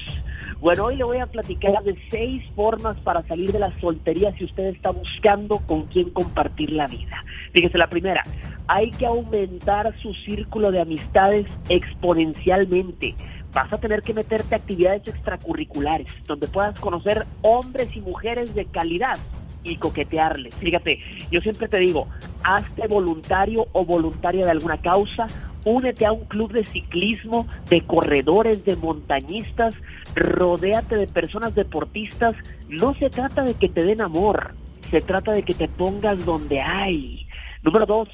[0.60, 4.44] Bueno, hoy le voy a platicar de seis formas para salir de la soltería si
[4.44, 7.24] usted está buscando con quién compartir la vida.
[7.52, 8.22] Fíjese, la primera,
[8.68, 13.14] hay que aumentar su círculo de amistades exponencialmente.
[13.52, 18.66] Vas a tener que meterte a actividades extracurriculares, donde puedas conocer hombres y mujeres de
[18.66, 19.18] calidad
[19.64, 20.54] y coquetearles.
[20.54, 20.98] Fíjate,
[21.30, 22.06] yo siempre te digo,
[22.44, 25.26] hazte voluntario o voluntaria de alguna causa,
[25.64, 29.74] únete a un club de ciclismo, de corredores, de montañistas,
[30.14, 32.36] rodéate de personas deportistas.
[32.68, 34.54] No se trata de que te den amor,
[34.90, 37.26] se trata de que te pongas donde hay.
[37.62, 38.08] Número dos,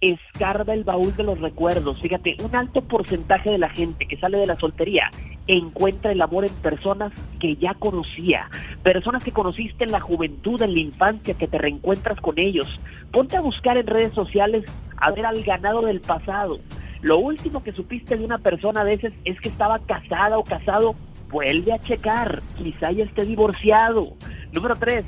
[0.00, 2.00] escarba el baúl de los recuerdos.
[2.00, 5.10] Fíjate, un alto porcentaje de la gente que sale de la soltería
[5.46, 8.48] encuentra el amor en personas que ya conocía,
[8.82, 12.80] personas que conociste en la juventud, en la infancia, que te reencuentras con ellos.
[13.12, 14.64] Ponte a buscar en redes sociales
[14.96, 16.58] a ver al ganado del pasado.
[17.00, 20.94] Lo último que supiste de una persona a veces es que estaba casada o casado.
[21.30, 24.14] Vuelve a checar, quizá ya esté divorciado.
[24.52, 25.04] Número tres,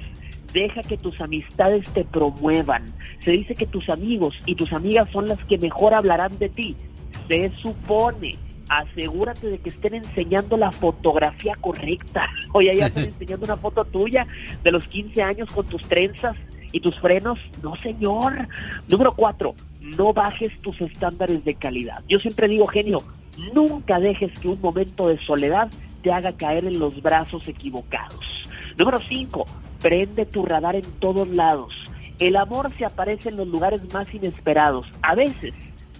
[0.55, 2.85] deja que tus amistades te promuevan.
[3.19, 6.75] Se dice que tus amigos y tus amigas son las que mejor hablarán de ti.
[7.29, 8.37] Se supone.
[8.71, 12.31] Asegúrate de que estén enseñando la fotografía correcta.
[12.55, 14.27] Oye, ya están enseñando una foto tuya
[14.63, 16.35] de los 15 años con tus trenzas
[16.73, 17.39] y tus frenos.
[17.63, 18.49] No, señor.
[18.89, 19.55] Número cuatro,
[19.99, 22.03] no bajes tus estándares de calidad.
[22.09, 23.03] Yo siempre digo, genio,
[23.53, 25.69] nunca dejes que un momento de soledad
[26.03, 28.25] te haga caer en los brazos equivocados.
[28.79, 29.45] Número 5.
[29.85, 31.75] Prende tu radar en todos lados.
[32.19, 34.87] El amor se aparece en los lugares más inesperados.
[35.03, 35.53] A veces,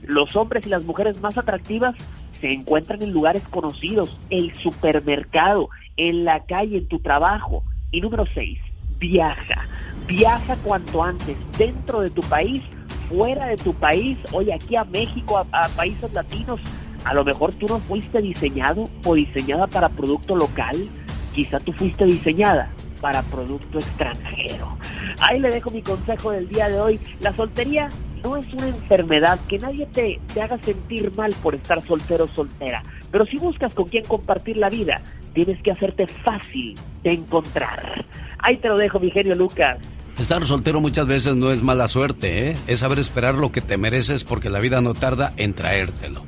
[0.07, 1.95] los hombres y las mujeres más atractivas
[2.41, 7.63] se encuentran en lugares conocidos, el supermercado, en la calle, en tu trabajo.
[7.91, 8.59] Y número 6.
[8.99, 9.67] Viaja.
[10.07, 12.63] Viaja cuanto antes, dentro de tu país,
[13.11, 16.59] fuera de tu país, oye, aquí a México, a, a países latinos.
[17.05, 20.89] A lo mejor tú no fuiste diseñado o diseñada para producto local
[21.35, 22.71] quizá tú fuiste diseñada
[23.05, 24.79] para producto extranjero.
[25.21, 26.99] Ahí le dejo mi consejo del día de hoy.
[27.21, 27.91] La soltería
[28.23, 32.29] no es una enfermedad, que nadie te, te haga sentir mal por estar soltero o
[32.29, 32.83] soltera.
[33.11, 35.03] Pero si buscas con quién compartir la vida,
[35.35, 38.07] tienes que hacerte fácil de encontrar.
[38.39, 39.77] Ahí te lo dejo, mi genio Lucas.
[40.19, 42.57] Estar soltero muchas veces no es mala suerte, ¿eh?
[42.67, 46.25] Es saber esperar lo que te mereces porque la vida no tarda en traértelo.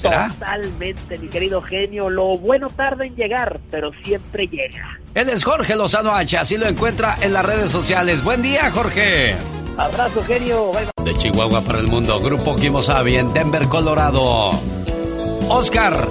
[0.00, 0.28] ¿Será?
[0.28, 2.08] Totalmente, mi querido genio.
[2.08, 4.98] Lo bueno tarda en llegar, pero siempre llega.
[5.14, 8.22] Él es Jorge Lozano H, así lo encuentra en las redes sociales.
[8.22, 9.36] Buen día, Jorge.
[9.76, 10.72] Abrazo, genio.
[10.72, 11.12] Bye, bye.
[11.12, 14.50] De Chihuahua para el mundo, Grupo Kimosabi en Denver, Colorado.
[15.48, 16.06] Oscar.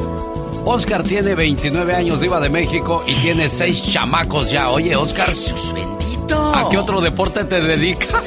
[0.66, 4.70] Oscar tiene 29 años, diva de México, y tiene seis chamacos ya.
[4.70, 5.28] Oye, Oscar.
[5.28, 6.54] Jesús bendito.
[6.54, 8.22] ¿A qué otro deporte te dedica?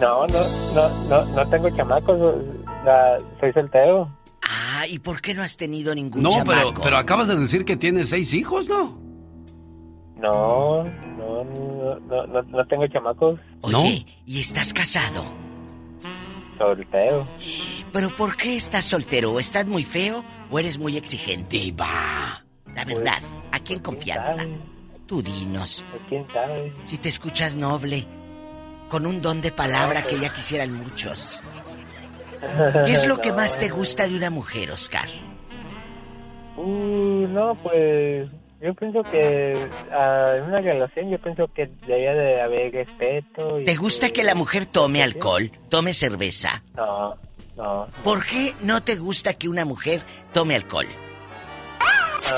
[0.00, 0.40] No, no,
[0.74, 2.18] no, no, no tengo chamacos.
[3.40, 4.10] Soy soltero.
[4.48, 6.82] Ah, ¿y por qué no has tenido ningún No, pero, chamaco?
[6.82, 8.98] pero acabas de decir que tienes seis hijos, ¿no?
[10.16, 13.38] No, no, no, no, no, no tengo chamacos.
[13.62, 15.24] Oye, ¿y estás casado?
[16.58, 17.26] Soltero.
[17.92, 19.38] ¿Pero por qué estás soltero?
[19.38, 21.56] ¿Estás muy feo o eres muy exigente?
[21.58, 22.44] Diva.
[22.74, 24.36] La verdad, aquí en confianza.
[25.06, 25.84] Tú dinos.
[25.90, 26.72] Pues, ¿Quién sabe?
[26.84, 28.06] Si te escuchas noble,
[28.90, 31.42] con un don de palabra que ya quisieran muchos.
[32.86, 35.08] ¿Qué es lo que más te gusta de una mujer, Oscar?
[36.56, 38.26] Uh, no, pues
[38.60, 39.54] yo pienso que
[39.90, 43.60] ah, en una relación yo pienso que debería de haber respeto.
[43.60, 46.62] Y ¿Te gusta que la mujer tome alcohol, tome cerveza?
[46.76, 47.16] No,
[47.56, 47.86] no.
[48.04, 50.02] ¿Por qué no te gusta que una mujer
[50.32, 50.86] tome alcohol?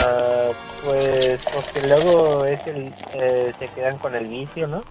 [0.00, 0.50] Ah,
[0.84, 4.82] pues porque luego es el, eh, se quedan con el vicio, ¿no?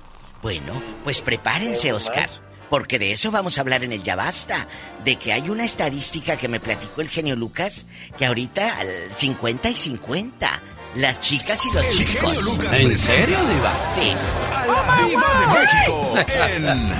[0.42, 2.30] Bueno, pues prepárense, Oscar.
[2.72, 4.66] Porque de eso vamos a hablar en el Ya Basta.
[5.04, 7.86] De que hay una estadística que me platicó el genio Lucas,
[8.18, 10.62] que ahorita al 50 y 50.
[10.96, 12.22] Las chicas y los El chicos.
[12.24, 13.74] genio Lucas ¿En serio, Diva?
[13.94, 14.14] Sí.
[14.56, 16.14] A la Diva de México
[16.48, 16.94] en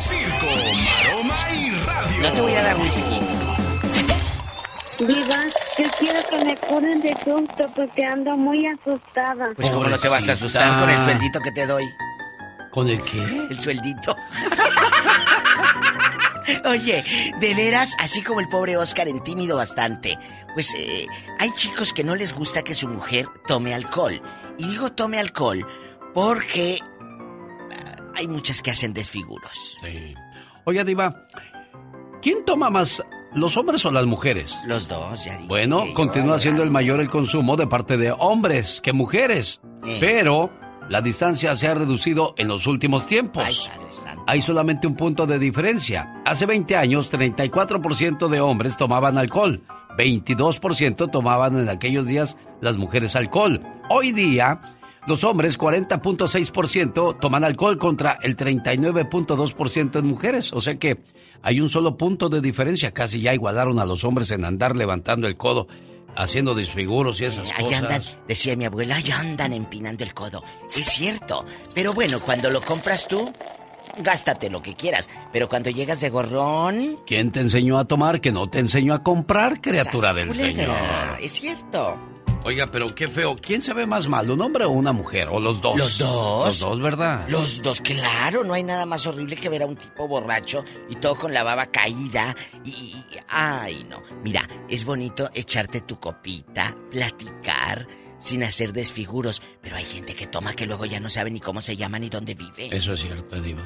[0.00, 0.46] Circo,
[1.08, 2.22] Maroma y Radio.
[2.22, 3.20] No te voy a dar whisky.
[5.00, 5.36] Diva,
[5.78, 9.48] yo quiero que me curen de susto porque ando muy asustada.
[9.56, 11.84] Pues cómo no te vas a asustar con el sueldito que te doy.
[12.74, 13.22] ¿Con el qué?
[13.50, 14.14] El sueldito.
[16.64, 17.04] Oye,
[17.38, 20.18] de veras, así como el pobre Oscar en tímido bastante,
[20.54, 21.06] pues eh,
[21.38, 24.20] hay chicos que no les gusta que su mujer tome alcohol.
[24.58, 25.64] Y digo tome alcohol
[26.14, 29.78] porque ah, hay muchas que hacen desfiguros.
[29.80, 30.12] Sí.
[30.64, 31.28] Oiga, Diva,
[32.20, 33.00] ¿quién toma más,
[33.34, 34.58] los hombres o las mujeres?
[34.66, 35.46] Los dos, ya dije.
[35.46, 39.60] Bueno, continúa siendo el mayor el consumo de parte de hombres que mujeres.
[39.84, 39.98] Eh.
[40.00, 40.50] Pero
[40.88, 43.44] la distancia se ha reducido en los últimos tiempos.
[43.44, 43.56] Ay.
[44.26, 46.22] Hay solamente un punto de diferencia.
[46.24, 49.62] Hace 20 años, 34% de hombres tomaban alcohol.
[49.98, 53.60] 22% tomaban en aquellos días las mujeres alcohol.
[53.88, 54.60] Hoy día,
[55.06, 60.52] los hombres 40.6% toman alcohol contra el 39.2% en mujeres.
[60.52, 61.02] O sea que
[61.42, 62.92] hay un solo punto de diferencia.
[62.92, 65.68] Casi ya igualaron a los hombres en andar levantando el codo,
[66.16, 67.82] haciendo desfiguros y esas Ahí cosas.
[67.82, 70.42] andan, decía mi abuela, ahí andan empinando el codo.
[70.74, 73.32] Es cierto, pero bueno, cuando lo compras tú,
[73.98, 75.08] gástate lo que quieras.
[75.32, 79.02] Pero cuando llegas de gorrón, ¿Quién te enseñó a tomar que no te enseñó a
[79.02, 80.52] comprar, criatura ¡sas, del culebra!
[80.64, 81.18] Señor?
[81.22, 81.98] Es cierto.
[82.44, 83.36] Oiga, pero qué feo.
[83.40, 85.30] ¿Quién se ve más mal, un hombre o una mujer?
[85.30, 85.78] ¿O los dos?
[85.78, 86.44] Los dos.
[86.44, 87.26] Los dos, ¿verdad?
[87.30, 90.96] Los dos, claro, no hay nada más horrible que ver a un tipo borracho y
[90.96, 92.94] todo con la baba caída y,
[93.28, 94.02] ay, no.
[94.22, 97.88] Mira, es bonito echarte tu copita, platicar
[98.18, 101.62] sin hacer desfiguros, pero hay gente que toma que luego ya no sabe ni cómo
[101.62, 102.68] se llama ni dónde vive.
[102.76, 103.64] Eso es cierto, Diva.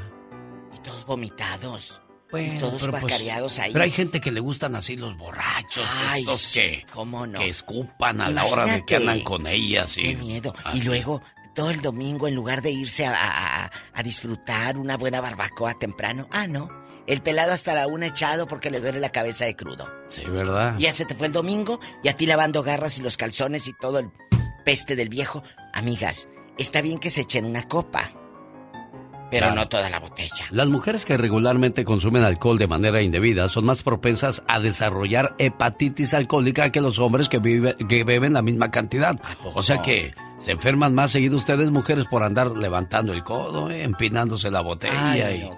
[0.72, 2.00] Y todos vomitados.
[2.30, 3.72] Bueno, y todos pero, pues, guacareados ahí.
[3.72, 7.38] Pero hay gente que le gustan así los borrachos, Ay, estos que, ¿cómo no?
[7.38, 9.96] que escupan a la hora de que andan con ellas.
[9.96, 10.55] Y, Qué miedo.
[10.64, 10.78] así.
[10.78, 11.22] Y luego,
[11.55, 16.46] todo el domingo, en lugar de irse a, a- disfrutar una buena barbacoa temprano, ah,
[16.46, 16.68] no.
[17.06, 19.90] El pelado hasta la una echado porque le duele la cabeza de crudo.
[20.10, 20.74] Sí, ¿verdad?
[20.78, 23.66] Y ya se te fue el domingo y a ti lavando garras y los calzones
[23.68, 24.10] y todo el
[24.66, 25.42] peste del viejo.
[25.72, 26.28] Amigas,
[26.59, 28.12] está bien que se echen una copa,
[29.30, 29.55] pero Claro.
[29.60, 30.46] no toda la botella.
[30.50, 36.14] Las mujeres que regularmente consumen alcohol de manera indebida son más propensas a desarrollar hepatitis
[36.14, 39.20] alcohólica que los hombres que, vive- que beben la misma cantidad.
[39.55, 43.82] O sea que se enferman más seguido ustedes mujeres por andar levantando el codo, eh,
[43.82, 45.50] empinándose la botella Ay,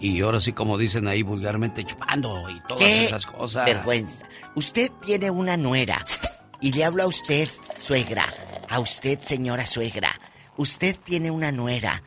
[0.00, 3.64] y, no, ahora sí como dicen ahí vulgarmente chupando y todas ¡Qué esas cosas.
[3.64, 4.26] vergüenza!
[4.54, 6.04] Usted tiene una nuera
[6.60, 7.48] y le hablo a usted,
[7.78, 8.24] suegra,
[8.68, 10.10] a usted, señora suegra.
[10.58, 12.02] Usted tiene una nuera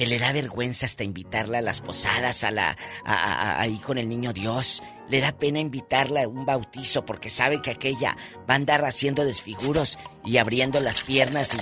[0.00, 2.70] que le da vergüenza hasta invitarla a las posadas, a la,
[3.04, 4.82] a- a- a- ahí con el niño Dios.
[5.10, 8.16] Le da pena invitarla a un bautizo porque sabe que aquella
[8.48, 11.58] va a andar haciendo desfiguros y abriendo las piernas y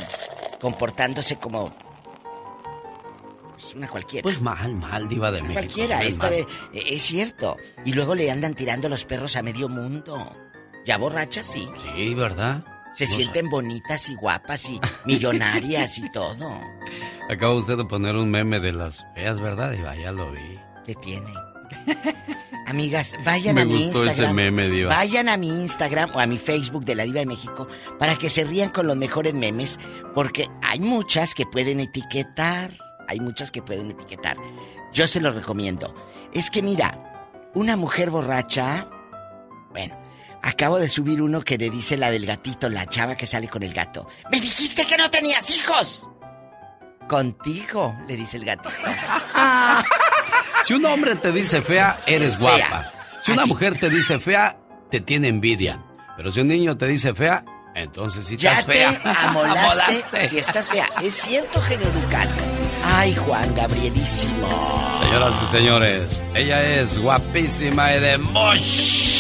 [0.61, 1.75] comportándose como
[3.55, 4.23] pues, una cualquiera.
[4.23, 5.55] Pues mal, mal, diva de México.
[5.61, 7.57] Cualquiera, esta vez, eh, es cierto.
[7.85, 10.33] Y luego le andan tirando los perros a medio mundo.
[10.87, 11.69] Ya borrachas, sí.
[11.97, 12.65] Sí, ¿verdad?
[12.93, 16.49] Se No sienten bonitas y guapas y millonarias y todo.
[17.31, 19.73] Acaba usted de poner un meme de las feas, ¿verdad?
[19.73, 20.59] Diva, ya lo vi.
[20.85, 21.33] ¿Qué tiene?
[22.67, 24.37] Amigas, vayan Me a mi gustó ese Instagram.
[24.37, 24.95] meme, Diva.
[24.95, 28.29] Vayan a mi Instagram o a mi Facebook de la Diva de México para que
[28.31, 29.79] se rían con los mejores memes,
[30.15, 32.71] porque hay muchas que pueden etiquetar.
[33.07, 34.37] Hay muchas que pueden etiquetar.
[34.93, 35.95] Yo se los recomiendo.
[36.33, 38.89] Es que mira, una mujer borracha.
[40.43, 43.63] Acabo de subir uno que le dice la del gatito, la chava que sale con
[43.63, 44.09] el gato.
[44.31, 46.05] ¡Me dijiste que no tenías hijos!
[47.09, 48.71] Contigo, le dice el gatito.
[50.65, 52.41] Si un hombre te dice fea, eres Fea.
[52.59, 52.93] guapa.
[53.23, 53.49] Si una Así.
[53.51, 54.59] mujer te dice fea,
[54.91, 55.83] te tiene envidia.
[56.17, 57.43] Pero si un niño te dice fea,
[57.75, 58.89] entonces sí Ya estás te fea.
[59.29, 59.61] amolaste
[60.03, 60.29] Amolaste.
[60.29, 60.87] si estás fea.
[61.03, 62.29] Es cierto, genio Ducal.
[62.85, 65.01] Ay, Juan Gabrielísimo.
[65.03, 68.19] Señoras y señores, ella es guapísima y de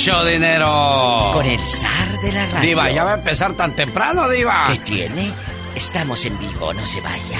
[0.09, 1.31] mucho dinero.
[1.33, 2.69] Con el zar de la radio.
[2.69, 4.65] Diva, ya va a empezar tan temprano, Diva.
[4.69, 5.31] ¿Qué tiene?
[5.75, 7.39] Estamos en vivo, no se vaya.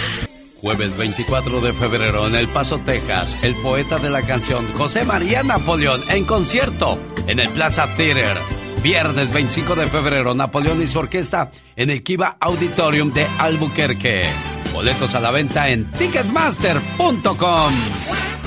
[0.61, 5.45] Jueves 24 de febrero en El Paso, Texas, el poeta de la canción José María
[5.45, 8.37] Napoleón en concierto en el Plaza Theater.
[8.83, 14.29] Viernes 25 de febrero, Napoleón y su orquesta en el Kiva Auditorium de Albuquerque.
[14.73, 17.73] Boletos a la venta en ticketmaster.com.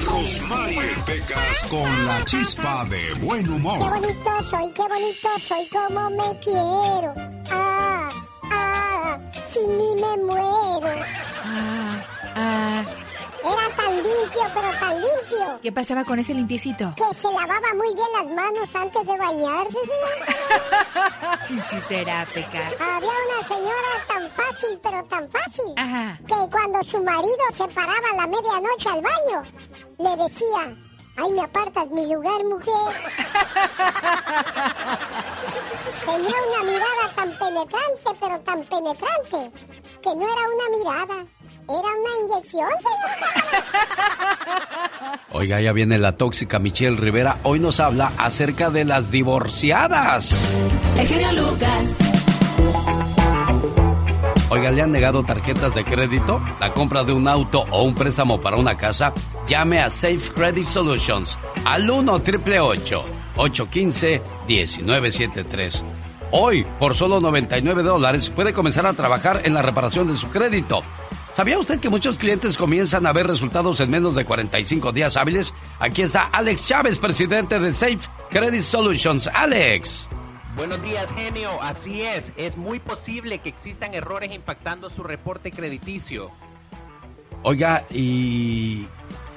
[0.08, 3.80] Rosmarie Pecas con la chispa de buen Qué humor.
[3.80, 7.14] bonito soy, qué bonito soy, como me quiero.
[7.50, 8.10] Ah,
[8.52, 11.02] ah, sin mí me muero.
[11.44, 12.06] Ah,
[12.36, 12.86] ah.
[13.44, 16.94] Era tan limpio, pero tan limpio, ¿Qué pasaba con ese limpiecito?
[16.96, 19.78] que se lavaba muy bien las manos antes de bañarse.
[19.84, 19.92] ¿sí?
[21.54, 22.76] Y si será, Pecas.
[22.80, 26.18] Había una señora tan fácil, pero tan fácil, Ajá.
[26.28, 29.44] que cuando su marido se paraba a la medianoche al baño,
[29.98, 30.76] le decía,
[31.18, 32.72] ay, me apartas mi lugar, mujer.
[36.06, 39.52] Tenía una mirada tan penetrante, pero tan penetrante,
[40.02, 41.26] que no era una mirada,
[41.68, 43.10] era una inyección, señor.
[45.32, 47.38] Oiga, ya viene la tóxica Michelle Rivera.
[47.44, 50.54] Hoy nos habla acerca de las divorciadas.
[50.98, 51.86] El genio Lucas.
[54.50, 56.42] Oiga, ¿le han negado tarjetas de crédito?
[56.60, 59.14] ¿La compra de un auto o un préstamo para una casa?
[59.48, 63.06] Llame a Safe Credit Solutions al 1 888
[63.38, 65.84] 815 1973
[66.34, 70.82] Hoy, por solo 99 dólares, puede comenzar a trabajar en la reparación de su crédito.
[71.34, 75.54] ¿Sabía usted que muchos clientes comienzan a ver resultados en menos de 45 días hábiles?
[75.80, 78.00] Aquí está Alex Chávez, presidente de Safe
[78.30, 79.28] Credit Solutions.
[79.34, 80.08] Alex.
[80.58, 81.62] Buenos días, genio.
[81.62, 82.34] Así es.
[82.36, 86.30] Es muy posible que existan errores impactando su reporte crediticio.
[87.44, 88.86] Oiga, y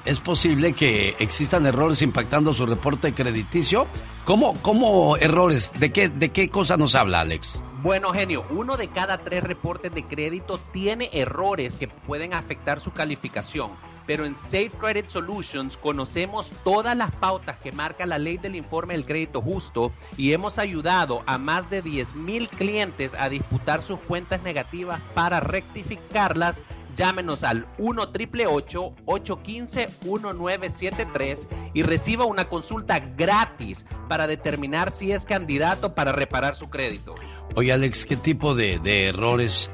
[0.03, 3.87] es posible que existan errores impactando su reporte crediticio.
[4.25, 5.71] ¿Cómo, cómo errores?
[5.79, 7.57] ¿De qué, ¿De qué cosa nos habla, Alex?
[7.85, 12.91] Bueno, genio, uno de cada tres reportes de crédito tiene errores que pueden afectar su
[12.91, 13.69] calificación.
[14.07, 18.95] Pero en Safe Credit Solutions conocemos todas las pautas que marca la ley del informe
[18.95, 23.99] del crédito justo y hemos ayudado a más de 10 mil clientes a disputar sus
[23.99, 26.63] cuentas negativas para rectificarlas.
[26.95, 35.93] Llámenos al 1 815 1973 y reciba una consulta gratis para determinar si es candidato
[35.93, 37.13] para reparar su crédito.
[37.55, 39.71] Oye, Alex, ¿qué tipo de, de errores?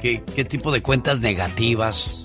[0.00, 2.22] ¿Qué, ¿Qué tipo de cuentas negativas?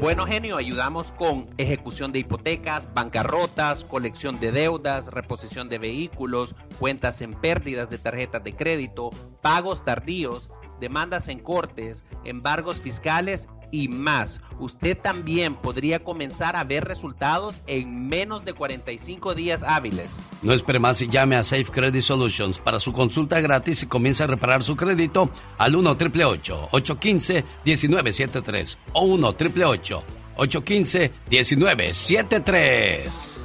[0.00, 7.20] Bueno, genio, ayudamos con ejecución de hipotecas, bancarrotas, colección de deudas, reposición de vehículos, cuentas
[7.22, 10.50] en pérdidas de tarjetas de crédito, pagos tardíos,
[10.80, 14.40] demandas en cortes, embargos fiscales y más.
[14.58, 20.20] Usted también podría comenzar a ver resultados en menos de 45 días hábiles.
[20.42, 24.24] No espere más y llame a Safe Credit Solutions para su consulta gratis y comience
[24.24, 30.04] a reparar su crédito al 1 888 815 1973 o 1 888
[30.36, 33.38] 815 1973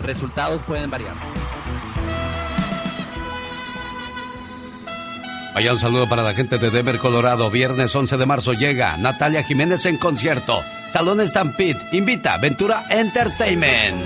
[0.00, 1.14] Resultados pueden variar.
[5.58, 7.50] Vaya un saludo para la gente de Denver, Colorado.
[7.50, 10.62] Viernes 11 de marzo llega Natalia Jiménez en concierto.
[10.92, 14.00] Salón Stampede invita Ventura Entertainment.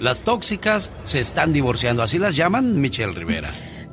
[0.00, 3.52] Las tóxicas se están divorciando, ¿así las llaman, Michelle Rivera?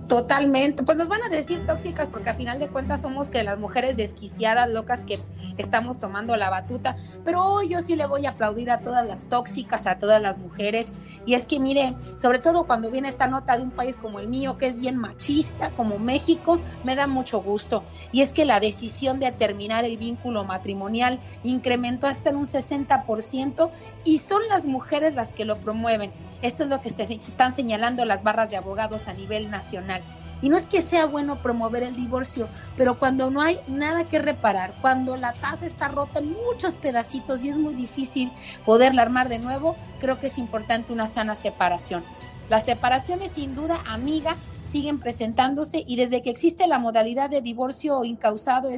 [0.10, 3.60] Totalmente, pues nos van a decir tóxicas porque a final de cuentas somos que las
[3.60, 5.20] mujeres desquiciadas, locas que
[5.60, 9.30] estamos tomando la batuta, pero hoy yo sí le voy a aplaudir a todas las
[9.30, 10.96] tóxicas, a todas las mujeres,
[11.28, 14.28] y es que mire, sobre todo cuando viene esta nota de un país como el
[14.28, 18.60] mío, que es bien machista, como México, me da mucho gusto, y es que la
[18.60, 23.70] decisión de terminar el vínculo matrimonial incrementó hasta en un 60%
[24.06, 26.12] y son las mujeres las que lo promueven.
[26.42, 29.99] Esto es lo que se están señalando las barras de abogados a nivel nacional.
[30.42, 32.48] Y no es que sea bueno promover el divorcio,
[32.78, 37.44] pero cuando no hay nada que reparar, cuando la taza está rota en muchos pedacitos
[37.44, 38.32] y es muy difícil
[38.66, 42.06] poderla armar de nuevo, creo que es importante una sana separación.
[42.48, 48.04] Las separaciones sin duda, amiga, siguen presentándose y desde que existe la modalidad de divorcio
[48.04, 48.70] incausado,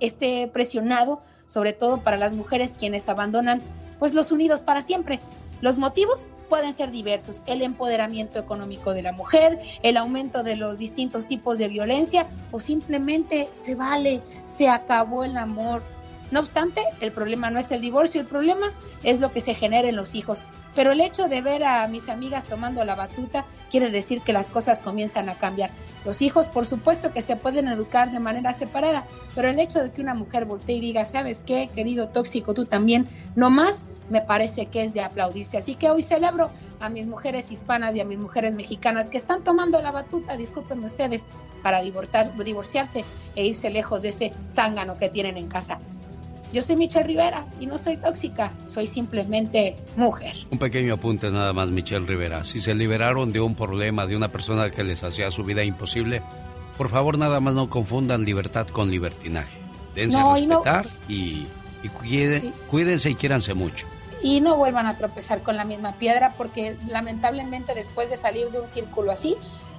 [0.00, 3.62] este presionado, sobre todo para las mujeres quienes abandonan
[3.98, 5.20] pues los unidos para siempre.
[5.60, 10.78] Los motivos pueden ser diversos, el empoderamiento económico de la mujer, el aumento de los
[10.78, 15.82] distintos tipos de violencia o simplemente se vale, se acabó el amor,
[16.30, 18.72] no obstante, el problema no es el divorcio, el problema
[19.02, 20.44] es lo que se genera en los hijos.
[20.76, 24.50] Pero el hecho de ver a mis amigas tomando la batuta quiere decir que las
[24.50, 25.70] cosas comienzan a cambiar.
[26.04, 29.90] Los hijos, por supuesto que se pueden educar de manera separada, pero el hecho de
[29.90, 34.20] que una mujer voltee y diga, ¿sabes qué, querido tóxico, tú también, no más, me
[34.20, 35.58] parece que es de aplaudirse.
[35.58, 39.42] Así que hoy celebro a mis mujeres hispanas y a mis mujeres mexicanas que están
[39.42, 41.26] tomando la batuta, discúlpenme ustedes,
[41.62, 43.04] para divorciarse
[43.34, 45.78] e irse lejos de ese zángano que tienen en casa.
[46.52, 50.34] Yo soy Michelle Rivera y no soy tóxica, soy simplemente mujer.
[50.50, 52.44] Un pequeño apunte nada más, Michelle Rivera.
[52.44, 56.22] Si se liberaron de un problema, de una persona que les hacía su vida imposible,
[56.78, 59.58] por favor nada más no confundan libertad con libertinaje.
[59.94, 61.46] Dense a respetar y,
[62.70, 63.86] cuídense y quiéranse mucho.
[64.22, 68.60] Y no vuelvan a tropezar con la misma piedra porque lamentablemente después de salir de
[68.60, 69.36] un círculo así,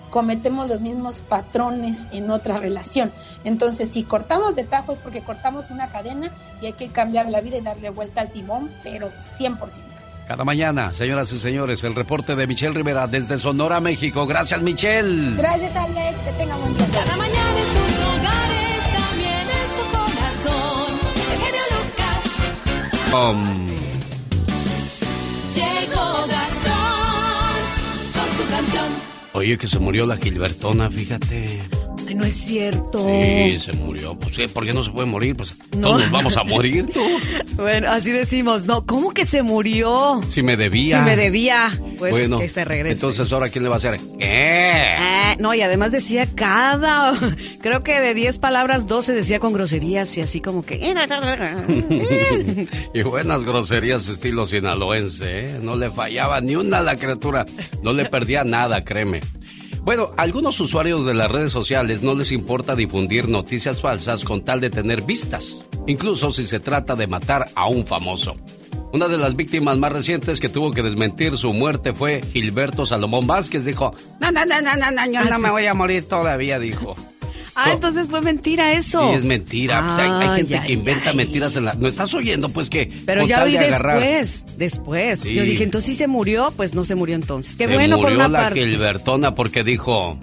[0.10, 3.12] cometemos los mismos patrones en otra relación.
[3.44, 6.32] Entonces, si cortamos de tajo es porque cortamos una cadena
[6.62, 9.82] y hay que cambiar la vida y darle vuelta al timón, pero 100%.
[10.28, 14.28] Cada mañana, señoras y señores, el reporte de Michelle Rivera desde Sonora, México.
[14.28, 15.38] Gracias, Michelle.
[15.38, 16.22] Gracias, Alex.
[16.22, 16.86] Que tenga buen día.
[16.92, 21.00] Cada mañana en sus hogares, también en su corazón.
[21.32, 22.24] El genio Lucas.
[23.16, 23.68] Um,
[25.56, 27.56] Llegó Gastón
[28.14, 29.07] con su canción.
[29.38, 31.62] Oye, que se murió la Gilbertona, fíjate.
[32.08, 33.00] Ay, no es cierto.
[33.00, 34.16] Sí, se murió.
[34.16, 35.36] Pues sí, ¿por qué no se puede morir?
[35.36, 37.02] Pues todos nos vamos a morir, tú.
[37.56, 40.22] bueno, así decimos, no, ¿cómo que se murió?
[40.30, 41.00] Si me debía.
[41.00, 42.94] Si me debía, pues bueno, que se regrese.
[42.94, 43.98] Entonces, ¿ahora quién le va a hacer?
[44.18, 44.96] ¿Qué?
[44.96, 47.14] Eh, no, y además decía cada,
[47.62, 50.78] creo que de 10 palabras, 12 decía con groserías y así como que...
[52.94, 55.60] y buenas groserías estilo sinaloense, ¿eh?
[55.62, 57.46] No le fallaba ni una a la criatura.
[57.84, 59.20] No le perdía nada, créeme.
[59.88, 64.44] Bueno, a algunos usuarios de las redes sociales no les importa difundir noticias falsas con
[64.44, 68.36] tal de tener vistas, incluso si se trata de matar a un famoso.
[68.92, 73.28] Una de las víctimas más recientes que tuvo que desmentir su muerte fue Gilberto Salomón
[73.28, 73.64] Vázquez.
[73.64, 76.94] Dijo, no, no, no, no, no, no, yo no me voy a morir todavía, dijo.
[77.60, 79.10] Ah, entonces fue mentira eso.
[79.10, 79.82] Sí, es mentira.
[79.82, 81.74] Pues hay, gente que inventa mentiras en la...
[81.74, 82.50] ¿No estás oyendo?
[82.50, 82.94] Pues que...
[83.04, 85.24] Pero ya vi después, después.
[85.24, 87.56] Yo dije, entonces si se murió, pues no se murió entonces.
[87.56, 88.64] Qué bueno por una la parte.
[88.64, 90.20] Gilbertona porque dijo...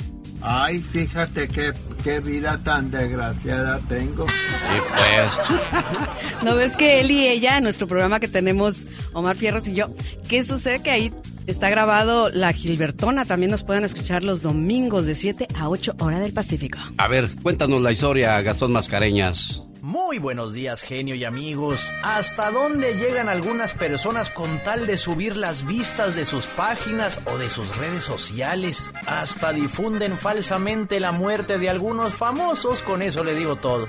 [0.46, 1.72] Ay, fíjate qué,
[2.04, 4.26] qué vida tan desgraciada tengo.
[4.28, 6.42] Sí, pues.
[6.44, 8.84] ¿No ves que él y ella, nuestro programa que tenemos,
[9.14, 9.88] Omar Fierros y yo,
[10.28, 11.12] qué sucede que ahí
[11.46, 13.26] Está grabado La Gilbertona.
[13.26, 16.78] También nos pueden escuchar los domingos de 7 a 8 hora del Pacífico.
[16.96, 19.62] A ver, cuéntanos la historia, Gastón Mascareñas.
[19.82, 21.92] Muy buenos días, genio y amigos.
[22.02, 27.36] ¿Hasta dónde llegan algunas personas con tal de subir las vistas de sus páginas o
[27.36, 28.90] de sus redes sociales?
[29.06, 33.86] Hasta difunden falsamente la muerte de algunos famosos, con eso le digo todo.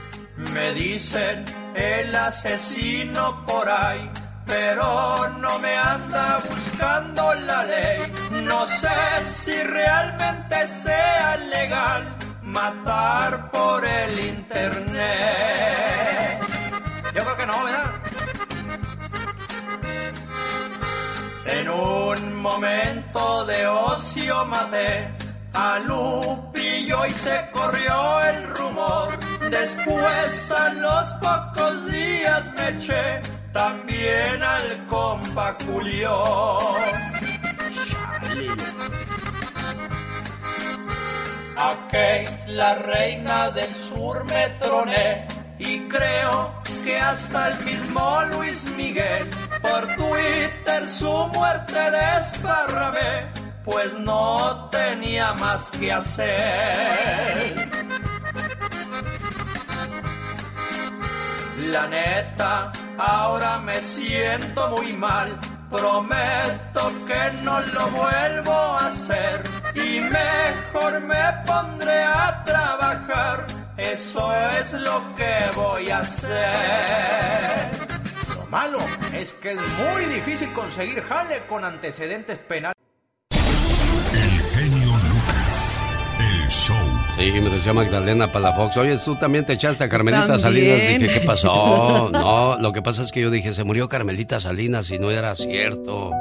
[0.53, 4.09] Me dicen el asesino por ahí
[4.45, 8.11] pero no me anda buscando la ley.
[8.43, 8.89] No sé
[9.25, 15.15] si realmente sea legal matar por el internet.
[17.15, 17.91] Yo creo que no, ¿verdad?
[21.45, 25.15] En un momento de ocio maté
[25.53, 29.09] a Lupillo y se corrió el rumor.
[29.49, 33.21] Después a los pocos días me eché
[33.55, 36.11] también al compa Julio.
[41.71, 41.93] Ok,
[42.47, 45.25] la reina del sur me troné
[45.57, 49.29] y creo que hasta el mismo Luis Miguel
[49.61, 53.31] por Twitter su muerte desparramé
[53.63, 57.55] pues no tenía más que hacer.
[61.71, 65.37] La neta, ahora me siento muy mal.
[65.69, 69.43] Prometo que no lo vuelvo a hacer
[69.73, 73.47] y mejor me pondré a trabajar.
[73.77, 77.71] Eso es lo que voy a hacer.
[78.35, 78.79] Lo malo
[79.13, 82.74] es que es muy difícil conseguir jale con antecedentes penales.
[87.17, 88.75] Sí, me decía Magdalena Palafox.
[88.77, 90.41] Oye, tú también te echaste a Carmelita También.
[90.41, 90.99] Salinas.
[90.99, 92.09] Dije, ¿qué pasó?
[92.11, 95.33] No, lo que pasa es que yo dije, se murió Carmelita Salinas y no era
[95.35, 96.11] cierto.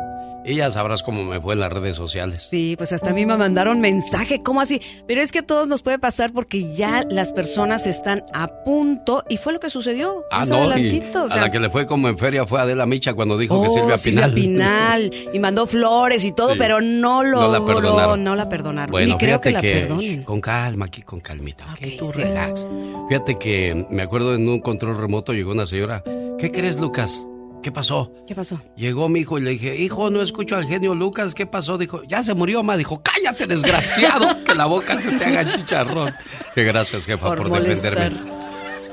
[0.46, 2.48] Y ya sabrás cómo me fue en las redes sociales.
[2.50, 4.80] Sí, pues hasta a mí me mandaron mensaje, ¿cómo así?
[5.06, 9.22] Pero es que a todos nos puede pasar porque ya las personas están a punto
[9.30, 10.22] y fue lo que sucedió.
[10.30, 13.38] Ah, no, y a la que le fue como en feria fue Adela Micha cuando
[13.38, 14.34] dijo que oh, Silvia Pinal.
[14.34, 16.58] Pinal, y mandó flores y todo, Sí.
[16.58, 18.24] pero no No logró, la perdonaron.
[18.24, 18.90] no la perdonaron.
[18.90, 20.22] Bueno, Ni creo que la que, perdonen.
[20.24, 22.66] con calma, aquí con calmita, ok, tú relax.
[23.08, 26.02] Fíjate que me acuerdo en un control remoto llegó una señora,
[26.38, 27.26] ¿qué crees Lucas?
[27.64, 28.12] ¿Qué pasó?
[28.26, 28.60] ¿Qué pasó?
[28.76, 31.78] Llegó mi hijo y le dije, hijo, no escucho al genio Lucas, ¿qué pasó?
[31.78, 32.76] Dijo, ya se murió, ma.
[32.76, 36.12] Dijo, cállate, desgraciado, que la boca se te haga chicharrón.
[36.54, 38.18] Qué gracias, jefa, por, Por defenderme.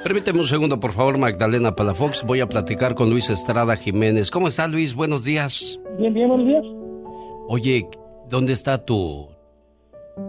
[0.04, 2.24] Permíteme un segundo, por favor, Magdalena Palafox.
[2.24, 4.32] Voy a platicar con Luis Estrada Jiménez.
[4.32, 4.96] ¿Cómo está, Luis?
[4.96, 5.78] Buenos días.
[6.00, 6.64] Bien, bien, buenos días.
[7.50, 7.90] Oye,
[8.30, 9.28] ¿dónde está tu,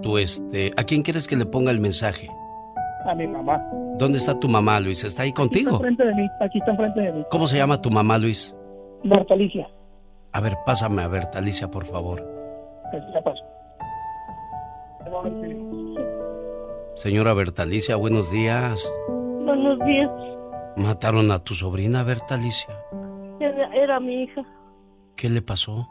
[0.03, 2.29] tu este, a quién quieres que le ponga el mensaje?
[3.07, 3.61] A mi mamá.
[3.99, 5.03] ¿Dónde está tu mamá, Luis?
[5.05, 5.71] ¿Está ahí Está contigo?
[5.77, 7.25] enfrente de mí, aquí está enfrente de mí.
[7.31, 8.55] ¿Cómo se llama tu mamá, Luis?
[9.05, 9.67] Marta Alicia.
[10.33, 12.23] A ver, pásame a Berta Alicia, por favor.
[12.91, 13.43] Pues, ya pasó.
[16.95, 18.93] Señora Berta Alicia, buenos días.
[19.45, 20.11] Buenos días.
[20.77, 22.75] Mataron a tu sobrina, Berta Alicia.
[23.41, 24.43] Era, era mi hija.
[25.17, 25.89] ¿Qué le pasó?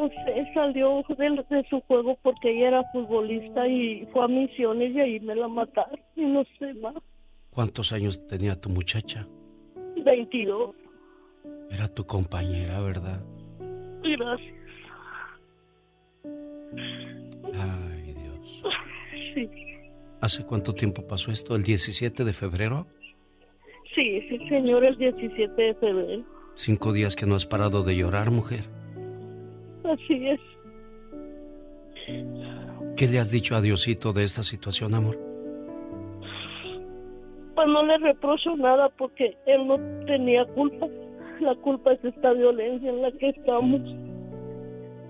[0.00, 4.94] No sé, salió de, de su juego porque ella era futbolista y fue a misiones
[4.94, 6.00] y ahí me la mataron.
[6.16, 6.94] Y no sé más.
[7.50, 9.26] ¿Cuántos años tenía tu muchacha?
[10.02, 10.74] 22.
[11.70, 13.20] Era tu compañera, ¿verdad?
[14.02, 14.54] Gracias.
[17.52, 18.74] Ay, Dios.
[19.34, 19.50] Sí,
[20.22, 21.54] ¿Hace cuánto tiempo pasó esto?
[21.54, 22.86] ¿El 17 de febrero?
[23.94, 26.24] sí, sí, señor, el 17 de febrero.
[26.54, 28.79] Cinco días que no has parado de llorar, mujer.
[29.84, 30.40] Así es.
[32.96, 35.18] ¿Qué le has dicho a Diosito de esta situación, amor?
[37.54, 40.86] Pues no le reprocho nada porque él no tenía culpa.
[41.40, 43.80] La culpa es esta violencia en la que estamos.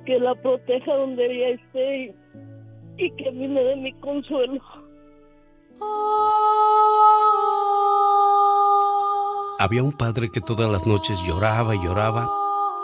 [0.06, 2.14] Que la proteja donde ella esté y,
[3.04, 4.60] y que a mí me dé mi consuelo.
[9.58, 12.28] Había un padre que todas las noches lloraba y lloraba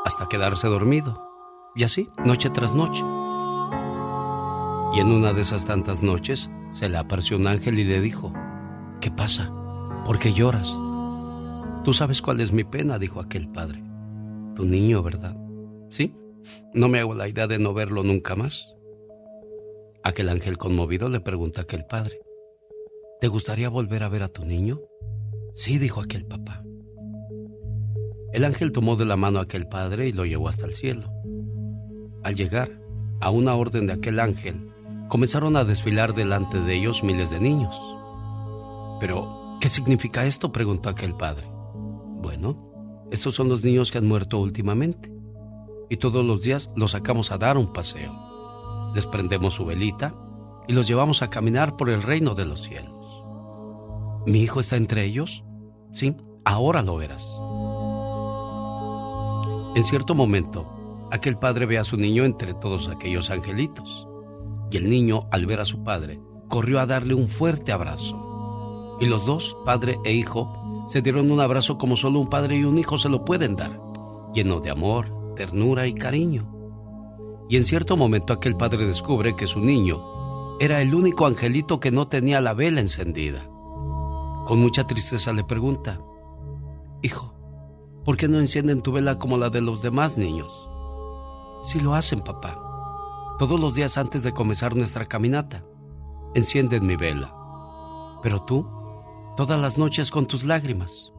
[0.04, 1.25] hasta quedarse dormido.
[1.76, 3.04] Y así, noche tras noche.
[4.94, 8.32] Y en una de esas tantas noches se le apareció un ángel y le dijo,
[9.02, 9.52] ¿qué pasa?
[10.06, 10.74] ¿Por qué lloras?
[11.84, 13.82] Tú sabes cuál es mi pena, dijo aquel padre.
[14.54, 15.36] Tu niño, ¿verdad?
[15.90, 16.14] Sí,
[16.72, 18.74] no me hago la idea de no verlo nunca más.
[20.02, 22.20] Aquel ángel conmovido le pregunta a aquel padre,
[23.20, 24.80] ¿te gustaría volver a ver a tu niño?
[25.54, 26.64] Sí, dijo aquel papá.
[28.32, 31.12] El ángel tomó de la mano a aquel padre y lo llevó hasta el cielo.
[32.26, 32.72] Al llegar
[33.20, 34.72] a una orden de aquel ángel,
[35.06, 37.80] comenzaron a desfilar delante de ellos miles de niños.
[38.98, 40.50] Pero, ¿qué significa esto?
[40.50, 41.46] preguntó aquel padre.
[42.20, 45.14] Bueno, estos son los niños que han muerto últimamente.
[45.88, 48.12] Y todos los días los sacamos a dar un paseo.
[48.92, 50.12] Les prendemos su velita
[50.66, 53.22] y los llevamos a caminar por el reino de los cielos.
[54.26, 55.44] ¿Mi hijo está entre ellos?
[55.92, 57.24] Sí, ahora lo verás.
[59.76, 60.75] En cierto momento,
[61.10, 64.06] aquel padre ve a su niño entre todos aquellos angelitos.
[64.70, 68.96] Y el niño, al ver a su padre, corrió a darle un fuerte abrazo.
[69.00, 72.64] Y los dos, padre e hijo, se dieron un abrazo como solo un padre y
[72.64, 73.80] un hijo se lo pueden dar,
[74.32, 76.52] lleno de amor, ternura y cariño.
[77.48, 81.90] Y en cierto momento aquel padre descubre que su niño era el único angelito que
[81.90, 83.46] no tenía la vela encendida.
[84.46, 86.00] Con mucha tristeza le pregunta,
[87.02, 87.34] Hijo,
[88.04, 90.70] ¿por qué no encienden tu vela como la de los demás niños?
[91.66, 92.56] Sí lo hacen, papá.
[93.40, 95.64] Todos los días antes de comenzar nuestra caminata,
[96.36, 97.34] encienden mi vela.
[98.22, 98.64] Pero tú,
[99.36, 101.12] todas las noches con tus lágrimas,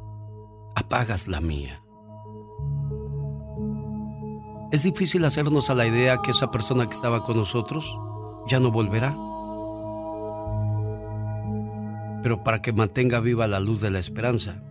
[0.74, 1.82] apagas la mía.
[4.72, 8.00] Es difícil hacernos a la idea que esa persona que estaba con nosotros
[8.48, 9.18] ya no volverá.
[12.24, 14.64] Pero para que mantenga viva la luz de la esperanza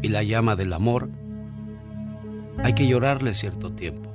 [0.00, 1.10] y la llama del amor,
[2.62, 4.09] hay que llorarle cierto tiempo.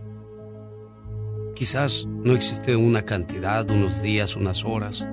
[1.55, 5.07] Quizás no existe una cantidad, unos días, unas horas,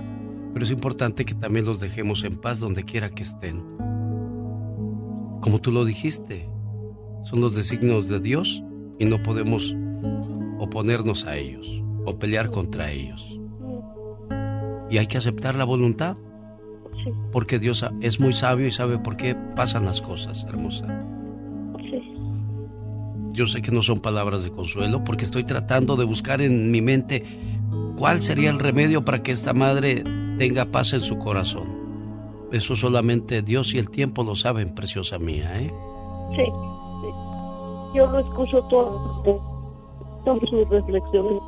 [0.52, 3.62] pero es importante que también los dejemos en paz donde quiera que estén.
[5.40, 6.48] Como tú lo dijiste,
[7.23, 8.60] son los designios de Dios
[8.98, 9.73] y no podemos
[10.59, 13.39] oponernos a ellos o pelear contra ellos.
[14.90, 16.16] Y hay que aceptar la voluntad,
[17.31, 21.06] porque Dios es muy sabio y sabe por qué pasan las cosas, hermosa.
[23.32, 26.82] Yo sé que no son palabras de consuelo porque estoy tratando de buscar en mi
[26.82, 27.24] mente
[27.96, 30.04] cuál sería el remedio para que esta madre
[30.36, 31.82] tenga paz en su corazón.
[32.52, 35.72] Eso solamente Dios y el tiempo lo saben, preciosa mía, ¿eh?
[36.36, 37.09] Sí, sí.
[37.94, 39.22] Yo lo escucho todo,
[40.24, 41.42] todas sus reflexiones.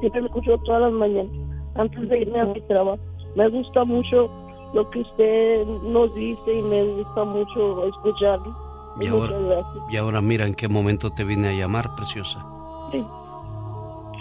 [0.00, 1.32] Siempre lo escucho todas las mañanas,
[1.76, 2.98] antes de irme a mi trabajo.
[3.36, 4.30] Me gusta mucho
[4.74, 8.63] lo que usted nos dice y me gusta mucho escucharlo.
[9.00, 9.84] Y ahora, gracias.
[9.90, 12.44] y ahora mira en qué momento te vine a llamar, preciosa.
[12.92, 13.04] Sí.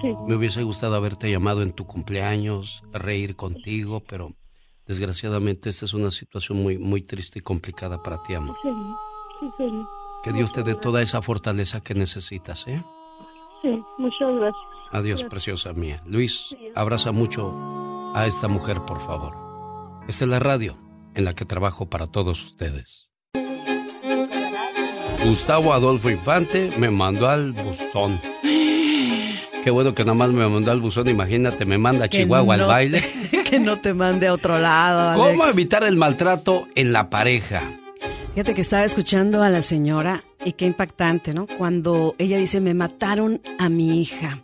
[0.02, 0.08] Sí.
[0.28, 4.34] Me hubiese gustado haberte llamado en tu cumpleaños, reír contigo, pero
[4.88, 8.56] desgraciadamente esta es una situación muy, muy triste y complicada para ti, amor.
[8.62, 8.70] Sí,
[9.40, 9.88] sí, señor.
[10.24, 12.84] Que Dios te dé toda esa fortaleza que necesitas, ¿eh?
[13.62, 14.64] Sí, muchas gracias.
[14.92, 15.30] Adiós, Gracias.
[15.30, 16.02] preciosa mía.
[16.06, 19.36] Luis, abraza mucho a esta mujer, por favor.
[20.08, 20.76] Esta es la radio
[21.16, 23.10] en la que trabajo para todos ustedes.
[25.24, 28.20] Gustavo Adolfo Infante me mandó al buzón.
[28.42, 32.64] Qué bueno que nada más me mandó al buzón, imagínate, me manda a Chihuahua no
[32.64, 33.04] al baile.
[33.50, 35.26] que no te mande a otro lado, Alex.
[35.26, 37.62] ¿Cómo evitar el maltrato en la pareja?
[38.34, 41.48] Fíjate que estaba escuchando a la señora y qué impactante, ¿no?
[41.48, 44.40] Cuando ella dice, me mataron a mi hija.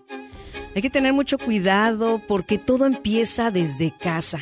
[0.76, 4.39] Hay que tener mucho cuidado porque todo empieza desde casa.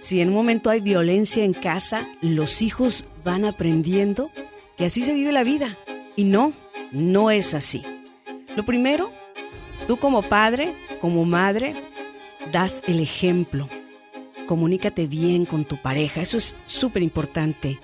[0.00, 4.30] Si en un momento hay violencia en casa, los hijos van aprendiendo
[4.80, 5.76] que así se vive la vida.
[6.16, 6.54] Y no,
[6.90, 7.82] no es así.
[8.56, 9.12] Lo primero,
[9.86, 11.74] tú como padre, como madre,
[12.50, 13.68] das el ejemplo.
[14.46, 17.78] Comunícate bien con tu pareja, eso es súper importante.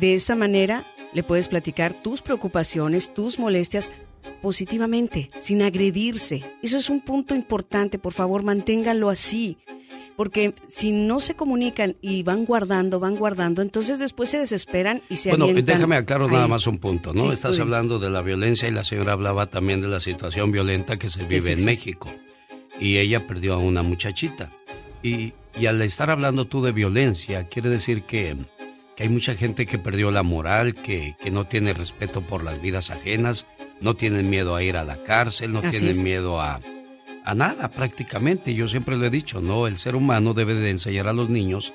[0.00, 0.82] De esa manera
[1.12, 3.92] le puedes platicar tus preocupaciones, tus molestias
[4.42, 6.42] positivamente, sin agredirse.
[6.60, 9.58] Eso es un punto importante, por favor, manténganlo así.
[10.16, 15.16] Porque si no se comunican y van guardando, van guardando, entonces después se desesperan y
[15.16, 17.22] se Bueno, avientan déjame aclarar nada más un punto, ¿no?
[17.22, 20.98] Sí, Estás hablando de la violencia y la señora hablaba también de la situación violenta
[20.98, 21.64] que se vive en.
[21.64, 22.10] México.
[22.78, 24.50] Y ella perdió a una muchachita.
[25.02, 28.36] Y, y al estar hablando tú de violencia, quiere decir que,
[28.96, 32.60] que hay mucha gente que perdió la moral, que, que no tiene respeto por las
[32.60, 33.46] vidas ajenas,
[33.80, 35.98] no tienen miedo a ir a la cárcel, no Así tienen es.
[35.98, 36.60] miedo a,
[37.24, 38.54] a nada prácticamente.
[38.54, 39.66] Yo siempre le he dicho, ¿no?
[39.66, 41.72] El ser humano debe de enseñar a los niños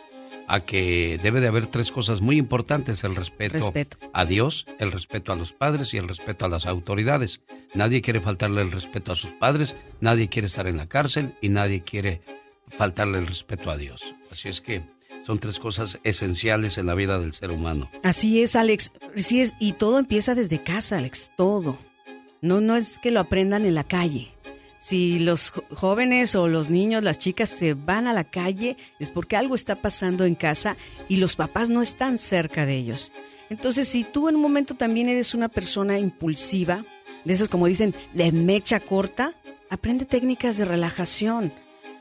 [0.49, 3.97] a que debe de haber tres cosas muy importantes, el respeto, Respeto.
[4.13, 7.41] a Dios, el respeto a los padres y el respeto a las autoridades.
[7.73, 11.49] Nadie quiere faltarle el respeto a sus padres, nadie quiere estar en la cárcel y
[11.49, 12.21] nadie quiere
[12.69, 14.13] faltarle el respeto a Dios.
[14.31, 14.83] Así es que
[15.25, 17.89] son tres cosas esenciales en la vida del ser humano.
[18.03, 18.93] Así es, Alex.
[19.17, 21.77] Así es, y todo empieza desde casa, Alex, todo.
[22.39, 24.29] No, no es que lo aprendan en la calle.
[24.87, 29.35] Si los jóvenes o los niños, las chicas se van a la calle es porque
[29.35, 30.77] algo está pasando en casa
[31.09, 33.11] y los papás no están cerca de ellos.
[33.49, 36.85] Entonces, si tú en un momento también eres una persona impulsiva,
[37.25, 39.33] de esas como dicen, de mecha corta,
[39.69, 41.51] aprende técnicas de relajación.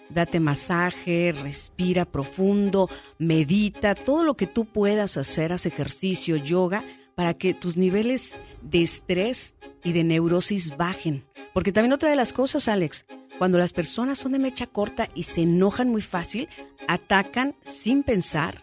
[0.09, 2.89] Date masaje, respira profundo,
[3.19, 6.85] medita, todo lo que tú puedas hacer, haz ejercicio, yoga,
[7.17, 11.25] para que tus niveles de estrés y de neurosis bajen.
[11.53, 13.05] Porque también otra de las cosas, Alex,
[13.39, 16.49] cuando las personas son de mecha corta y se enojan muy fácil,
[16.87, 18.61] atacan sin pensar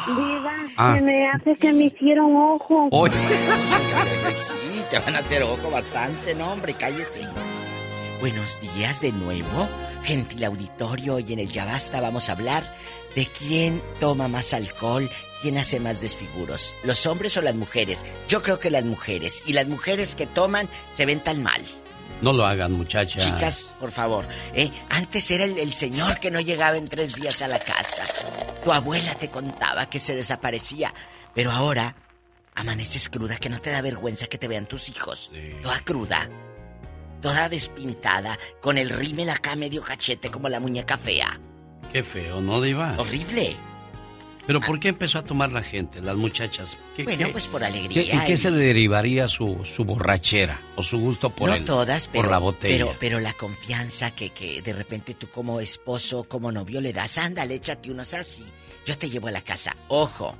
[0.06, 0.94] Diva, Ah.
[0.97, 2.89] se me hace que me hicieron ojo.
[2.93, 3.15] Oye.
[3.15, 7.27] Sí, te van a hacer ojo bastante, no, hombre, cállese.
[8.20, 9.66] Buenos días de nuevo,
[10.05, 11.15] gentil auditorio.
[11.16, 12.65] Hoy en el Ya Basta vamos a hablar
[13.16, 15.09] de quién toma más alcohol,
[15.43, 18.05] quién hace más desfiguros, los hombres o las mujeres.
[18.28, 19.43] Yo creo que las mujeres.
[19.47, 21.65] Y las mujeres que toman se ven tan mal.
[22.20, 23.20] No lo hagan, muchacha.
[23.20, 24.70] Chicas, por favor, ¿eh?
[24.90, 28.05] Antes era el, el señor que no llegaba en tres días a la casa.
[28.65, 30.93] Tu abuela te contaba que se desaparecía.
[31.35, 31.94] Pero ahora
[32.56, 35.31] amaneces cruda, que no te da vergüenza que te vean tus hijos.
[35.62, 36.28] Toda cruda.
[37.23, 41.39] Toda despintada, con el rímel acá medio cachete como la muñeca fea.
[41.93, 42.97] Qué feo, ¿no, Diva?
[42.98, 43.56] Horrible.
[44.48, 46.76] Pero ¿por qué empezó a tomar la gente, las muchachas?
[46.96, 48.14] ¿Qué- Bueno, qué- pues por qué- alegría.
[48.14, 52.22] ¿En qué se derivaría su, su borrachera o su gusto por no el- todas, pero,
[52.22, 52.74] por la botella?
[52.86, 57.18] pero, pero la confianza que, que de repente tú como esposo, como novio le das,
[57.18, 58.44] ándale, échate unos así.
[58.86, 59.76] Yo te llevo a la casa.
[59.88, 60.34] Ojo.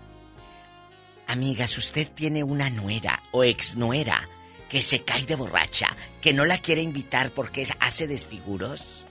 [1.26, 4.26] Amigas, usted tiene una nuera o exnuera
[4.70, 5.89] que se cae de borracha,
[6.22, 9.05] que no la quiere invitar porque hace desfiguros.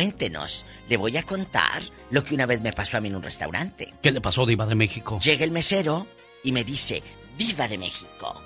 [0.00, 3.22] Cuéntenos, le voy a contar lo que una vez me pasó a mí en un
[3.22, 3.94] restaurante.
[4.02, 5.18] ¿Qué le pasó, Diva de México?
[5.20, 6.06] Llega el mesero
[6.44, 7.02] y me dice,
[7.38, 8.38] Viva de México,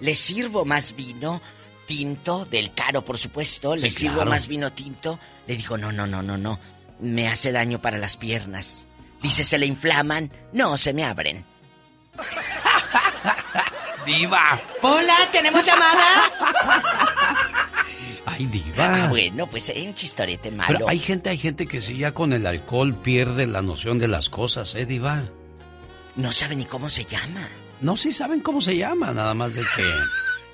[0.00, 1.40] ¿le sirvo más vino
[1.86, 2.44] tinto?
[2.44, 3.74] Del caro, por supuesto.
[3.74, 4.32] ¿Le Sí, sirvo claro.
[4.32, 5.18] más vino tinto?
[5.46, 6.60] Le dijo, no, no, no, no, no.
[7.00, 8.86] Me hace daño para las piernas.
[9.22, 10.30] Dice, ¿se le inflaman?
[10.52, 11.42] No, se me abren.
[14.04, 14.60] ¡Diva!
[14.82, 16.04] Hola, ¿tenemos llamada?
[18.24, 19.04] ¡Ay, Diva!
[19.04, 20.72] Ah, bueno, pues hay un chistorete malo.
[20.72, 24.08] Pero hay gente, hay gente que sí ya con el alcohol pierde la noción de
[24.08, 25.24] las cosas, ¿eh, Diva?
[26.16, 27.48] No sabe ni cómo se llama.
[27.80, 29.84] No, sí saben cómo se llama, nada más de que...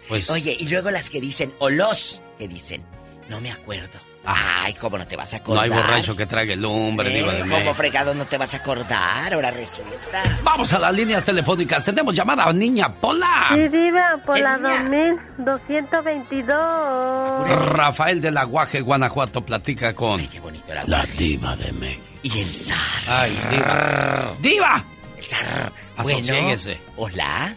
[0.08, 0.30] Pues...
[0.30, 2.82] Oye, y luego las que dicen, o los que dicen,
[3.28, 3.98] no me acuerdo.
[4.30, 5.64] Ay, ¿cómo no te vas a no acordar?
[5.64, 9.32] hay borracho que trague lumbre, Eh, Diva de ¿Cómo fregado no te vas a acordar?
[9.32, 10.22] Ahora resulta.
[10.42, 11.82] Vamos a las líneas telefónicas.
[11.84, 13.46] Tenemos llamada, niña Pola.
[13.54, 15.16] Sí, diva, por ¿Qué la niña?
[15.38, 17.48] 2222.
[17.72, 20.84] Rafael de la Guaje, Guanajuato, platica con Qué bonito era.
[20.86, 22.02] la Diva de México.
[22.22, 22.76] Y el zar.
[23.08, 24.32] ¡Ay, Diva!
[24.40, 24.84] ¡Diva!
[25.16, 25.72] El zar.
[26.02, 26.78] Bueno, Asociéguese.
[26.96, 27.54] hola.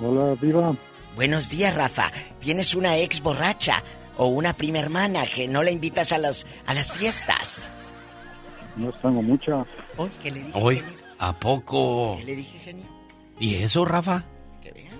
[0.00, 0.72] Hola, Diva.
[1.16, 2.10] Buenos días, Rafa.
[2.40, 3.82] ¿Tienes una ex borracha
[4.22, 7.72] o una prima hermana que no la invitas a, los, a las fiestas?
[8.76, 9.64] No tengo mucha.
[9.96, 10.52] Hoy, ¿qué le dije?
[10.60, 10.92] Hoy, genio?
[11.18, 12.16] ¿a poco?
[12.18, 12.86] ¿Qué le dije, genio?
[13.38, 14.24] ¿Y eso, Rafa?
[14.62, 14.94] Que vean.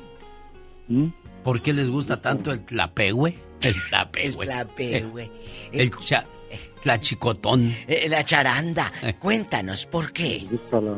[0.89, 1.07] ¿Mm?
[1.45, 3.39] ¿Por qué les gusta tanto el tlapehue?
[3.61, 4.47] El El tlapehue.
[4.47, 5.31] clapehue.
[5.73, 6.25] El cha-
[6.83, 7.77] tlachicotón.
[7.87, 8.91] Eh, la charanda.
[9.03, 9.15] Eh.
[9.19, 10.41] Cuéntanos, ¿por qué?
[10.41, 10.93] Les gusta la,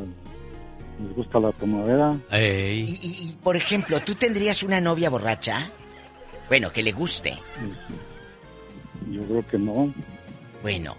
[1.05, 2.17] les gusta la tomadera.
[2.31, 2.85] Ey.
[2.89, 5.73] Y, y- y, por ejemplo, ¿tú tendrías una novia borracha?
[6.49, 7.37] Bueno, que le guste.
[9.11, 9.93] Yo creo que no.
[10.63, 10.97] Bueno,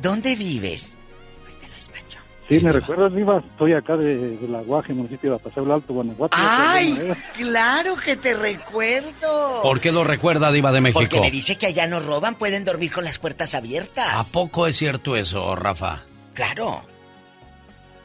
[0.00, 0.96] ¿dónde vives?
[1.42, 2.18] Ahorita lo despacho.
[2.48, 3.38] Sí, ¿me recuerdas, Diva?
[3.38, 6.36] Estoy acá de, de La Guaje, municipio de Paseo el Alto, Guanajuato.
[6.38, 7.12] ¡Ay!
[7.36, 9.62] ¡Claro que te recuerdo!
[9.62, 11.00] ¿Por qué lo recuerda, Diva de México?
[11.00, 14.14] Porque me dice que allá no roban, pueden dormir con las puertas abiertas.
[14.14, 16.04] ¿A poco es cierto eso, Rafa?
[16.34, 16.82] Claro.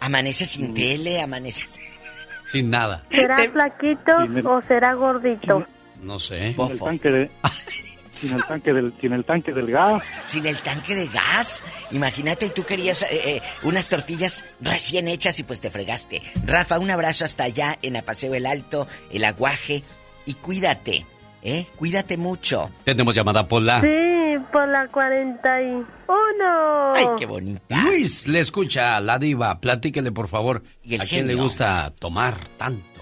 [0.02, 1.66] Amanece sin tele, amanece...
[2.48, 3.04] Sin nada.
[3.10, 4.12] ¿Será flaquito
[4.46, 5.66] o será gordito?
[6.02, 6.38] No sé.
[6.38, 6.86] Sin el Bofo.
[6.86, 7.32] tanque de...
[8.24, 10.02] sin el tanque del, sin el tanque del gas.
[10.26, 11.64] Sin el tanque de gas.
[11.92, 16.22] Imagínate, tú querías eh, eh, unas tortillas recién hechas y pues te fregaste.
[16.46, 19.84] Rafa, un abrazo hasta allá en Apaseo el Alto, el Aguaje.
[20.26, 21.06] Y cuídate,
[21.42, 21.66] ¿eh?
[21.76, 22.70] Cuídate mucho.
[22.86, 23.82] Tenemos llamada Pola.
[23.82, 25.86] Sí, por la 41.
[26.96, 27.84] Ay, qué bonita.
[27.84, 29.60] Luis, le escucha a la diva.
[29.60, 30.64] Platíquele, por favor.
[30.82, 32.93] Y el ¿A quién le gusta tomar tanto?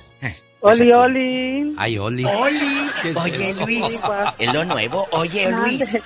[0.61, 0.91] Oli.
[0.91, 1.73] Oli.
[1.77, 2.23] Ay, Oli.
[2.25, 2.59] Oli,
[3.01, 3.65] ¿Qué es oye eso?
[3.65, 4.01] Luis,
[4.39, 5.07] es lo nuevo.
[5.11, 5.69] Oye Mande.
[5.71, 5.97] Luis,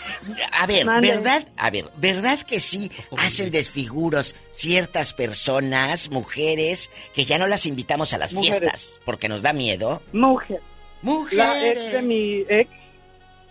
[0.51, 1.07] a ver, Mande.
[1.11, 1.47] ¿verdad?
[1.57, 8.13] A ver, ¿verdad que sí hacen desfiguros ciertas personas, mujeres, que ya no las invitamos
[8.13, 8.59] a las Mujeres.
[8.59, 10.01] fiestas porque nos da miedo?
[10.13, 10.61] Mujer.
[11.01, 11.37] Mujeres.
[11.37, 12.69] La ex de mi ex.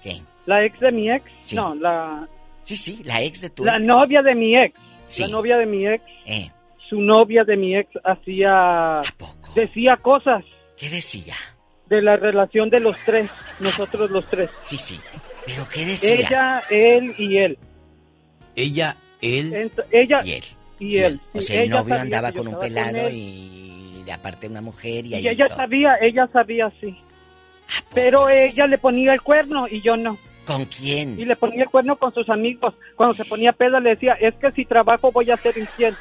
[0.03, 0.23] ¿Qué?
[0.47, 1.25] La ex de mi ex.
[1.41, 1.55] Sí.
[1.57, 2.27] No, la,
[2.63, 3.87] Sí, sí, la ex de tu la ex.
[3.87, 4.75] novia de mi ex.
[5.05, 5.23] Sí.
[5.23, 6.03] La novia de mi ex.
[6.25, 6.51] Eh,
[6.89, 9.01] Su novia de mi ex hacía...
[9.01, 9.53] ¿A poco?
[9.55, 10.43] Decía cosas
[10.77, 11.35] ¿Qué decía?
[11.87, 13.31] de la relación de los tres.
[13.61, 14.49] Nosotros los tres.
[14.65, 14.99] Sí, sí.
[15.45, 16.15] ¿Pero qué decía?
[16.15, 17.59] Ella, él y él.
[18.57, 19.53] Ella, él.
[19.53, 20.45] Ent- ella Y él.
[20.79, 21.21] y él.
[21.35, 23.15] O sea, el ella novio andaba con un pelado él.
[23.15, 25.57] y aparte una mujer y Y ahí ella todo.
[25.59, 26.97] sabía, ella sabía sí.
[27.95, 30.17] Pero ella le ponía el cuerno y yo no.
[30.47, 31.19] ¿Con quién?
[31.21, 32.75] Y le ponía el cuerno con sus amigos.
[32.97, 35.95] Cuando se ponía peda le decía, es que si trabajo voy a ser infiel.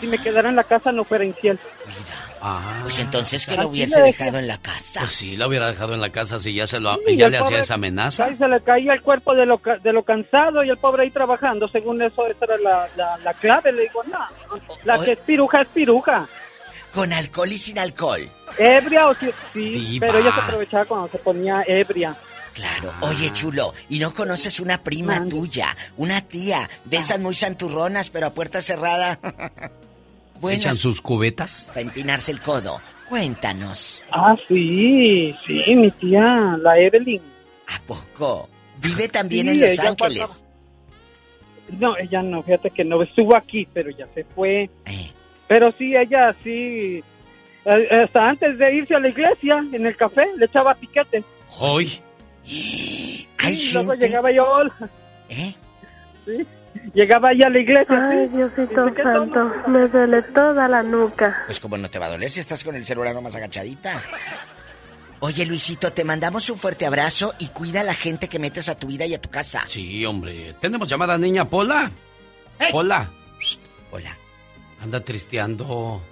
[0.00, 1.58] Si me quedara en la casa no fuera infiel.
[1.86, 2.25] Mira.
[2.40, 5.00] Ah, Pues entonces que lo hubiese dejado en la casa.
[5.00, 7.38] Pues sí, la hubiera dejado en la casa si ya se lo, Sí, ya le
[7.38, 8.26] hacía esa amenaza.
[8.26, 11.10] Ay, se le caía el cuerpo de lo, de lo cansado y el pobre ahí
[11.10, 11.66] trabajando.
[11.68, 13.72] Según eso, esa era la, la, la clave.
[13.72, 14.18] Le digo, no,
[14.84, 16.28] la que es piruja es piruja.
[16.92, 18.28] Con alcohol y sin alcohol.
[18.58, 22.16] Ebria o sí, sí pero ella se aprovechaba cuando se ponía ebria.
[22.54, 22.90] Claro.
[23.02, 28.28] Oye, chulo, ¿y no conoces una prima tuya, una tía, de esas muy santurronas, pero
[28.28, 29.18] a puerta cerrada?
[30.50, 31.64] ¿Echan sus cubetas?
[31.68, 32.80] Para empinarse el codo.
[33.08, 34.02] Cuéntanos.
[34.10, 37.22] Ah, sí, sí, mi tía, la Evelyn.
[37.68, 38.48] ¿A poco?
[38.78, 40.44] Vive también Sí, en Los Ángeles.
[41.78, 44.70] No, ella no, fíjate que no estuvo aquí, pero ya se fue.
[44.84, 45.10] Eh.
[45.48, 47.02] Pero sí, ella sí,
[47.64, 51.24] eh, hasta antes de irse a la iglesia, en el café, le echaba piquete.
[51.58, 52.00] Hoy.
[52.44, 53.26] y
[53.72, 54.44] luego llegaba yo,
[55.28, 55.54] ¿Eh?
[56.24, 56.46] sí,
[56.94, 58.08] llegaba ella a la iglesia.
[58.08, 58.28] Ay.
[58.28, 61.42] Diosito Dice, ¿qué santo, me duele toda la nuca.
[61.46, 64.00] Pues como no te va a doler si estás con el celular nomás agachadita.
[65.20, 68.78] Oye, Luisito, te mandamos un fuerte abrazo y cuida a la gente que metes a
[68.78, 69.62] tu vida y a tu casa.
[69.66, 70.54] Sí, hombre.
[70.60, 71.90] ¿Tenemos llamada niña Pola?
[72.70, 73.10] Pola.
[73.90, 74.16] Hola.
[74.82, 76.02] Anda tristeando.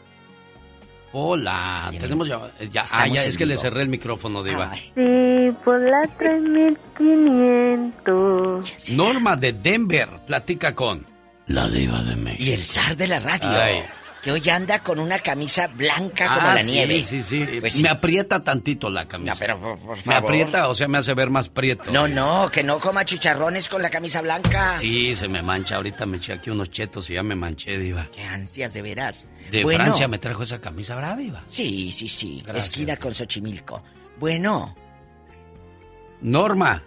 [1.16, 1.93] Hola.
[2.01, 2.51] Tenemos llamada.
[2.73, 4.74] Ya, ah, ya es que le cerré el micrófono, Diva.
[4.74, 8.91] Sí, por la 3500.
[8.91, 11.07] Norma de Denver platica con
[11.47, 12.43] la Diva de México.
[12.43, 13.49] Y el zar de la radio.
[13.49, 13.85] Ay.
[14.24, 17.02] Que hoy anda con una camisa blanca como Ah, la sí, nieve.
[17.02, 17.82] Sí, sí, Pues sí.
[17.82, 19.34] Me aprieta tantito la camisa.
[19.34, 20.24] No, pero por, por Me favor.
[20.24, 21.92] aprieta, o sea, me hace ver más prieto.
[21.92, 24.78] No, no, que no coma chicharrones con la camisa blanca.
[24.80, 25.76] Sí, se me mancha.
[25.76, 28.06] Ahorita me eché aquí unos chetos y ya me manché, Diva.
[28.14, 29.26] Qué ansias, de veras.
[29.51, 29.84] De Bueno.
[29.84, 31.42] Francia me trajo esa camisa, ¿verdad, Diva?
[31.46, 32.42] Sí, sí, sí.
[32.46, 32.64] Gracias.
[32.70, 33.84] Esquina con Xochimilco.
[34.18, 34.74] Bueno,
[36.22, 36.82] Norma,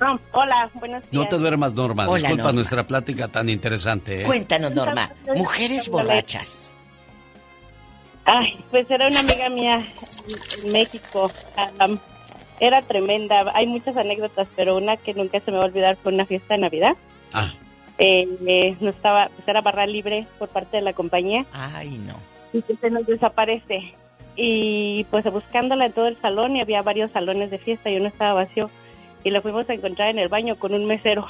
[0.00, 1.12] No, hola, buenos días.
[1.12, 2.04] no te duermas, Norma.
[2.06, 2.52] Hola, Disculpa Norma.
[2.52, 4.22] nuestra plática tan interesante.
[4.22, 4.24] ¿eh?
[4.24, 5.10] cuéntanos, Norma.
[5.34, 6.74] Mujeres borrachas.
[8.24, 9.92] Ay, pues era una amiga mía
[10.64, 11.30] en México.
[12.58, 13.44] Era tremenda.
[13.54, 16.54] Hay muchas anécdotas, pero una que nunca se me va a olvidar fue una fiesta
[16.54, 16.96] de Navidad.
[17.32, 17.48] Ah.
[17.98, 21.46] Eh, eh, no estaba, pues era barra libre por parte de la compañía.
[21.52, 22.14] Ay, no.
[22.52, 23.94] Y que se nos desaparece.
[24.34, 28.08] Y pues buscándola en todo el salón y había varios salones de fiesta y uno
[28.08, 28.70] estaba vacío.
[29.26, 31.26] Y la fuimos a encontrar en el baño con un mesero.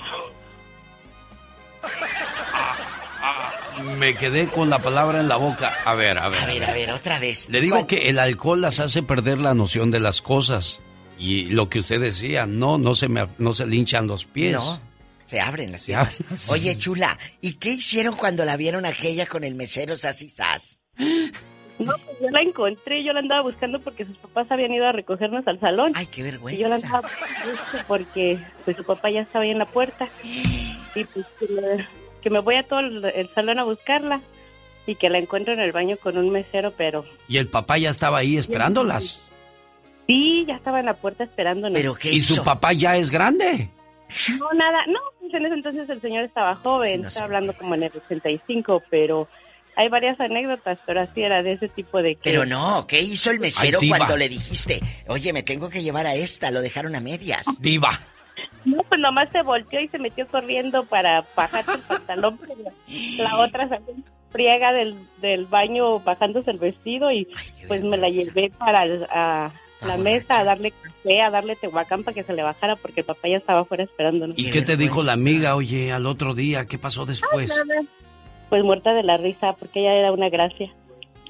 [3.97, 5.73] Me quedé con la palabra en la boca.
[5.82, 6.40] A ver, a ver.
[6.40, 7.48] A ver, a ver, otra vez.
[7.48, 10.78] Le digo que el alcohol las hace perder la noción de las cosas.
[11.18, 14.52] Y lo que usted decía, no, no se me, no se linchan los pies.
[14.52, 14.78] No,
[15.24, 16.20] se abren las piernas.
[16.51, 20.85] Oye, chula, ¿y qué hicieron cuando la vieron aquella con el mesero sas y sas?
[21.78, 24.93] No, pues yo la encontré, yo la andaba buscando porque sus papás habían ido a
[24.93, 25.93] recogernos al salón.
[25.94, 26.59] Ay, qué vergüenza.
[26.59, 30.09] Y yo la andaba buscando porque pues su papá ya estaba ahí en la puerta.
[30.94, 31.86] Y pues que me,
[32.23, 34.20] que me voy a todo el, el salón a buscarla
[34.86, 37.90] y que la encuentro en el baño con un mesero, pero Y el papá ya
[37.90, 39.27] estaba ahí esperándolas.
[40.07, 41.78] sí, ya estaba en la puerta esperándonos.
[42.05, 43.69] ¿Y su papá ya es grande?
[44.39, 47.82] No, nada, no, pues en ese entonces el señor estaba joven, estaba hablando como en
[47.82, 49.27] el 85, pero
[49.77, 52.23] hay varias anécdotas, pero así era de ese tipo de que...
[52.31, 56.07] Pero no, ¿qué hizo el mesero Ay, cuando le dijiste, oye, me tengo que llevar
[56.07, 56.51] a esta?
[56.51, 57.44] Lo dejaron a medias.
[57.61, 58.01] Diva.
[58.65, 62.65] No, pues nomás se volteó y se metió corriendo para bajarse el pantalón, pero
[63.19, 67.28] la otra salió en friega del, del baño bajándose el vestido y
[67.69, 69.53] pues me la llevé para el- a
[69.86, 73.07] la mesa a darle café, a darle tehuacán para que se le bajara porque el
[73.07, 74.36] papá ya estaba afuera esperándonos.
[74.39, 76.66] ¿Y qué te dijo la amiga, oye, al otro día?
[76.66, 77.48] ¿Qué pasó después?
[77.48, 77.82] Nada.
[78.48, 80.73] Pues muerta de la risa porque ella era una gracia.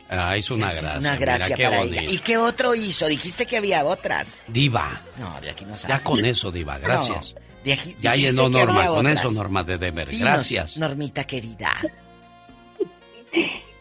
[0.08, 0.98] Ah, hizo una gracia.
[1.00, 2.00] Una mira, gracia qué para bonito.
[2.00, 2.12] ella.
[2.12, 3.06] ¿Y qué otro hizo?
[3.08, 4.40] Dijiste que había otras.
[4.46, 5.00] Diva.
[5.18, 5.96] No, de aquí no sabes.
[5.98, 7.34] Ya con eso, Diva, gracias.
[7.34, 9.24] No, de aquí- ya llenó que Norma, había con otras.
[9.24, 9.78] eso Norma de.
[9.78, 10.76] Dinos, Gracias.
[10.76, 11.72] Normita querida.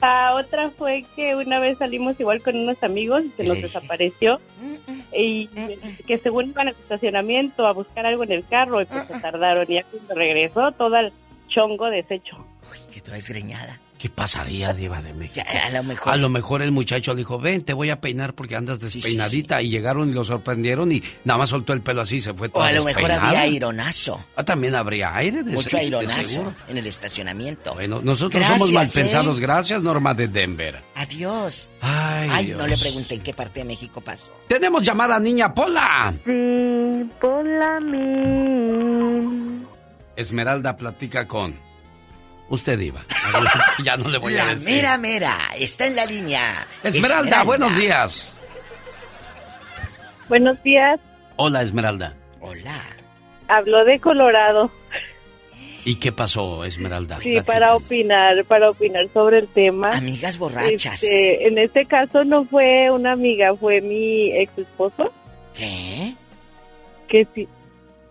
[0.02, 4.40] La otra fue que una vez salimos igual con unos amigos y se nos desapareció
[5.14, 5.48] y
[6.08, 9.66] que según iban al estacionamiento a buscar algo en el carro y pues se tardaron
[9.70, 11.14] y ya cuando regresó todo el
[11.56, 12.36] chongo deshecho.
[12.94, 13.80] Que toda desgreñada.
[13.98, 15.46] ¿Qué pasaría, Diva de México?
[15.64, 16.14] a lo mejor.
[16.14, 19.62] A lo mejor el muchacho le dijo, ven, te voy a peinar porque andas despeinadita.
[19.62, 22.48] Y llegaron y lo sorprendieron y nada más soltó el pelo así y se fue
[22.48, 24.24] O todo a lo mejor había aironazo.
[24.36, 27.74] Ah, también habría aire de Mucho aironazo en el estacionamiento.
[27.74, 28.92] Bueno, nosotros Gracias, somos mal ¿eh?
[28.94, 29.40] pensados.
[29.40, 30.84] Gracias, Norma de Denver.
[30.96, 31.70] Adiós.
[31.82, 32.58] Ay, Ay, Dios.
[32.60, 34.30] no le pregunté en qué parte de México pasó.
[34.48, 36.14] Tenemos llamada niña Pola.
[36.26, 39.66] Sí, por la mil.
[40.16, 41.56] Esmeralda platica con...
[42.48, 43.04] Usted iba.
[43.84, 44.76] ya no le voy a La decir.
[44.76, 46.68] mera mera está en la línea.
[46.84, 48.32] Esmeralda, buenos días.
[50.30, 51.00] Buenos días,
[51.38, 52.14] Hola, Esmeralda.
[52.40, 52.82] Hola.
[53.48, 54.72] habló de Colorado.
[55.84, 57.20] ¿Y qué pasó, Esmeralda?
[57.20, 59.90] Sí, para opinar, para opinar sobre el tema.
[59.90, 61.04] Amigas borrachas.
[61.04, 65.12] Este, en este caso no fue una amiga, fue mi ex esposo.
[65.56, 66.16] ¿Qué?
[67.08, 67.48] Que sí.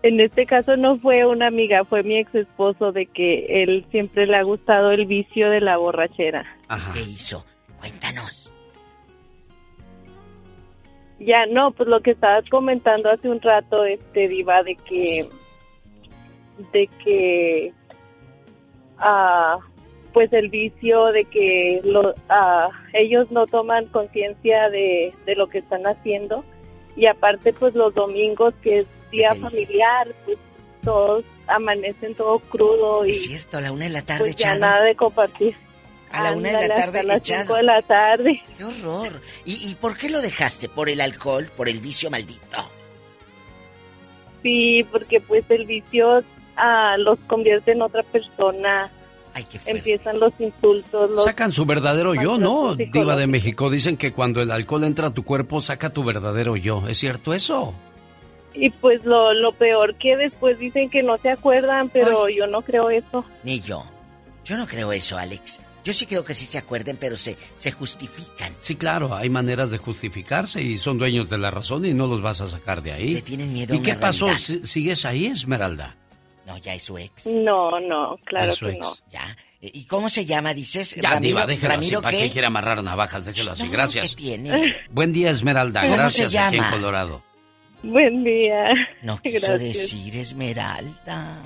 [0.05, 4.27] En este caso no fue una amiga, fue mi ex esposo de que él siempre
[4.27, 6.45] le ha gustado el vicio de la borrachera.
[6.93, 7.43] ¿Qué hizo?
[7.79, 8.51] Cuéntanos.
[11.19, 15.27] Ya, no, pues lo que estabas comentando hace un rato, este, Diva, de que,
[16.71, 17.73] de que,
[18.99, 19.57] ah,
[20.13, 25.57] pues el vicio de que lo, ah, ellos no toman conciencia de, de lo que
[25.57, 26.45] están haciendo
[26.95, 30.37] y aparte pues los domingos que es día familiar, pues
[30.83, 34.53] todos amanecen todo crudo y Es cierto, a la una de la tarde pues ya
[34.53, 34.61] echado.
[34.61, 35.55] nada de compartir.
[36.11, 37.41] A la una de la tarde hasta las echado.
[37.41, 38.41] cinco de la tarde.
[38.57, 39.21] ¡Qué horror!
[39.45, 40.69] ¿Y, ¿Y por qué lo dejaste?
[40.69, 41.49] ¿Por el alcohol?
[41.57, 42.69] ¿Por el vicio maldito?
[44.43, 46.23] Sí, porque pues el vicio
[46.55, 48.89] ah, los convierte en otra persona.
[49.65, 52.73] Empiezan los insultos, los Sacan su verdadero yo, ¿no?
[52.75, 53.69] Diva de México.
[53.69, 56.87] Dicen que cuando el alcohol entra a tu cuerpo, saca tu verdadero yo.
[56.87, 57.73] ¿Es cierto eso?
[58.55, 62.61] Y pues lo, lo peor que después dicen que no se acuerdan, pero yo no
[62.61, 63.25] creo eso.
[63.43, 63.83] Ni yo.
[64.43, 65.61] Yo no creo eso, Alex.
[65.83, 68.53] Yo sí creo que sí se acuerden, pero se, se justifican.
[68.59, 72.21] Sí, claro, hay maneras de justificarse y son dueños de la razón y no los
[72.21, 73.13] vas a sacar de ahí.
[73.13, 74.25] Le tienen miedo a ¿Y qué una pasó?
[74.25, 74.45] realidad.
[74.45, 75.95] ¿Si- ¿Sigues ahí, Esmeralda?
[76.47, 77.27] No, ya es su ex.
[77.27, 78.79] No, no, claro Es su que ex.
[78.81, 78.95] no.
[79.11, 79.35] Ya.
[79.61, 80.95] ¿Y cómo se llama, dices?
[80.95, 82.03] Ya, Ramiro, Diva, déjelo Ramiro, así.
[82.03, 82.31] ¿Para ¿qué?
[82.31, 83.25] quiere amarrar navajas?
[83.25, 83.63] Déjelo así.
[83.63, 84.09] No, Gracias.
[84.09, 84.75] ¿qué tiene?
[84.91, 85.81] Buen día, Esmeralda.
[85.81, 86.63] ¿Cómo Gracias se aquí en?
[86.71, 87.23] Colorado.
[87.83, 88.69] Buen día.
[89.03, 89.59] No quiso Gracias.
[89.59, 91.37] decir Esmeralda.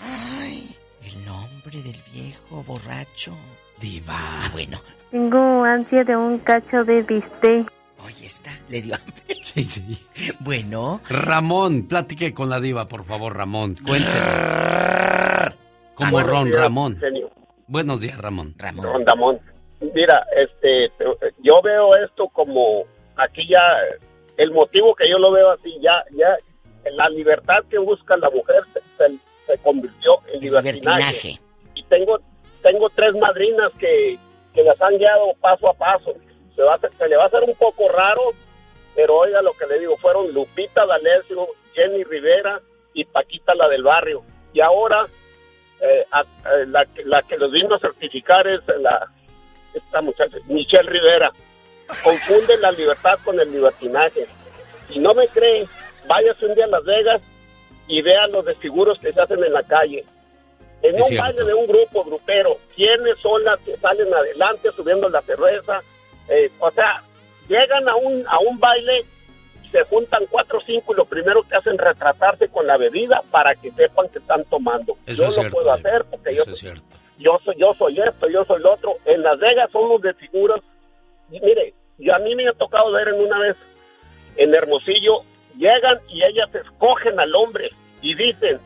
[0.00, 3.36] Ay, el nombre del viejo borracho.
[3.80, 4.14] Diva.
[4.16, 4.80] Ah, bueno.
[5.10, 7.70] Tengo ansia de un cacho de bistec.
[8.04, 9.12] Oye, está, le dio hambre.
[9.52, 9.98] Sí, sí.
[10.40, 11.02] Bueno.
[11.10, 13.76] Ramón, platique con la diva, por favor, Ramón.
[13.84, 14.16] Cuénteme.
[15.94, 16.96] Como Ron, días, Ramón.
[16.98, 17.30] genio.
[17.66, 18.54] Buenos días, Ramón.
[18.76, 19.38] Don Ramón.
[19.94, 20.86] Mira, este,
[21.42, 22.84] yo veo esto como
[23.16, 23.60] aquí ya,
[24.36, 26.36] el motivo que yo lo veo así, ya, ya,
[26.92, 31.00] la libertad que busca la mujer se, se- se convirtió en libertinaje.
[31.12, 31.40] libertinaje.
[31.74, 32.18] Y tengo,
[32.62, 34.18] tengo tres madrinas que,
[34.54, 36.14] que las han guiado paso a paso.
[36.56, 38.22] Se, va se le va a hacer un poco raro,
[38.94, 42.60] pero oiga lo que le digo, fueron Lupita D'Alessio, Jenny Rivera
[42.94, 44.22] y Paquita la del barrio.
[44.52, 45.06] Y ahora
[45.80, 49.08] eh, a- a- la, que- la que los vino a certificar es la
[49.74, 51.32] esta muchacha, Michelle Rivera.
[52.02, 54.26] Confunden la libertad con el libertinaje.
[54.88, 55.66] Si no me creen,
[56.06, 57.22] váyase un día a Las Vegas
[57.88, 60.04] y vean los desfiguros que se hacen en la calle.
[60.82, 61.24] En Es un cierto.
[61.24, 65.80] baile de un grupo grupero, ¿quiénes son las que salen adelante subiendo la cerveza?
[66.28, 67.02] Eh, o sea,
[67.48, 69.04] llegan a un, a un baile,
[69.70, 73.22] se juntan cuatro o cinco y lo primero que hacen es retratarse con la bebida
[73.30, 74.96] para que sepan que están tomando.
[75.06, 76.34] Eso yo es lo cierto, puedo hacer porque
[77.18, 78.96] yo soy yo soy esto, yo soy lo otro.
[79.04, 80.60] En Las Vegas son los de figuras.
[80.60, 80.71] Y
[81.40, 83.56] mire, yo a mí me ha tocado ver en una vez
[84.36, 85.20] en Hermosillo,
[85.56, 88.58] llegan y ellas escogen al hombre y dicen,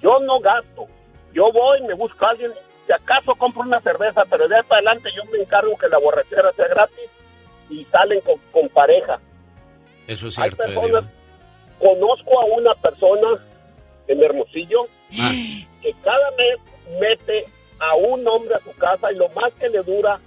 [0.00, 0.86] yo no gasto,
[1.32, 2.52] yo voy, me busco a alguien,
[2.86, 5.98] si acaso compro una cerveza, pero de ahí para adelante yo me encargo que la
[5.98, 7.10] borrachera sea gratis
[7.68, 9.18] y salen con, con pareja.
[10.06, 11.04] Eso es Hay cierto, eh, personas,
[11.80, 13.40] conozco a una persona
[14.06, 14.82] en Hermosillo
[15.20, 15.30] Ah.
[15.82, 16.58] que cada mes
[17.00, 17.44] mete
[17.78, 20.18] a un hombre a su casa y lo más que le dura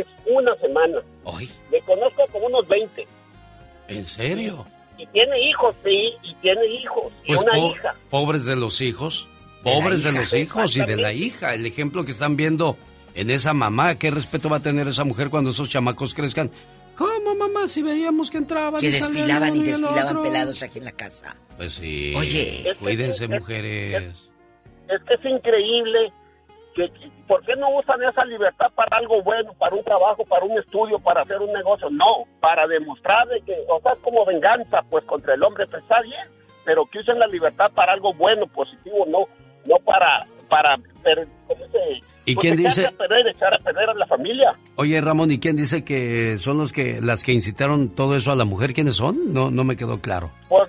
[0.00, 0.98] es una semana.
[1.70, 3.06] Le conozco como unos 20.
[3.88, 4.64] ¿En serio?
[4.98, 7.12] Y tiene hijos, sí, y tiene hijos.
[7.24, 7.94] Y Pues una po- hija.
[8.10, 9.28] pobres de los hijos,
[9.62, 11.54] pobres de, los hijos y de la hija.
[11.54, 12.76] El ejemplo que están viendo
[13.14, 16.50] en esa mamá, ¿qué respeto va a tener esa mujer cuando esos chamacos crezcan?
[16.96, 17.68] ¿Cómo, mamá?
[17.68, 21.36] Si veíamos que entraban Que y desfilaban y desfilaban pelados aquí en la casa.
[21.58, 22.14] Pues sí.
[22.16, 22.64] Oye.
[22.80, 24.14] cuídense, mujeres.
[24.88, 26.10] Es que es increíble
[26.76, 30.44] que, que- ¿por qué no usan esa libertad para algo bueno, para un trabajo, para
[30.44, 31.90] un estudio, para hacer un negocio?
[31.90, 35.82] No, para demostrar de que, o sea, es como venganza, pues contra el hombre, pues
[35.82, 36.20] está bien,
[36.64, 39.20] pero que usen la libertad para algo bueno, positivo, no,
[39.66, 41.78] no para, para, per- ¿cómo se?
[42.28, 42.86] ¿Y pues, quién dice?
[42.86, 44.52] a perder, echar a perder a la familia.
[44.76, 48.36] Oye, Ramón, ¿y quién dice que son los que las que incitaron todo eso a
[48.36, 48.74] la mujer?
[48.74, 49.32] ¿Quiénes son?
[49.32, 50.30] No, no me quedó claro.
[50.48, 50.68] Pues,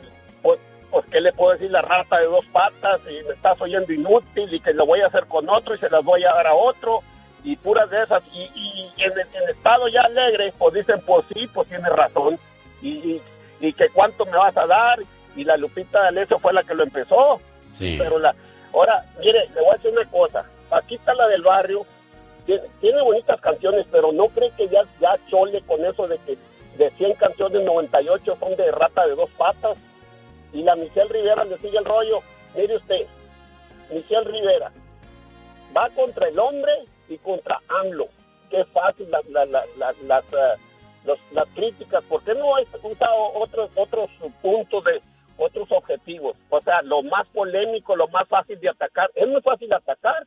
[1.18, 3.02] ¿qué le puedo decir la rata de dos patas?
[3.10, 5.90] Y me estás oyendo inútil y que lo voy a hacer con otro y se
[5.90, 7.00] las voy a dar a otro
[7.44, 8.22] y puras de esas.
[8.32, 12.38] Y, y en, el- en estado ya alegre, pues dicen, pues sí, pues tiene razón.
[12.84, 13.22] Y, y,
[13.62, 15.00] y que cuánto me vas a dar.
[15.36, 17.42] Y la Lupita de Alessio fue la que lo empezó.
[17.76, 17.96] Sí.
[18.00, 18.36] Pero la,
[18.74, 20.46] ahora, mire, le voy a decir una cosa.
[20.70, 21.84] Paquita, la del barrio,
[22.46, 26.38] tiene, tiene bonitas canciones, pero no cree que ya, ya chole con eso de que
[26.78, 29.80] de 100 canciones, 98 son de rata de dos patas.
[30.54, 32.20] Y la Michelle Rivera le sigue el rollo.
[32.56, 33.06] Mire usted,
[33.92, 34.72] Michelle Rivera
[35.76, 36.72] va contra el hombre
[37.10, 38.08] y contra AMLO.
[38.50, 40.60] Qué fácil la- la- la- la- las, eh,
[41.06, 42.04] los- las críticas.
[42.06, 42.66] ¿Por qué no hay
[43.34, 44.10] otros, otros
[44.42, 45.02] puntos de
[45.38, 46.36] otros objetivos?
[46.50, 49.12] O sea, lo más polémico, lo más fácil de atacar.
[49.16, 50.26] Es muy fácil atacar,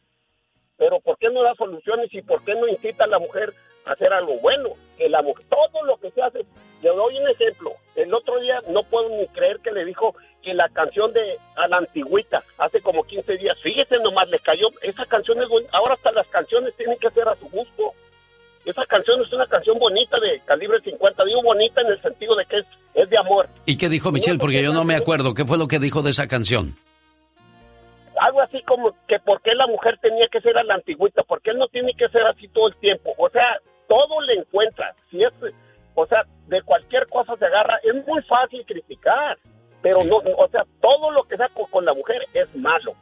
[0.76, 3.52] pero ¿por qué no da soluciones y por qué no incita a la mujer
[3.92, 4.70] hacer algo bueno.
[4.96, 6.44] Que la mujer, todo lo que se hace,
[6.82, 7.72] le doy un ejemplo.
[7.96, 11.68] El otro día no puedo ni creer que le dijo que la canción de a
[11.68, 15.94] la antigüita hace como 15 días, fíjese nomás, le cayó, esa canción es buena, ahora
[15.94, 17.92] hasta las canciones tienen que ser a su gusto.
[18.64, 22.44] Esa canción es una canción bonita de calibre 50, digo bonita en el sentido de
[22.44, 23.48] que es, es de amor.
[23.64, 24.38] ¿Y qué dijo Michelle?
[24.38, 25.32] Porque yo no me acuerdo.
[25.34, 26.76] ¿Qué fue lo que dijo de esa canción?
[28.20, 31.40] algo así como que por qué la mujer tenía que ser a la antigüita, por
[31.40, 33.12] qué él no tiene que ser así todo el tiempo.
[33.16, 33.58] O sea,
[33.90, 34.94] todo le encuentra.
[35.10, 35.32] Si es,
[35.96, 37.76] o sea, de cualquier cosa se agarra.
[37.82, 39.36] Es muy fácil criticar,
[39.82, 42.94] pero no, o sea, todo lo que sea con, con la mujer es malo.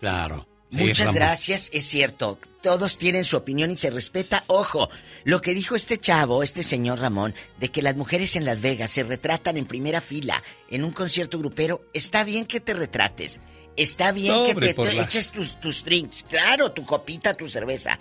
[0.00, 0.46] Claro.
[0.70, 2.38] Sí, Muchas gracias, es cierto.
[2.62, 4.44] Todos tienen su opinión y se respeta.
[4.48, 4.90] Ojo,
[5.24, 8.90] lo que dijo este chavo, este señor Ramón, de que las mujeres en Las Vegas
[8.90, 13.40] se retratan en primera fila en un concierto grupero, está bien que te retrates.
[13.76, 16.84] Está bien No, que hombre, te, por te la- eches tus, tus drinks, claro, tu
[16.84, 17.98] copita, tu cerveza.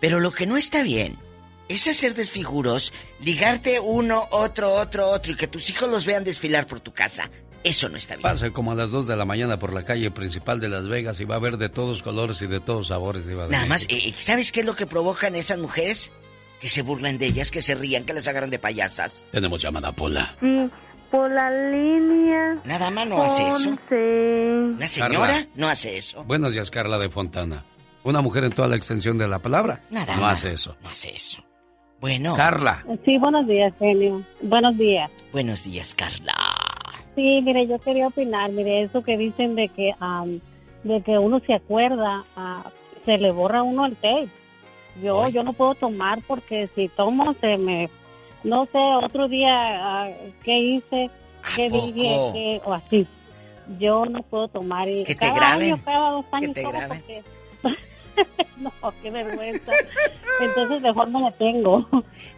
[0.00, 1.16] Pero lo que no está bien
[1.70, 6.66] es hacer desfiguros, ligarte uno, otro, otro, otro y que tus hijos los vean desfilar
[6.66, 7.30] por tu casa.
[7.62, 8.22] Eso no está bien.
[8.22, 11.20] Pase como a las 2 de la mañana por la calle principal de Las Vegas
[11.20, 13.26] y va a haber de todos colores y de todos sabores.
[13.26, 16.10] De Nada más, eh, ¿sabes qué es lo que provocan esas mujeres?
[16.60, 19.26] Que se burlen de ellas, que se rían, que las agarran de payasas.
[19.30, 20.36] Tenemos llamada Pola.
[20.40, 20.70] Sí,
[21.10, 22.60] por la línea.
[22.64, 23.70] Nada más no hace eso.
[23.70, 24.74] Once.
[24.78, 25.46] La señora Carla.
[25.54, 26.24] no hace eso.
[26.24, 27.62] Buenos días, Carla de Fontana.
[28.04, 29.82] Una mujer en toda la extensión de la palabra.
[29.90, 30.38] Nada no más.
[30.38, 30.76] hace eso.
[30.82, 31.44] No hace eso.
[32.00, 32.34] Bueno.
[32.34, 32.84] Carla.
[33.04, 34.22] Sí, buenos días, genio.
[34.42, 35.10] Buenos días.
[35.32, 36.32] Buenos días, Carla.
[37.14, 40.40] Sí, mire, yo quería opinar, mire, eso que dicen de que am,
[40.84, 42.64] de que uno se acuerda, ah,
[43.04, 44.28] se le borra a uno el tape.
[45.02, 47.88] Yo yo no puedo tomar porque si tomo se me
[48.42, 50.08] no sé, otro día ah,
[50.42, 51.10] qué hice,
[51.56, 51.92] qué dije,
[52.32, 53.06] qué- o así.
[53.78, 56.72] Yo no puedo tomar y Que te cada graben, año, cada dos años te tomo
[56.78, 56.98] graben.
[56.98, 57.22] porque-
[58.58, 58.72] no,
[59.02, 59.72] qué vergüenza.
[60.40, 61.86] Entonces mejor me detengo.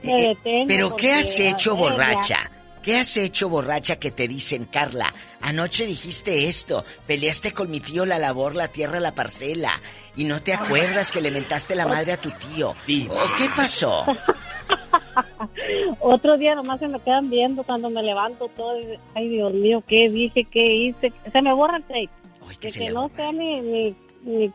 [0.03, 2.51] Me detengo Eh, Pero ¿qué has hecho borracha?
[2.83, 5.13] ¿Qué has hecho borracha que te dicen, Carla?
[5.41, 9.71] Anoche dijiste esto, peleaste con mi tío la labor, la tierra, la parcela,
[10.17, 12.71] y no te acuerdas que le mentaste la madre a tu tío.
[12.71, 14.05] ¿O qué pasó?
[16.01, 18.79] Otro día nomás se me quedan viendo cuando me levanto todo.
[18.81, 20.45] y, Ay, Dios mío, ¿qué dije?
[20.45, 21.13] ¿Qué hice?
[21.31, 22.09] Se me borra el tape.
[22.61, 23.95] que De se que le no sé ni, ni,
[24.25, 24.53] ni-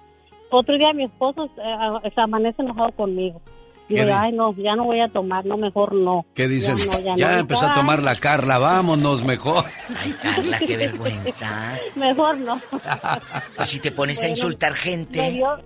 [0.50, 3.42] Otro día mi esposo eh, se amanece enojado conmigo.
[3.90, 6.26] Digo, ¿Qué di- ay, no, ya no voy a tomar, no, mejor no.
[6.34, 6.76] ¿Qué dicen?
[6.76, 7.40] Ya, no, Ya, ya no.
[7.40, 9.64] empezó a tomar la Carla, vámonos mejor.
[10.04, 11.78] Ay, Carla, qué vergüenza.
[11.96, 12.60] Mejor no.
[13.56, 15.32] Pues si te pones a Bueno, insultar Me gente.
[15.32, 15.58] dio-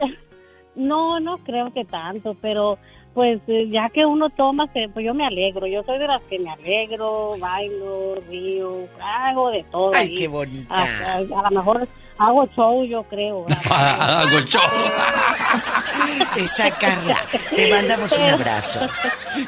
[0.74, 2.78] No, no creo que tanto, pero
[3.14, 5.66] pues eh, ya que uno toma, se- pues yo me alegro.
[5.66, 9.92] Yo soy de las que me alegro, bailo, río, hago de todo.
[9.94, 10.14] Ay, ahí.
[10.14, 10.74] qué bonita.
[10.74, 11.88] A lo mejor
[12.18, 13.46] hago show, yo creo.
[13.70, 14.60] Hago show.
[16.36, 17.16] Esa Carla.
[17.54, 18.80] Te mandamos un abrazo.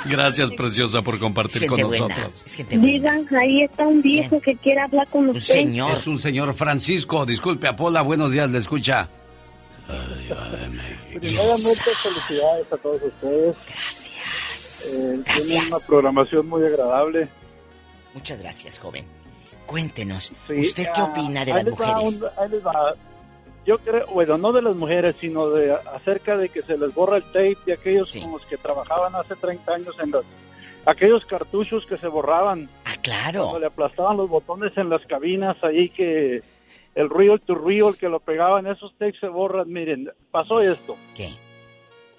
[0.04, 2.42] Gracias, preciosa, por compartir Es con buena, nosotros.
[2.44, 2.78] es gente.
[2.78, 5.40] Digan, ahí está un viejo que quiere hablar con usted.
[5.40, 5.90] señor.
[5.96, 7.24] Es un señor Francisco.
[7.26, 9.08] Disculpe, Apola, buenos días, le escucha.
[9.88, 13.56] Ay, ay, Primeramente, felicidades a todos ustedes.
[13.66, 15.46] Gracias.
[15.48, 17.28] Tienen una programación muy agradable.
[18.14, 19.04] Muchas gracias, joven.
[19.66, 22.20] Cuéntenos, Sí, ¿usted qué ah, opina de las mujeres?
[22.20, 22.94] un- ahí les va.
[23.66, 27.16] Yo creo, bueno, no de las mujeres, sino de acerca de que se les borra
[27.16, 30.24] el tape de aquellos con los que trabajaban hace 30 años en los
[30.86, 32.68] aquellos cartuchos que se borraban.
[32.84, 33.40] Ah, claro.
[33.42, 36.42] Cuando le aplastaban los botones en las cabinas ahí que
[36.96, 39.70] el reel to reel que lo pegaban, esos tapes se borran.
[39.72, 40.96] Miren, pasó esto.
[41.14, 41.30] ¿Qué?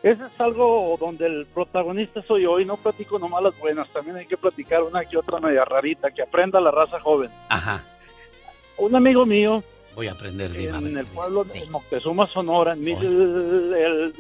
[0.04, 4.16] Ese es algo donde el protagonista soy yo y no platico nomás las buenas, también
[4.16, 7.30] hay que platicar una que otra media rarita, que aprenda la raza joven.
[7.50, 7.84] Ajá.
[8.78, 9.62] Un amigo mío
[9.96, 10.78] Voy a aprender, Diva.
[10.78, 12.96] en el pueblo de Moctezuma, Sonora, en mil,
[13.76, 14.14] el-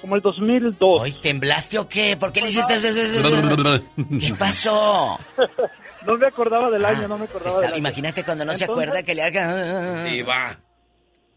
[0.00, 1.02] como el 2002.
[1.02, 2.16] ¿Hoy temblaste o qué?
[2.16, 2.74] ¿Por qué le hiciste?
[2.80, 5.18] ¿Qué pasó?
[6.06, 7.78] No me acordaba del año, no me acordaba Está- del año.
[7.78, 10.04] imagínate cuando no se acuerda que le haga...
[10.04, 10.58] Diva.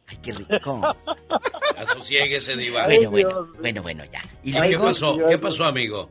[0.07, 0.81] Ay, qué rico.
[1.77, 2.85] Asosiéguese, Diva.
[2.85, 3.47] Bueno, bueno, Dios.
[3.59, 4.21] bueno, bueno, ya.
[4.43, 4.85] ¿Y ¿Qué luego?
[4.85, 5.17] pasó?
[5.27, 6.09] ¿Qué pasó, amigo?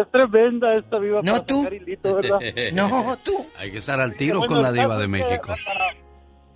[0.00, 1.66] Es tremenda esta viva No, para tú.
[2.72, 3.46] No, tú.
[3.56, 5.46] Hay que estar al tiro Bueno, con la Diva de México.
[5.46, 5.84] Para,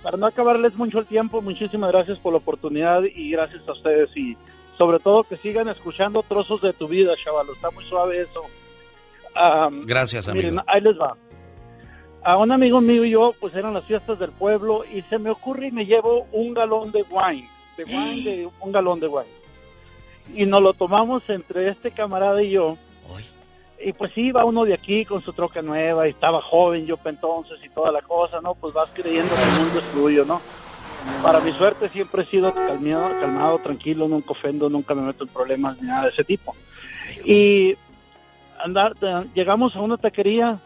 [0.03, 4.11] para no acabarles mucho el tiempo, muchísimas gracias por la oportunidad y gracias a ustedes
[4.17, 4.37] y
[4.77, 7.53] sobre todo que sigan escuchando trozos de tu vida, chavalo.
[7.55, 8.43] Está muy suave eso.
[9.35, 10.49] Am, Gracias, amigo.
[10.49, 11.17] Miren, ahí les va.
[12.23, 15.31] A un amigo mío y yo, pues eran las fiestas del pueblo y se me
[15.31, 19.41] ocurre y me llevo un galón de wine, de wine, de un galón de wine.
[20.35, 22.77] Y nos lo tomamos entre este camarada y yo.
[23.83, 27.59] Y pues iba uno de aquí con su troca nueva y estaba joven yo entonces
[27.65, 28.55] y toda la cosa, ¿no?
[28.55, 30.41] Pues vas creyendo que el mundo es tuyo, ¿no?
[31.23, 35.31] para mi suerte siempre he sido calmado, calmado, tranquilo, nunca ofendo, nunca me meto en
[35.31, 36.55] problemas ni nada de ese tipo.
[37.25, 37.77] Y
[38.65, 40.59] andar, eh, llegamos a una taquería,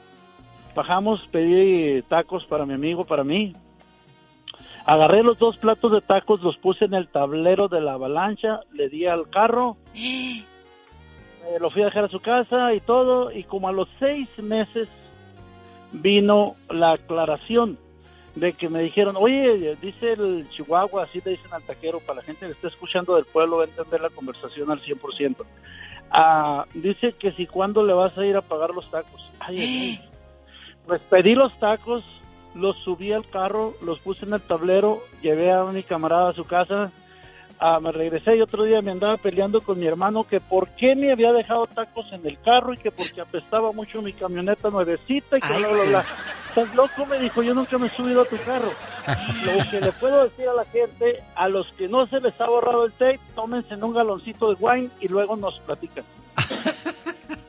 [0.75, 3.53] bajamos, pedí tacos para mi amigo, para mí.
[4.87, 8.89] Agarré los dos platos de tacos, los puse en el tablero de la avalancha, le
[8.89, 10.45] di al carro, eh,
[11.59, 14.89] lo fui a dejar a su casa y todo, y como a los seis meses
[15.93, 17.79] vino la aclaración
[18.35, 22.23] de que me dijeron, oye, dice el Chihuahua, así le dicen al taquero, para la
[22.23, 25.45] gente que está escuchando del pueblo va a entender la conversación al 100%.
[26.11, 29.31] Ah, dice que si cuándo le vas a ir a pagar los tacos.
[29.41, 30.01] Ay.
[30.87, 32.05] Pues pedí los tacos,
[32.55, 36.45] los subí al carro, los puse en el tablero, llevé a mi camarada a su
[36.45, 36.93] casa,
[37.59, 40.95] ah, me regresé y otro día me andaba peleando con mi hermano que por qué
[40.95, 45.39] me había dejado tacos en el carro y que porque apestaba mucho mi camioneta nuevecita
[45.39, 46.05] y que bla, bla, bla.
[46.49, 48.73] Estás loco, me dijo, yo nunca me he subido a tu carro.
[49.45, 52.47] Lo que le puedo decir a la gente, a los que no se les ha
[52.47, 56.05] borrado el tape, tómense en un galoncito de wine y luego nos platican.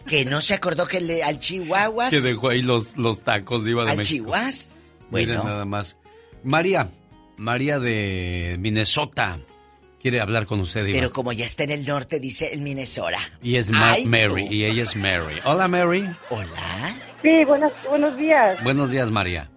[0.06, 2.12] Que no se acordó que le, al Chihuahuas.
[2.12, 4.32] Que dejó ahí los, los tacos de Iba de ¿Al México.
[5.10, 5.44] Miren Bueno.
[5.44, 5.98] nada más.
[6.44, 6.90] María,
[7.38, 9.40] María de Minnesota,
[10.06, 11.00] quiere hablar con usted, Diva.
[11.00, 13.18] Pero como ya está en el norte, dice el Minnesota.
[13.42, 14.54] Y es Ma- Ay, Mary, tú.
[14.54, 15.40] y ella es Mary.
[15.46, 16.06] Hola, Mary.
[16.30, 16.96] Hola.
[17.24, 18.64] Sí, buenos, buenos días.
[18.64, 19.50] Buenos días, María.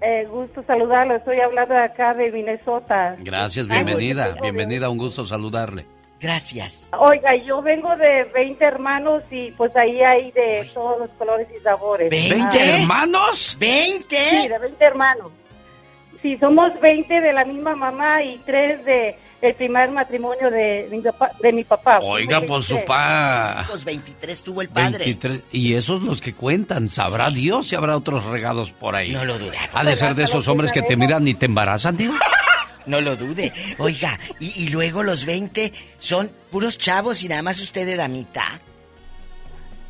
[0.00, 1.16] Eh, gusto saludarlo.
[1.16, 3.16] Estoy hablando de acá de Minnesota.
[3.18, 4.28] Gracias, Ay, bienvenida.
[4.28, 4.42] bueno.
[4.44, 5.84] Bienvenida, un gusto saludarle.
[6.22, 6.90] Gracias.
[6.98, 11.60] Oiga, yo vengo de 20 hermanos y pues ahí hay de todos los colores y
[11.62, 12.10] sabores.
[12.10, 13.58] ¿20 Ah, hermanos?
[13.60, 14.04] ¿20?
[14.08, 15.30] Sí, de 20 hermanos.
[16.22, 21.00] Sí, somos 20 de la misma mamá y 3 de el primer matrimonio de mi
[21.00, 21.30] papá.
[21.40, 21.98] De mi papá.
[22.02, 22.84] Oiga, por su 23.
[22.86, 23.66] pa.
[23.68, 25.04] Los 23 tuvo el padre.
[25.04, 25.42] 23.
[25.52, 26.88] Y esos los que cuentan.
[26.88, 29.12] Sabrá Dios si habrá otros regados por ahí.
[29.12, 29.58] No lo dudes.
[29.72, 32.18] Ha de ser de esos hombres que te miran y te embarazan, Diva.
[32.86, 33.52] No lo dude.
[33.78, 38.60] Oiga, y, y luego los 20 son puros chavos y nada más usted de damita.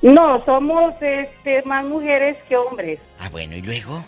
[0.01, 3.01] No, somos este, más mujeres que hombres.
[3.19, 4.03] Ah, bueno, ¿y luego?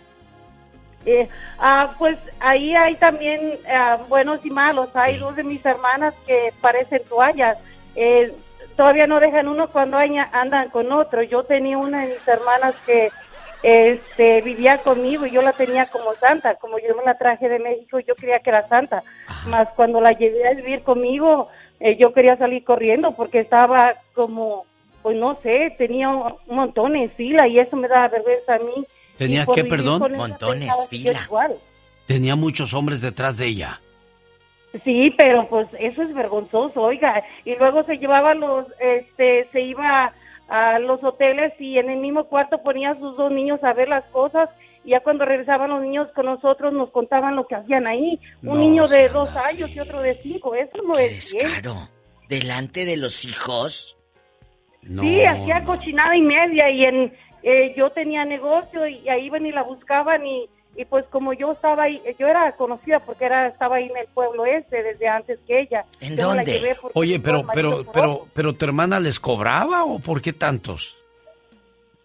[1.09, 1.27] Eh,
[1.59, 4.95] ah, pues ahí hay también ah, buenos y malos.
[4.95, 7.57] Hay dos de mis hermanas que parecen toallas.
[7.97, 8.31] Eh,
[8.77, 11.23] todavía no dejan uno cuando andan con otro.
[11.23, 13.09] Yo tenía una de mis hermanas que
[13.63, 16.57] este, vivía conmigo y yo la tenía como santa.
[16.57, 19.03] Como yo me la traje de México, yo creía que era santa.
[19.47, 21.49] Más cuando la llevé a vivir conmigo,
[21.81, 24.67] eh, yo quería salir corriendo porque estaba como,
[25.01, 28.87] pues no sé, tenía un montón en fila y eso me daba vergüenza a mí.
[29.19, 30.12] ¿Tenía vivir perdón?
[30.16, 31.19] Montones, que fila.
[31.24, 31.57] igual.
[32.07, 33.81] Tenía muchos hombres detrás de ella.
[34.85, 37.23] Sí, pero pues eso es vergonzoso, oiga.
[37.45, 40.12] Y luego se llevaba los, este, se iba
[40.49, 43.89] a los hoteles y en el mismo cuarto ponía a sus dos niños a ver
[43.89, 44.49] las cosas.
[44.85, 48.20] Y ya cuando regresaban los niños con nosotros nos contaban lo que hacían ahí.
[48.43, 50.55] Un No niño de dos años y otro de cinco.
[50.55, 51.47] Eso no es bien.
[51.51, 51.74] Claro.
[52.28, 53.97] Delante de los hijos.
[54.82, 55.03] No.
[55.03, 57.12] sí, hacía cochinada y media y en
[57.43, 61.52] eh, yo tenía negocio y ahí iban y la buscaban y, y pues como yo
[61.52, 65.39] estaba ahí, yo era conocida porque era estaba ahí en el pueblo este desde antes
[65.47, 65.85] que ella.
[66.01, 66.77] ¿En Yo dónde?
[66.94, 70.97] Oye, pero, pero, pero, pero, ¿tu hermana les cobraba o por qué tantos?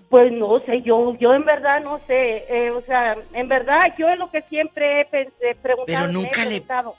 [0.09, 4.07] Pues no sé, yo yo en verdad no sé, eh, o sea, en verdad yo
[4.09, 5.85] es lo que siempre he pen- eh, preguntado.
[5.85, 6.95] Pero me he nunca le preguntado,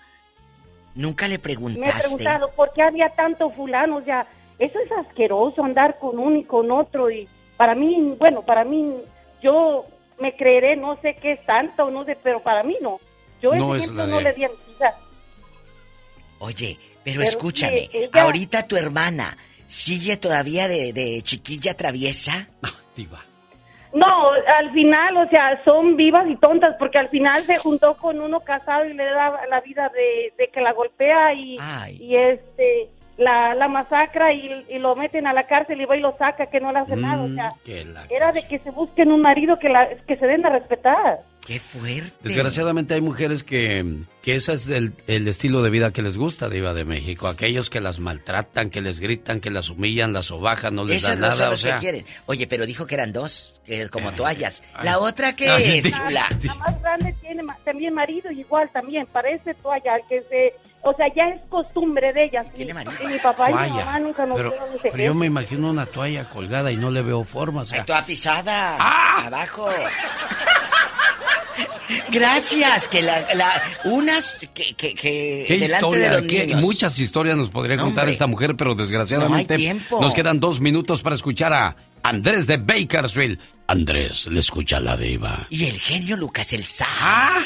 [0.96, 2.00] Nunca le Me he preguntaste.
[2.02, 4.26] preguntado por qué había tanto fulano, o sea,
[4.58, 8.94] eso es asqueroso andar con uno y con otro y para mí, bueno, para mí
[9.42, 9.84] yo
[10.20, 12.98] me creeré, no sé qué es tanto, no sé, pero para mí no.
[13.42, 14.94] Yo ese No es ejemplo la no de- le di a mi hija.
[16.38, 19.36] Oye, pero, Pero escúchame, sí, ella- ahorita tu hermana
[19.66, 22.48] sigue todavía de, de chiquilla traviesa.
[23.92, 28.20] No, al final, o sea, son vivas y tontas porque al final se juntó con
[28.20, 31.56] uno casado y le da la vida de, de que la golpea y,
[32.00, 36.00] y este la, la masacra y, y lo meten a la cárcel y va y
[36.00, 38.70] lo saca que no le hace nada, o sea, Que la- era de que se
[38.70, 41.18] busquen un marido que la que se den a respetar.
[41.46, 42.14] Qué fuerte.
[42.22, 43.84] Desgraciadamente hay mujeres que,
[44.22, 47.28] que ese es el, el estilo de vida que les gusta de Iba de México.
[47.28, 51.10] Aquellos que las maltratan, que les gritan, que las humillan, las sobajan, no les Esos
[51.10, 51.48] dan no son nada.
[51.48, 52.04] O los sea, que quieren.
[52.24, 54.62] Oye, pero dijo que eran dos, que como toallas.
[54.82, 55.92] La otra que Ay, es, sí.
[55.92, 56.26] chula.
[56.44, 60.54] La más grande tiene ma- también marido igual también, parece toalla, que se,
[60.84, 62.46] o sea, ya es costumbre de ellas.
[62.56, 65.26] Y, y mi papá y mi mamá nunca nos pero, dieron ese pero yo me
[65.26, 67.62] imagino una toalla colgada y no le veo forma.
[67.62, 68.76] O sea, Toda pisada.
[68.78, 69.24] ¡Ah!
[69.26, 69.68] Abajo.
[72.10, 73.50] Gracias, que la, la
[73.84, 76.10] unas que, que, que ¿Qué delante historia?
[76.10, 76.60] de los qué- niños.
[76.62, 78.12] muchas historias nos podría No, contar hombre.
[78.12, 80.00] esta mujer, pero desgraciadamente No hay tiempo.
[80.00, 83.38] nos quedan dos minutos para escuchar a Andrés de Bakersfield.
[83.66, 85.46] Andrés, le escucha la diva.
[85.50, 86.86] Y el genio Lucas el Sa.
[87.00, 87.40] Ah.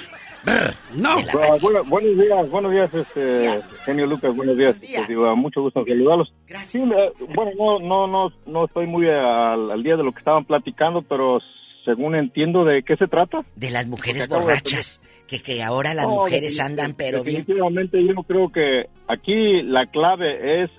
[0.94, 1.16] No.
[1.19, 4.78] Ah, bueno, buenos días, buenos días, este, genio Lucas, buenos días.
[4.81, 6.32] Este, digo, mucho gusto en saludarlos.
[6.65, 10.19] Sí, me- bueno, no, no, no, no estoy muy al, al día de lo que
[10.20, 11.40] estaban platicando, pero
[11.85, 13.43] según entiendo de qué se trata.
[13.56, 17.39] De las mujeres borrachas, que, que ahora las No, mujeres andan pero bien.
[17.39, 20.70] Definitivamente yo creo que aquí la clave es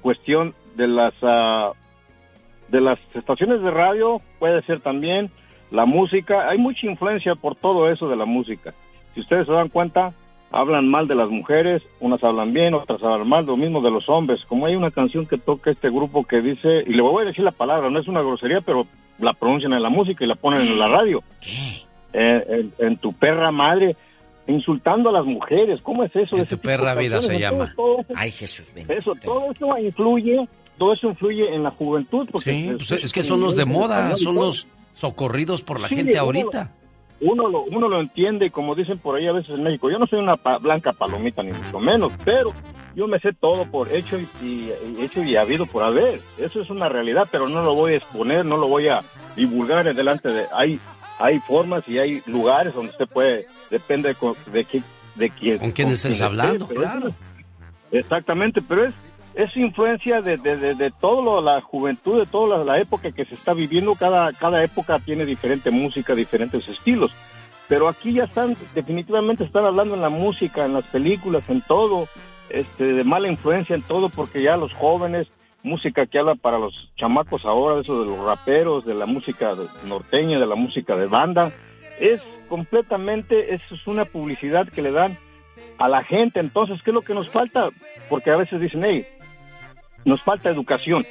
[0.00, 1.72] cuestión de las ah,
[2.68, 5.30] de las estaciones de radio, puede ser también
[5.70, 8.72] la música, hay mucha influencia por todo eso de la música.
[9.14, 10.12] Si ustedes se dan cuenta,
[10.50, 14.08] hablan mal de las mujeres, unas hablan bien, otras hablan mal, lo mismo de los
[14.08, 14.40] hombres.
[14.46, 17.44] Como hay una canción que toca este grupo que dice, y le voy a decir
[17.44, 18.86] la palabra, no es una grosería, pero
[19.18, 21.22] la pronuncian en la música y la ponen en la radio.
[22.12, 23.96] Eh, en, en tu perra madre,
[24.46, 25.80] insultando a las mujeres.
[25.82, 26.36] ¿Cómo es eso?
[26.36, 27.72] En tu perra vida se llama.
[27.76, 30.48] todo Ay, Jesús, Eso, todo eso influye,
[30.78, 32.28] todo eso influye en la juventud.
[32.30, 35.96] Porque Sí, pues es que son los de moda, son los socorridos por la Sí,
[35.96, 36.70] gente ahorita.
[37.22, 39.98] Uno lo, uno lo entiende, y como dicen por ahí a veces en México, yo
[39.98, 42.52] no soy una pa- blanca palomita, ni mucho menos, pero
[42.96, 46.20] yo me sé todo por hecho y, y- y hecho y habido por haber.
[46.36, 48.98] Eso es una realidad, pero no lo voy a exponer, no lo voy a
[49.36, 50.46] divulgar en delante de...
[50.52, 50.80] Hay,
[51.20, 54.82] hay formas y hay lugares donde usted puede, depende de, de,
[55.14, 55.58] de quién...
[55.58, 56.66] ¿Con quién estés esté, hablando?
[56.66, 57.12] Claro.
[57.92, 58.94] Exactamente, pero es,
[59.34, 63.24] es influencia de, de, de, de todo lo, la juventud, de toda la, época que
[63.24, 63.94] se está viviendo.
[63.94, 67.12] Cada, cada época tiene diferente música, diferentes estilos.
[67.68, 72.08] Pero aquí ya están, definitivamente están hablando en la música, en las películas, en todo,
[72.50, 75.28] este, de mala influencia en todo, porque ya los jóvenes,
[75.62, 79.54] música que habla para los chamacos ahora, eso de los raperos, de la música
[79.86, 81.52] norteña, de la música de banda,
[81.98, 85.16] es completamente, es una publicidad que le dan
[85.78, 86.40] a la gente.
[86.40, 87.70] Entonces, ¿qué es lo que nos falta?
[88.10, 89.06] Porque a veces dicen, hey,
[90.04, 91.04] nos falta educación.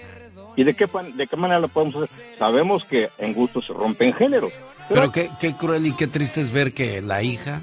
[0.55, 2.09] ¿Y de qué, pan- de qué manera lo podemos hacer?
[2.37, 4.51] Sabemos que en gusto se rompen géneros.
[4.89, 7.61] Pero qué, qué cruel y qué triste es ver que la hija,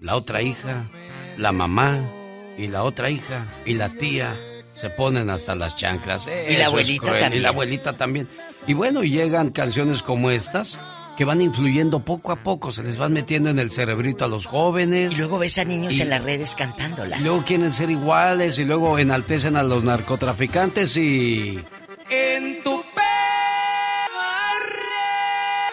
[0.00, 0.84] la otra hija,
[1.38, 2.00] la mamá
[2.58, 4.34] y la otra hija y la tía
[4.74, 6.28] se ponen hasta las chanclas.
[6.48, 7.38] Y la abuelita cruel, también.
[7.40, 8.28] Y la abuelita también.
[8.66, 10.80] Y bueno, llegan canciones como estas
[11.16, 14.46] que van influyendo poco a poco, se les van metiendo en el cerebrito a los
[14.46, 15.12] jóvenes.
[15.12, 17.20] Y luego ves a niños Y- en las redes cantándolas.
[17.20, 21.60] Y luego quieren ser iguales y luego enaltecen a los narcotraficantes y...
[22.10, 22.82] En tu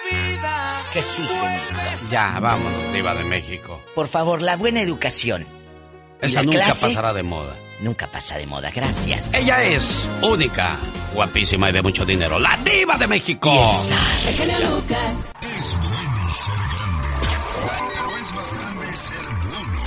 [0.10, 0.82] vida.
[0.94, 2.10] Jesús bendito.
[2.11, 3.80] Ya, vámonos, diva de México.
[3.95, 5.45] Por favor, la buena educación.
[6.22, 6.88] ¿Y Esa la nunca clase?
[6.88, 7.56] pasará de moda.
[7.81, 9.34] Nunca pasa de moda, gracias.
[9.34, 10.77] Ella es única,
[11.14, 12.38] guapísima y de mucho dinero.
[12.38, 13.72] La diva de México.
[14.27, 15.14] El genio Lucas.
[15.41, 17.18] Es bueno ser grande,
[17.93, 19.80] pero es más grande ser bueno.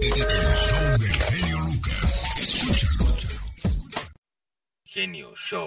[0.00, 2.24] El show del genio Lucas.
[2.38, 3.04] Escúchalo.
[4.84, 5.66] Genio Show.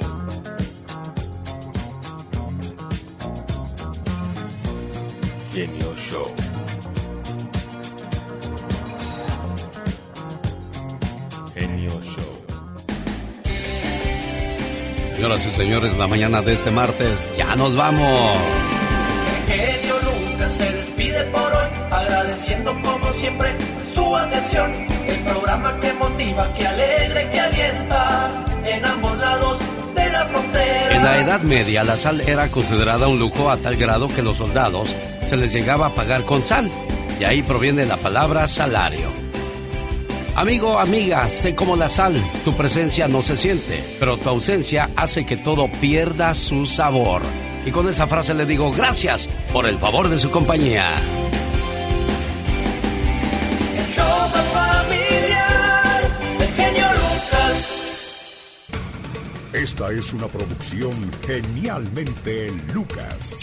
[5.51, 6.40] Genio Show.
[15.21, 18.37] Señoras y señores, la mañana de este martes ya nos vamos.
[19.45, 23.55] El genio Lucas se despide por hoy, agradeciendo como siempre
[23.93, 24.73] su atención.
[25.07, 29.59] El programa que motiva, que alegra y que alienta en ambos lados
[29.93, 30.95] de la frontera.
[30.95, 34.37] En la Edad Media la sal era considerada un lujo a tal grado que los
[34.37, 34.89] soldados
[35.29, 36.71] se les llegaba a pagar con sal.
[37.19, 39.21] De ahí proviene la palabra salario.
[40.35, 45.25] Amigo, amiga, sé como la sal, tu presencia no se siente, pero tu ausencia hace
[45.25, 47.21] que todo pierda su sabor.
[47.65, 50.95] Y con esa frase le digo gracias por el favor de su compañía.
[53.77, 56.01] El show más familiar
[56.39, 57.71] del genio Lucas.
[59.51, 63.37] Esta es una producción genialmente Lucas.